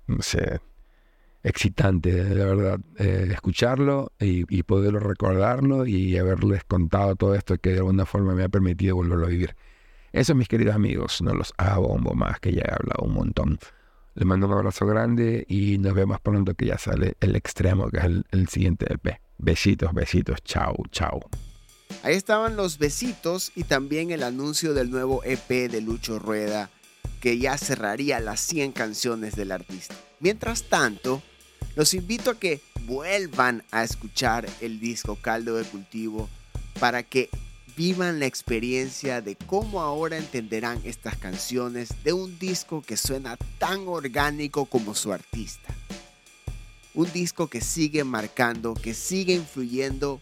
no 0.07 0.23
sé, 0.23 0.61
excitante, 1.45 2.11
de 2.11 2.45
verdad, 2.45 2.81
eh, 2.99 3.29
escucharlo 3.31 4.13
y, 4.19 4.63
poderlo 4.63 4.99
recordarlo 4.99 5.87
y 5.87 6.17
haberles 6.17 6.65
contado 6.65 7.15
todo 7.17 7.35
esto 7.35 7.59
que 7.59 7.71
de 7.71 7.79
alguna 7.79 8.07
forma 8.07 8.35
me 8.35 8.45
ha 8.45 8.49
permitido 8.49 8.97
volverlo 8.97 9.27
a 9.27 9.29
vivir. 9.29 9.55
Eso, 10.13 10.35
mis 10.35 10.49
queridos 10.49 10.75
amigos, 10.75 11.21
no 11.21 11.35
los 11.35 11.53
hago 11.59 11.89
bombo 11.89 12.15
más, 12.15 12.41
que 12.41 12.53
ya 12.53 12.63
he 12.63 12.73
hablado 12.73 13.05
un 13.05 13.13
montón. 13.13 13.59
Les 14.15 14.27
mando 14.27 14.47
un 14.47 14.55
abrazo 14.55 14.87
grande 14.87 15.45
y 15.47 15.77
nos 15.79 15.93
vemos 15.93 16.19
pronto 16.21 16.55
que 16.55 16.67
ya 16.67 16.79
sale 16.79 17.15
el 17.21 17.37
extremo, 17.37 17.91
que 17.91 17.99
es 17.99 18.05
el, 18.05 18.25
el 18.31 18.49
siguiente 18.49 18.87
EP. 18.91 19.21
Besitos, 19.37 19.93
besitos, 19.93 20.43
chao, 20.45 20.75
chao. 20.91 21.21
Ahí 22.03 22.15
estaban 22.15 22.57
los 22.57 22.79
besitos 22.79 23.53
y 23.55 23.65
también 23.65 24.13
el 24.13 24.23
anuncio 24.23 24.73
del 24.73 24.91
nuevo 24.91 25.23
EP 25.25 25.71
de 25.71 25.81
Lucho 25.83 26.19
Rueda, 26.19 26.71
que 27.21 27.39
ya 27.39 27.59
cerraría 27.59 28.21
las 28.21 28.41
100 28.41 28.73
canciones 28.73 29.37
del 29.37 29.53
artista. 29.53 29.95
Mientras 30.21 30.63
tanto, 30.63 31.23
los 31.77 31.95
invito 31.95 32.31
a 32.31 32.39
que 32.39 32.61
vuelvan 32.87 33.65
a 33.71 33.83
escuchar 33.85 34.47
el 34.61 34.81
disco 34.81 35.17
Caldo 35.17 35.57
de 35.57 35.65
Cultivo 35.65 36.29
para 36.79 37.03
que 37.03 37.31
vivan 37.77 38.21
la 38.21 38.27
experiencia 38.27 39.21
de 39.21 39.37
cómo 39.37 39.81
ahora 39.81 40.17
entenderán 40.17 40.81
estas 40.85 41.17
canciones 41.17 41.89
de 42.05 42.13
un 42.13 42.39
disco 42.39 42.83
que 42.83 42.97
suena 42.97 43.37
tan 43.59 43.89
orgánico 43.89 44.67
como 44.67 44.95
su 44.95 45.13
artista. 45.13 45.75
un 46.95 47.13
disco 47.13 47.49
que 47.49 47.61
sigue 47.61 48.05
marcando, 48.05 48.75
que 48.75 48.95
sigue 48.95 49.35
influyendo 49.35 50.21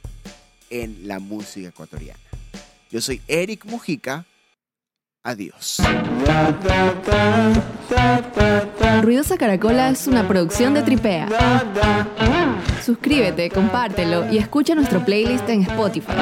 en 0.70 1.06
la 1.06 1.18
música 1.18 1.68
ecuatoriana. 1.68 2.18
Yo 2.90 3.02
soy 3.02 3.20
Eric 3.28 3.66
Mujica. 3.66 4.24
Adiós. 5.24 5.76
Ruidosa 9.02 9.36
Caracola 9.36 9.90
es 9.90 10.08
una 10.08 10.26
producción 10.26 10.74
de 10.74 10.82
Tripea. 10.82 11.28
Suscríbete, 12.84 13.48
compártelo 13.50 14.32
y 14.32 14.38
escucha 14.38 14.74
nuestro 14.74 15.04
playlist 15.04 15.48
en 15.48 15.62
Spotify. 15.62 16.12